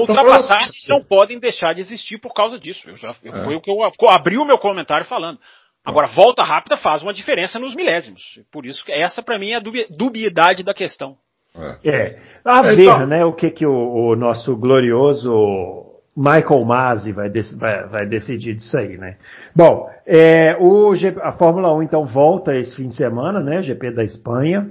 [0.00, 2.88] ultrapassagens não podem deixar de existir por causa disso.
[2.88, 3.44] Eu já, eu, é.
[3.44, 5.38] Foi o que eu abri o meu comentário falando.
[5.84, 8.40] Agora, volta rápida faz uma diferença nos milésimos.
[8.50, 11.16] Por isso, essa para mim é a dubiedade da questão.
[11.54, 13.06] É, é a é, ver, então...
[13.06, 15.85] né, o que que o, o nosso glorioso
[16.16, 19.16] Michael Masi vai, vai, vai, decidir disso aí, né?
[19.54, 23.62] Bom, é, o, a Fórmula 1 então volta esse fim de semana, né?
[23.62, 24.70] GP da Espanha.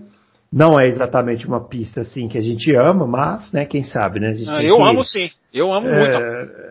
[0.52, 4.34] Não é exatamente uma pista assim que a gente ama, mas, né, quem sabe, né?
[4.48, 5.30] Ah, eu que, amo sim.
[5.54, 6.18] Eu amo é, muito.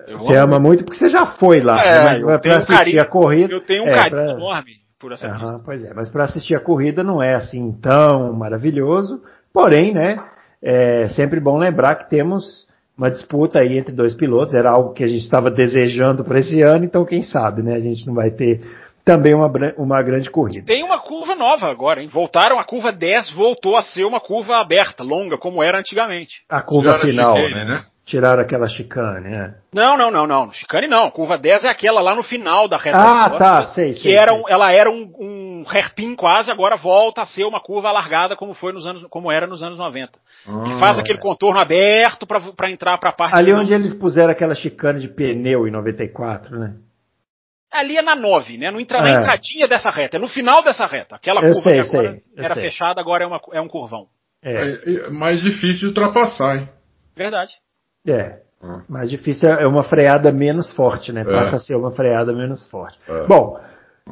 [0.08, 1.80] Eu você amo ama muito porque você já foi lá.
[1.84, 2.20] É, né?
[2.24, 3.52] mas para assistir carinho, a corrida.
[3.52, 4.30] Eu tenho um é, carinho pra...
[4.32, 5.62] enorme por essa pista.
[5.64, 9.22] Pois é, mas para assistir a corrida não é assim tão maravilhoso.
[9.52, 10.18] Porém, né,
[10.62, 15.02] é sempre bom lembrar que temos uma disputa aí entre dois pilotos, era algo que
[15.02, 17.74] a gente estava desejando para esse ano, então quem sabe, né?
[17.74, 18.60] A gente não vai ter
[19.04, 20.64] também uma, uma grande corrida.
[20.64, 22.08] Tem uma curva nova agora, hein?
[22.08, 26.42] Voltaram, a curva 10 voltou a ser uma curva aberta, longa, como era antigamente.
[26.48, 27.84] A curva final, chicane, né?
[28.04, 29.54] Tiraram aquela chicane, né?
[29.72, 30.52] Não, não, não, não.
[30.52, 31.10] Chicane não.
[31.10, 32.98] Curva 10 é aquela lá no final da reta.
[32.98, 34.14] Ah, tá, sei, que sei.
[34.14, 34.44] Era sei.
[34.46, 38.74] ela era um, um hairpin quase, agora volta a ser uma curva alargada como foi
[38.74, 40.18] nos anos, como era nos anos 90.
[40.46, 43.36] Ah, e faz aquele contorno aberto para entrar para a parte.
[43.36, 46.74] Ali onde eles puseram aquela chicane de pneu em 94, né?
[47.72, 48.70] Ali é na 9, né?
[48.70, 49.02] No entra, é.
[49.02, 51.16] Na entradinha dessa reta, é no final dessa reta.
[51.16, 54.08] Aquela eu curva sei, que agora era fechada, agora é, uma, é um curvão.
[54.42, 55.06] É.
[55.06, 56.68] é mais difícil de ultrapassar, hein?
[57.16, 57.63] Verdade.
[58.06, 58.38] É.
[58.62, 58.80] Ah.
[58.88, 61.24] Mais difícil é uma freada menos forte, né?
[61.24, 61.56] Passa é.
[61.56, 62.98] a ser uma freada menos forte.
[63.08, 63.26] É.
[63.26, 63.58] Bom,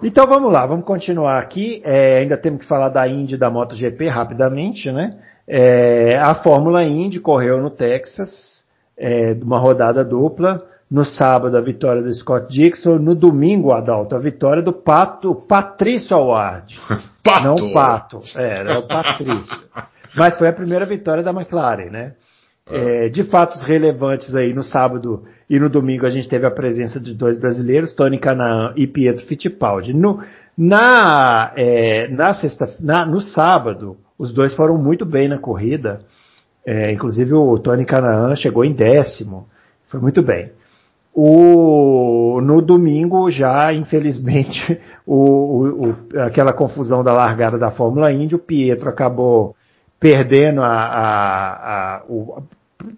[0.03, 1.83] então vamos lá, vamos continuar aqui.
[1.85, 5.19] É, ainda temos que falar da Indy e da MotoGP rapidamente, né?
[5.47, 8.65] É, a Fórmula Indy correu no Texas,
[8.97, 10.67] é, uma rodada dupla.
[10.91, 12.99] No sábado, a vitória do Scott Dixon.
[12.99, 16.79] No domingo, Adalto, a vitória do Pato, Patrício Award.
[17.25, 17.45] Pato!
[17.45, 19.57] Não o Pato, é, era o Patrício.
[20.15, 22.13] Mas foi a primeira vitória da McLaren, né?
[22.71, 27.01] É, de fatos relevantes aí, no sábado e no domingo a gente teve a presença
[27.01, 29.93] de dois brasileiros, Tony Canaan e Pietro Fittipaldi.
[29.93, 30.21] No,
[30.57, 36.03] na, é, na sexta, na, no sábado, os dois foram muito bem na corrida.
[36.65, 39.49] É, inclusive o Tony Canaan chegou em décimo.
[39.89, 40.53] Foi muito bem.
[41.13, 48.39] O, no domingo já, infelizmente, o, o, aquela confusão da largada da Fórmula Indy, o
[48.39, 49.55] Pietro acabou
[50.03, 52.43] perdendo a, a, a, o,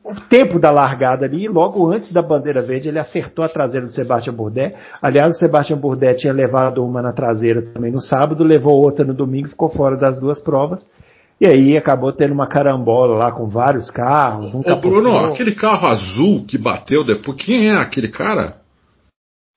[0.03, 3.93] o, tempo da largada ali, logo antes da bandeira verde, ele acertou a traseira do
[3.93, 4.73] Sebastian Bourdais.
[5.03, 9.13] Aliás, o Sebastian Bourdais tinha levado uma na traseira também no sábado, levou outra no
[9.13, 10.89] domingo, ficou fora das duas provas.
[11.39, 14.55] E aí acabou tendo uma carambola lá com vários carros.
[14.55, 18.63] Um Ô Bruno, aquele carro azul que bateu depois, quem é aquele cara?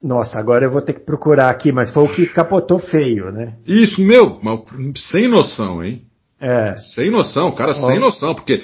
[0.04, 3.56] Nossa, agora eu vou ter que procurar aqui, mas foi o que capotou feio, né?
[3.66, 4.38] Isso, meu,
[4.96, 6.07] sem noção, hein?
[6.40, 6.78] É.
[6.78, 8.64] Sem noção, cara, sem noção, porque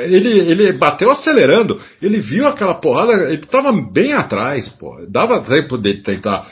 [0.00, 5.04] ele, ele bateu acelerando, ele viu aquela porrada, ele estava bem atrás, pô.
[5.08, 6.46] Dava tempo dele tentar.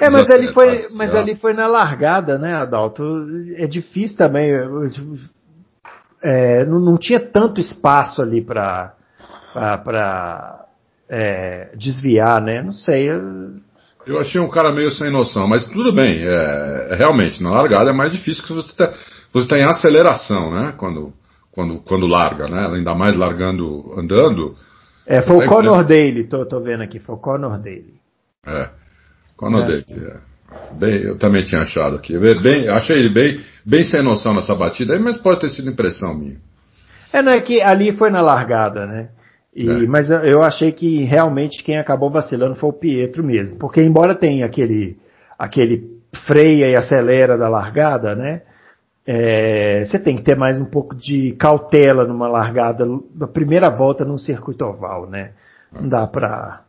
[0.00, 3.02] É, mas ali foi, mas ali foi na largada, né, Adalto?
[3.56, 4.50] É difícil também.
[6.22, 8.94] É, não, não, tinha tanto espaço ali para
[9.52, 10.64] para
[11.08, 12.62] é, desviar, né?
[12.62, 13.10] Não sei.
[13.10, 13.52] Eu...
[14.06, 14.20] eu...
[14.20, 16.24] achei um cara meio sem noção, mas tudo bem.
[16.26, 18.92] É, realmente, na largada é mais difícil que você tá,
[19.34, 20.74] você tem aceleração, né?
[20.76, 21.12] Quando
[21.54, 22.66] quando, quando larga, né?
[22.66, 24.56] Ainda mais largando, andando.
[25.06, 27.94] É, foi o Conor Daly, tô, tô vendo aqui, foi o Conor Daly.
[28.44, 28.70] É,
[29.36, 29.66] Conor é.
[29.66, 30.34] Daly, é.
[30.78, 32.18] Bem, eu também tinha achado aqui.
[32.18, 36.36] Bem, achei ele bem, bem sem noção nessa batida, mas pode ter sido impressão minha.
[37.12, 39.10] É, não é que ali foi na largada, né?
[39.54, 39.86] E, é.
[39.86, 43.58] Mas eu achei que realmente quem acabou vacilando foi o Pietro mesmo.
[43.58, 44.96] Porque embora tenha aquele,
[45.38, 45.84] aquele
[46.26, 48.42] freia e acelera da largada, né?
[49.06, 54.04] É, você tem que ter mais um pouco de cautela numa largada, na primeira volta
[54.04, 55.32] num circuito oval, né?
[55.72, 56.62] Não dá para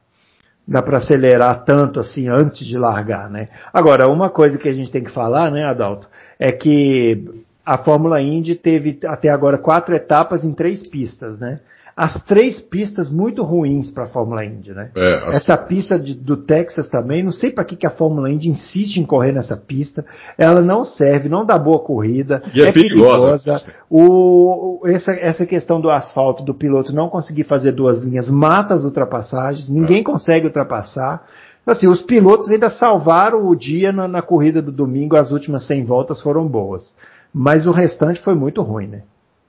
[0.68, 3.50] dá para acelerar tanto assim antes de largar, né?
[3.72, 6.08] Agora, uma coisa que a gente tem que falar, né, Adalto,
[6.40, 11.60] é que a Fórmula Indy teve até agora quatro etapas em três pistas, né?
[11.96, 14.92] As três pistas muito ruins para a Fórmula Indy, né?
[14.94, 15.36] É, as...
[15.36, 18.98] Essa pista de, do Texas também, não sei para que, que a Fórmula Indy insiste
[18.98, 20.06] em correr nessa pista.
[20.38, 23.38] Ela não serve, não dá boa corrida, e é, é perigosa.
[23.38, 23.74] perigosa.
[23.90, 28.84] O, essa, essa questão do asfalto, do piloto não conseguir fazer duas linhas, mata as
[28.84, 30.04] ultrapassagens, ninguém é.
[30.04, 31.26] consegue ultrapassar.
[31.66, 35.86] Assim, os pilotos ainda salvaram o dia na, na corrida do domingo, as últimas 100
[35.86, 36.94] voltas foram boas.
[37.34, 39.04] Mas o restante foi muito ruim, né?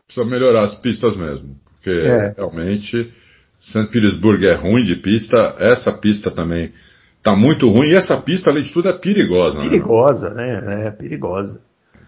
[0.06, 1.56] Precisa melhorar as pistas mesmo
[1.86, 2.34] porque é.
[2.36, 3.12] realmente
[3.58, 3.86] St.
[3.92, 6.72] Petersburg é ruim de pista, essa pista também
[7.18, 9.58] está muito ruim, e essa pista, além de tudo, é perigosa.
[9.58, 9.68] Né?
[9.68, 10.60] Perigosa, né?
[10.60, 10.86] né?
[10.88, 11.60] É perigosa.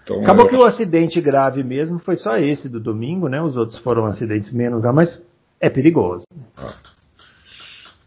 [0.03, 3.41] Então, Acabou que o acidente grave mesmo foi só esse do domingo, né?
[3.41, 5.23] Os outros foram acidentes menos graves, mas
[5.61, 6.25] é perigoso.
[6.57, 6.75] Ah.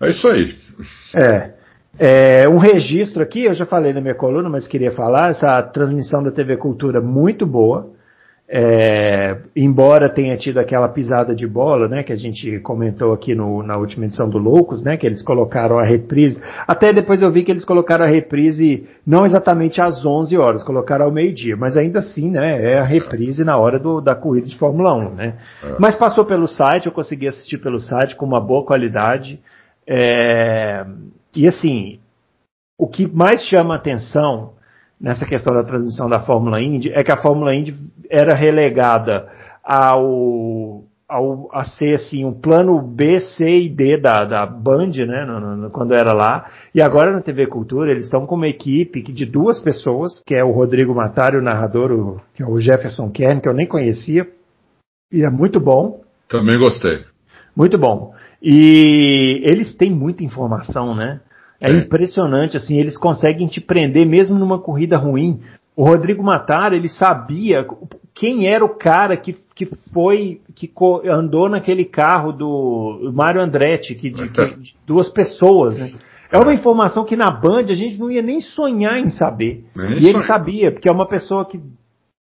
[0.02, 0.56] É isso aí.
[1.16, 1.54] É.
[2.00, 6.24] É, um registro aqui, eu já falei na minha coluna, mas queria falar, essa transmissão
[6.24, 7.92] da TV Cultura muito boa.
[8.54, 13.64] É, embora tenha tido aquela pisada de bola, né, que a gente comentou aqui no,
[13.64, 16.38] na última edição do Loucos, né, que eles colocaram a reprise,
[16.68, 21.06] até depois eu vi que eles colocaram a reprise não exatamente às 11 horas, colocaram
[21.06, 24.58] ao meio-dia, mas ainda assim, né, é a reprise na hora do, da corrida de
[24.58, 25.38] Fórmula 1, né.
[25.64, 25.78] É.
[25.80, 29.40] Mas passou pelo site, eu consegui assistir pelo site com uma boa qualidade,
[29.88, 30.86] é,
[31.34, 32.00] e assim,
[32.78, 34.52] o que mais chama atenção
[35.02, 37.76] nessa questão da transmissão da Fórmula Indy é que a Fórmula Indy
[38.10, 39.28] era relegada
[39.64, 45.26] ao, ao a ser assim um plano B, C e D da, da Band, né,
[45.26, 46.50] no, no, quando era lá.
[46.74, 50.44] E agora na TV Cultura eles estão com uma equipe de duas pessoas, que é
[50.44, 54.28] o Rodrigo Matari, o narrador, o, que é o Jefferson Kern, que eu nem conhecia,
[55.12, 56.02] e é muito bom.
[56.30, 57.04] Também gostei.
[57.56, 58.14] Muito bom.
[58.42, 61.20] E eles têm muita informação, né?
[61.62, 65.40] É, é, impressionante, assim, eles conseguem te prender mesmo numa corrida ruim.
[65.76, 67.66] O Rodrigo Matar, ele sabia
[68.14, 70.72] quem era o cara que, que foi, que
[71.08, 75.92] andou naquele carro do Mário Andretti, que, de, de duas pessoas, né?
[76.32, 79.66] É uma informação que na Band a gente não ia nem sonhar em saber.
[79.76, 81.60] Nem e ele sabia, porque é uma pessoa que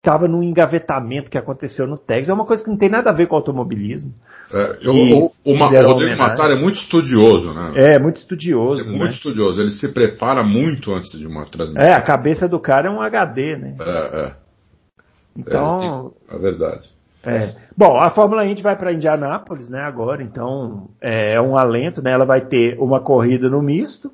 [0.03, 2.29] estava num engavetamento que aconteceu no Texas.
[2.29, 4.13] É uma coisa que não tem nada a ver com automobilismo.
[4.53, 7.73] É, eu, o, o, o Rodrigo Matar é muito estudioso, né?
[7.77, 8.83] É, muito estudioso.
[8.83, 9.11] É muito né?
[9.11, 9.61] estudioso.
[9.61, 11.87] Ele se prepara muito antes de uma transmissão.
[11.87, 13.77] É, a cabeça do cara é um HD, né?
[13.81, 14.33] É, é.
[15.37, 16.13] Então.
[16.29, 16.91] É, é verdade.
[17.25, 17.55] É.
[17.79, 22.11] Bom, a Fórmula Indy vai para Indianápolis, né, agora, então é um alento, né?
[22.11, 24.11] Ela vai ter uma corrida no misto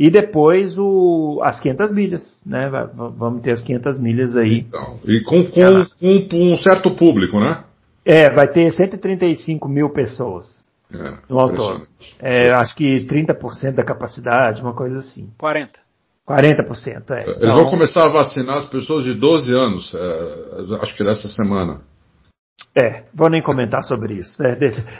[0.00, 2.70] e depois o, as 500 milhas, né?
[2.94, 4.64] Vamos ter as 500 milhas aí.
[4.66, 7.64] Então, e com, com, com, um certo público, né?
[8.02, 11.86] É, vai ter 135 mil pessoas é, no autódromo.
[12.18, 15.28] É, acho que 30% da capacidade, uma coisa assim.
[15.38, 15.68] 40%.
[16.26, 17.22] 40%, é.
[17.22, 21.28] Eles então, vão começar a vacinar as pessoas de 12 anos, é, acho que dessa
[21.28, 21.82] semana.
[22.74, 24.56] É, vou nem comentar sobre isso, né?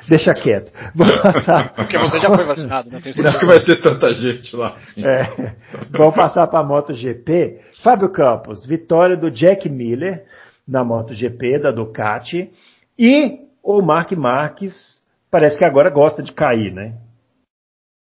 [0.09, 0.73] deixa quieto.
[1.77, 3.01] Porque você já foi vacinado, né?
[3.01, 4.75] Por isso que vai ter tanta gente lá.
[4.75, 5.07] Assim.
[5.07, 5.55] É,
[5.91, 7.61] vamos passar para a MotoGP.
[7.83, 10.25] Fábio Campos, vitória do Jack Miller
[10.67, 12.51] na MotoGP da Ducati
[12.99, 16.95] e o Mark Marques parece que agora gosta de cair, né?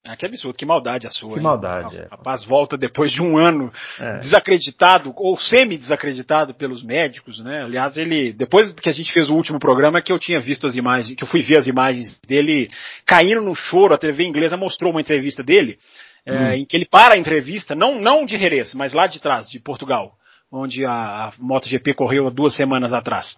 [0.08, 1.32] Ah, que absurdo, que maldade a sua.
[1.32, 1.44] Que hein?
[1.44, 1.98] maldade.
[1.98, 2.08] É.
[2.10, 4.20] Rapaz volta depois de um ano é.
[4.20, 7.64] desacreditado, ou semi-desacreditado pelos médicos, né?
[7.64, 10.78] Aliás, ele, depois que a gente fez o último programa, que eu tinha visto as
[10.78, 12.72] imagens, que eu fui ver as imagens dele
[13.06, 15.78] caindo no choro, a TV inglesa mostrou uma entrevista dele,
[16.26, 16.52] é, hum.
[16.54, 19.60] em que ele para a entrevista, não, não de Jerez, mas lá de trás, de
[19.60, 20.14] Portugal,
[20.50, 23.38] onde a, a MotoGP correu há duas semanas atrás.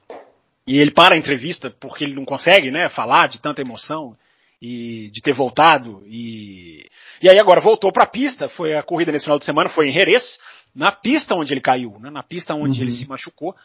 [0.68, 4.16] E ele para a entrevista porque ele não consegue, né, falar de tanta emoção
[4.62, 6.86] e de ter voltado e
[7.22, 9.88] e aí agora voltou para a pista, foi a corrida nesse final de semana, foi
[9.88, 10.40] em Jerez,
[10.76, 12.88] na pista onde ele caiu, né, na pista onde uhum.
[12.88, 13.56] ele se machucou.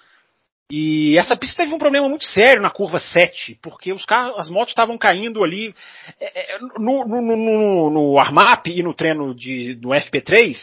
[0.70, 4.50] E essa pista teve um problema muito sério na curva 7, porque os carros, as
[4.50, 5.72] motos estavam caindo ali
[6.20, 10.56] é, é no, no, no, no Armap e no treino de, do FP3.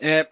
[0.00, 0.26] É,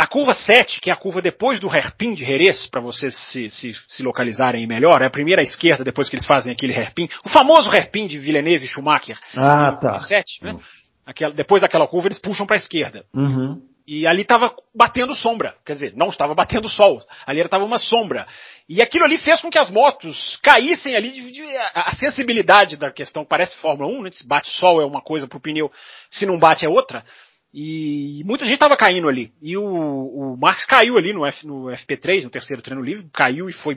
[0.00, 3.50] a curva 7, que é a curva depois do hairpin de Jerez, para vocês se,
[3.50, 7.06] se, se, localizarem melhor, é a primeira à esquerda depois que eles fazem aquele hairpin.
[7.22, 9.18] O famoso hairpin de Villeneuve e Schumacher.
[9.36, 10.00] Ah, tá.
[10.00, 10.56] 7, né?
[11.04, 13.04] Aquela, depois daquela curva eles puxam para a esquerda.
[13.12, 13.60] Uhum.
[13.86, 15.54] E ali estava batendo sombra.
[15.66, 17.02] Quer dizer, não estava batendo sol.
[17.26, 18.26] Ali estava uma sombra.
[18.66, 21.10] E aquilo ali fez com que as motos caíssem ali.
[21.10, 24.10] De, de, a sensibilidade da questão parece Fórmula 1, né?
[24.12, 25.70] Se bate sol é uma coisa para o pneu,
[26.10, 27.04] se não bate é outra.
[27.52, 29.32] E muita gente estava caindo ali.
[29.42, 33.48] E o, o Marx caiu ali no, F, no FP3, no terceiro treino livre, caiu
[33.48, 33.76] e foi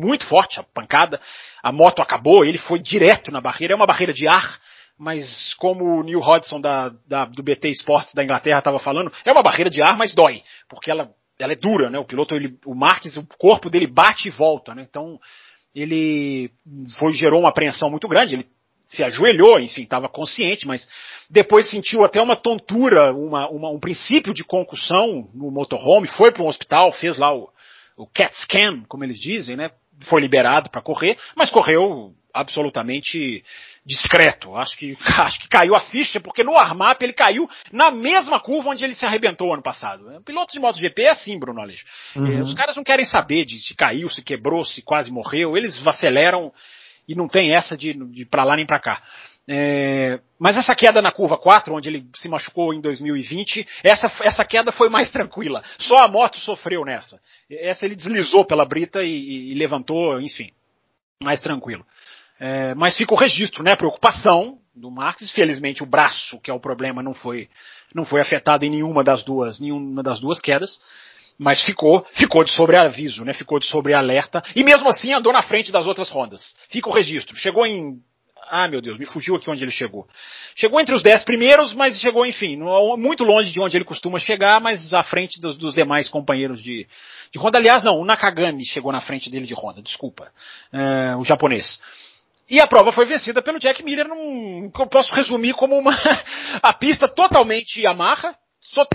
[0.00, 1.20] muito forte a pancada.
[1.62, 3.74] A moto acabou, ele foi direto na barreira.
[3.74, 4.58] É uma barreira de ar,
[4.98, 9.30] mas como o Neil Hodgson da, da, do BT Sports da Inglaterra estava falando, é
[9.30, 11.98] uma barreira de ar, mas dói, porque ela, ela é dura, né?
[12.00, 14.84] O piloto, ele, o Marques, o corpo dele bate e volta, né?
[14.88, 15.20] Então
[15.72, 16.50] ele
[16.98, 18.34] foi gerou uma apreensão muito grande.
[18.34, 18.46] Ele
[18.94, 20.88] se ajoelhou, enfim, estava consciente, mas
[21.28, 26.42] depois sentiu até uma tontura, uma, uma, um princípio de concussão no motorhome, foi para
[26.42, 27.48] um hospital, fez lá o,
[27.96, 29.70] o CAT scan, como eles dizem, né?
[30.08, 33.44] Foi liberado para correr, mas correu absolutamente
[33.86, 34.56] discreto.
[34.56, 38.70] Acho que, acho que caiu a ficha, porque no Armap ele caiu na mesma curva
[38.70, 40.20] onde ele se arrebentou ano passado.
[40.24, 41.84] Piloto de MotoGP é assim, Bruno Aleixo.
[42.16, 42.42] Uhum.
[42.42, 45.56] Os caras não querem saber de se caiu, se quebrou, se quase morreu.
[45.56, 46.52] Eles aceleram
[47.06, 49.02] e não tem essa de, de para lá nem para cá.
[49.46, 54.44] É, mas essa queda na curva 4, onde ele se machucou em 2020, essa, essa
[54.44, 55.62] queda foi mais tranquila.
[55.78, 57.20] Só a moto sofreu nessa.
[57.50, 60.50] Essa ele deslizou pela brita e, e levantou, enfim,
[61.22, 61.84] mais tranquilo.
[62.40, 63.76] É, mas fica o registro, né?
[63.76, 65.30] Preocupação do Marques.
[65.30, 67.48] Felizmente o braço, que é o problema, não foi,
[67.94, 70.80] não foi afetado em nenhuma das duas, nenhuma das duas quedas.
[71.38, 73.32] Mas ficou, ficou de sobreaviso, né?
[73.32, 74.42] Ficou de sobrealerta.
[74.54, 76.54] E mesmo assim andou na frente das outras rondas.
[76.68, 77.36] Fica o registro.
[77.36, 78.00] Chegou em.
[78.50, 80.06] Ah, meu Deus, me fugiu aqui onde ele chegou.
[80.54, 82.58] Chegou entre os dez primeiros, mas chegou, enfim,
[82.98, 86.86] muito longe de onde ele costuma chegar, mas à frente dos, dos demais companheiros de,
[87.32, 87.58] de Honda.
[87.58, 90.30] Aliás, não, o Nakagami chegou na frente dele de Honda, desculpa.
[90.70, 91.80] É, o japonês.
[92.48, 95.96] E a prova foi vencida pelo Jack Miller num, que eu posso resumir como uma,
[96.62, 98.36] a pista totalmente Yamaha,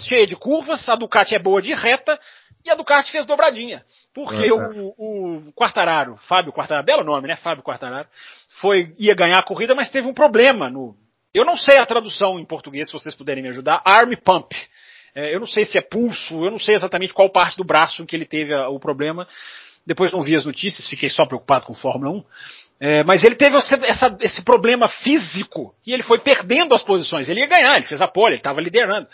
[0.02, 2.20] cheia de curvas, a Ducati é boa de reta,
[2.66, 3.84] e a Ducati fez dobradinha.
[4.14, 7.36] Porque é, o, o Quartararo, Fábio Quartararo, belo nome, né?
[7.36, 8.08] Fábio Quartararo,
[8.60, 10.96] foi, ia ganhar a corrida, mas teve um problema no.
[11.34, 13.82] Eu não sei a tradução em português, se vocês puderem me ajudar.
[13.86, 14.54] Arm pump.
[15.16, 18.02] É, eu não sei se é pulso, eu não sei exatamente qual parte do braço
[18.02, 19.28] em que ele teve a, o problema.
[19.86, 22.24] Depois não vi as notícias, fiquei só preocupado com Fórmula 1.
[22.82, 27.28] É, mas ele teve essa, esse problema físico e ele foi perdendo as posições.
[27.28, 29.08] Ele ia ganhar, ele fez a pole, ele estava liderando.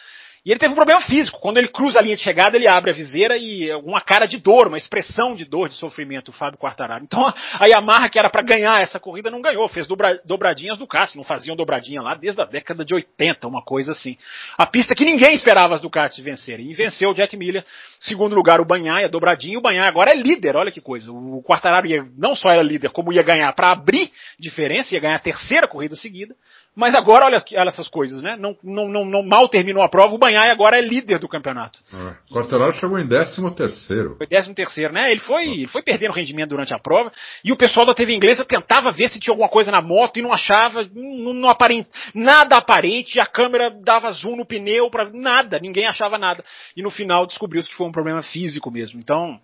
[0.46, 1.40] E ele teve um problema físico.
[1.40, 4.38] Quando ele cruza a linha de chegada, ele abre a viseira e uma cara de
[4.38, 7.04] dor, uma expressão de dor, de sofrimento, o Fábio Quartararo.
[7.04, 7.26] Então
[7.60, 9.68] a Yamaha, que era para ganhar essa corrida, não ganhou.
[9.68, 11.18] Fez dobra, dobradinhas do Ducati.
[11.18, 14.18] Não faziam dobradinha lá desde a década de 80, uma coisa assim.
[14.56, 16.70] A pista que ninguém esperava as Ducati vencerem.
[16.70, 17.66] E venceu o Jack Miller.
[18.00, 19.58] Segundo lugar, o Banhaia, dobradinha.
[19.58, 21.12] O Banhaia agora é líder, olha que coisa.
[21.12, 25.16] O Quartararo ia, não só era líder, como ia ganhar para abrir diferença, ia ganhar
[25.16, 26.36] a terceira corrida seguida
[26.76, 28.36] Mas agora, olha, olha essas coisas, né?
[28.38, 31.80] Não, não, não, não mal terminou a prova, o Banhai agora é líder do campeonato.
[31.94, 32.34] É.
[32.34, 34.16] Quartararo chegou em 13 terceiro.
[34.18, 35.12] Foi 13 terceiro, né?
[35.12, 37.12] Ele foi, ele foi perdendo rendimento durante a prova,
[37.44, 40.22] e o pessoal da TV inglesa tentava ver se tinha alguma coisa na moto e
[40.22, 45.60] não achava, não, não aparente, nada aparente, a câmera dava zoom no pneu, para nada,
[45.60, 46.44] ninguém achava nada.
[46.76, 49.00] E no final descobriu-se que foi um problema físico mesmo.
[49.00, 49.40] Então,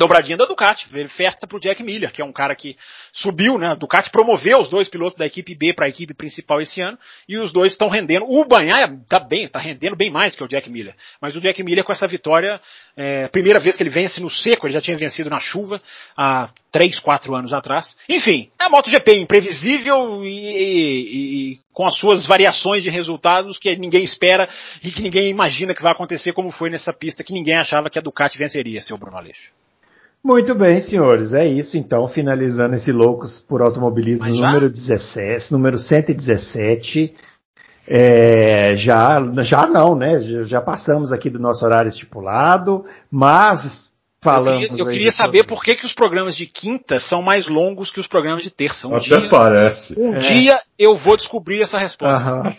[0.00, 2.74] dobradinha da Ducati, festa pro Jack Miller, que é um cara que
[3.12, 3.72] subiu, né?
[3.72, 6.98] A Ducati promoveu os dois pilotos da equipe B para a equipe principal esse ano
[7.28, 8.24] e os dois estão rendendo.
[8.24, 10.94] O Banhaia tá bem, tá rendendo bem mais que o Jack Miller.
[11.20, 12.58] Mas o Jack Miller com essa vitória,
[12.96, 15.82] é, primeira vez que ele vence no seco, ele já tinha vencido na chuva
[16.16, 17.94] há três, quatro anos atrás.
[18.08, 23.76] Enfim, é a MotoGP imprevisível e, e, e com as suas variações de resultados que
[23.76, 24.48] ninguém espera
[24.82, 27.98] e que ninguém imagina que vai acontecer como foi nessa pista que ninguém achava que
[27.98, 29.50] a Ducati venceria, seu Bruno Aleixo.
[30.22, 31.32] Muito bem, senhores.
[31.32, 37.14] É isso então, finalizando esse Loucos por Automobilismo número 17, número 117.
[37.88, 40.20] É, já, já não, né?
[40.20, 43.90] Já, já, passamos aqui do nosso horário estipulado, mas
[44.22, 44.62] falamos.
[44.62, 45.48] Eu queria, eu queria saber sobre...
[45.48, 48.86] por que, que os programas de quinta são mais longos que os programas de terça.
[48.86, 49.98] Um Até dia, parece.
[49.98, 50.20] Um é.
[50.20, 52.54] dia eu vou descobrir essa resposta.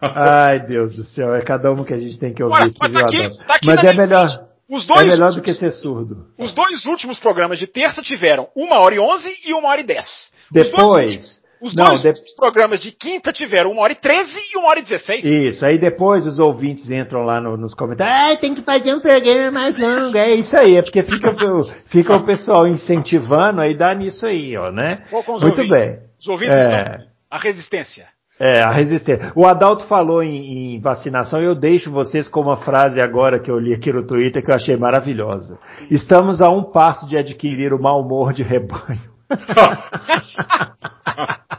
[0.00, 2.54] Ai, Deus do céu, é cada um que a gente tem que ouvir.
[2.54, 4.55] Olha, aqui, mas, tá aqui, tá aqui mas é melhor.
[4.68, 6.26] Os dois é melhor do que ser surdo.
[6.38, 9.84] Os dois últimos programas de terça tiveram uma hora e onze e uma hora e
[9.84, 10.30] dez.
[10.50, 11.40] Depois.
[11.60, 12.20] Os dois não, de...
[12.36, 15.24] programas de quinta tiveram uma hora e treze e uma hora e dezesseis.
[15.24, 19.00] Isso, aí depois os ouvintes entram lá no, nos comentários, ah, tem que fazer um
[19.00, 21.34] programa mais longo, é isso aí, é porque fica,
[21.88, 25.04] fica o pessoal incentivando, aí dá nisso aí, ó, né?
[25.10, 25.68] Muito ouvintes.
[25.68, 25.98] bem.
[26.20, 26.98] Os ouvintes é...
[27.30, 28.06] a resistência.
[28.38, 29.32] É, a resistência.
[29.34, 33.58] O Adalto falou em, em, vacinação eu deixo vocês com uma frase agora que eu
[33.58, 35.58] li aqui no Twitter que eu achei maravilhosa.
[35.90, 39.00] Estamos a um passo de adquirir o mau humor de rebanho.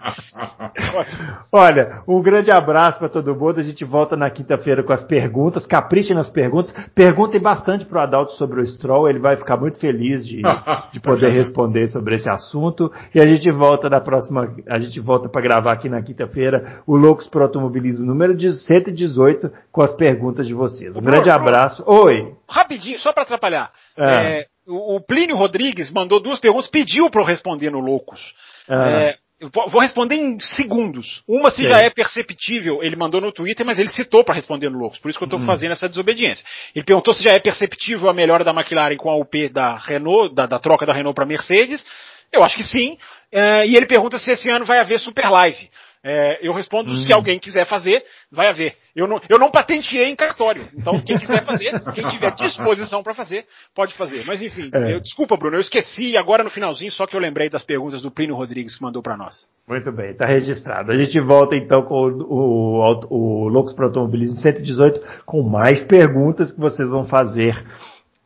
[1.51, 3.59] Olha, um grande abraço para todo mundo.
[3.59, 5.65] A gente volta na quinta-feira com as perguntas.
[5.65, 6.73] Caprichem nas perguntas.
[6.93, 9.09] Perguntem bastante para o Adalto sobre o Stroll.
[9.09, 10.41] Ele vai ficar muito feliz de,
[10.91, 12.91] de poder responder sobre esse assunto.
[13.13, 14.55] E a gente volta na próxima.
[14.67, 19.81] A gente volta para gravar aqui na quinta-feira o Loucos pro Automobilismo número 118 com
[19.81, 20.95] as perguntas de vocês.
[20.95, 21.83] Um grande abraço.
[21.85, 22.33] Oi.
[22.49, 23.71] Rapidinho, só para atrapalhar.
[23.97, 24.39] É.
[24.39, 28.33] É, o Plínio Rodrigues mandou duas perguntas, pediu para eu responder no Loucos.
[28.69, 28.89] Ah.
[28.89, 31.21] É, eu vou responder em segundos.
[31.27, 34.79] Uma se já é perceptível, ele mandou no Twitter, mas ele citou para responder no
[34.79, 34.97] Loucos.
[34.97, 35.45] Por isso que eu estou hum.
[35.45, 36.43] fazendo essa desobediência.
[36.73, 40.33] Ele perguntou se já é perceptível a melhora da McLaren com a UP da Renault,
[40.33, 41.85] da, da troca da Renault para Mercedes.
[42.31, 42.97] Eu acho que sim.
[43.31, 45.69] É, e ele pergunta se esse ano vai haver Super Live.
[46.09, 47.17] É, eu respondo, se uhum.
[47.17, 48.01] alguém quiser fazer,
[48.31, 48.73] vai haver.
[48.95, 50.65] Eu não, eu não patenteei em cartório.
[50.73, 54.23] Então, quem quiser fazer, quem tiver disposição para fazer, pode fazer.
[54.25, 54.93] Mas enfim, é.
[54.93, 58.09] eu, desculpa, Bruno, eu esqueci agora no finalzinho, só que eu lembrei das perguntas do
[58.09, 59.45] Plínio Rodrigues que mandou para nós.
[59.67, 60.93] Muito bem, está registrado.
[60.93, 66.53] A gente volta então com o, o, o Loucos para Automobilismo 118 com mais perguntas
[66.53, 67.53] que vocês vão fazer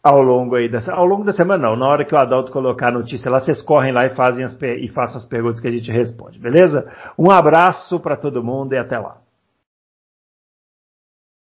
[0.04, 2.88] ao longo aí dessa, ao longo da semana não, na hora que o Adalto colocar
[2.88, 5.72] a notícia lá, vocês correm lá e fazem as, e façam as perguntas que a
[5.72, 6.92] gente responde, beleza?
[7.18, 9.21] Um abraço para todo mundo e até lá.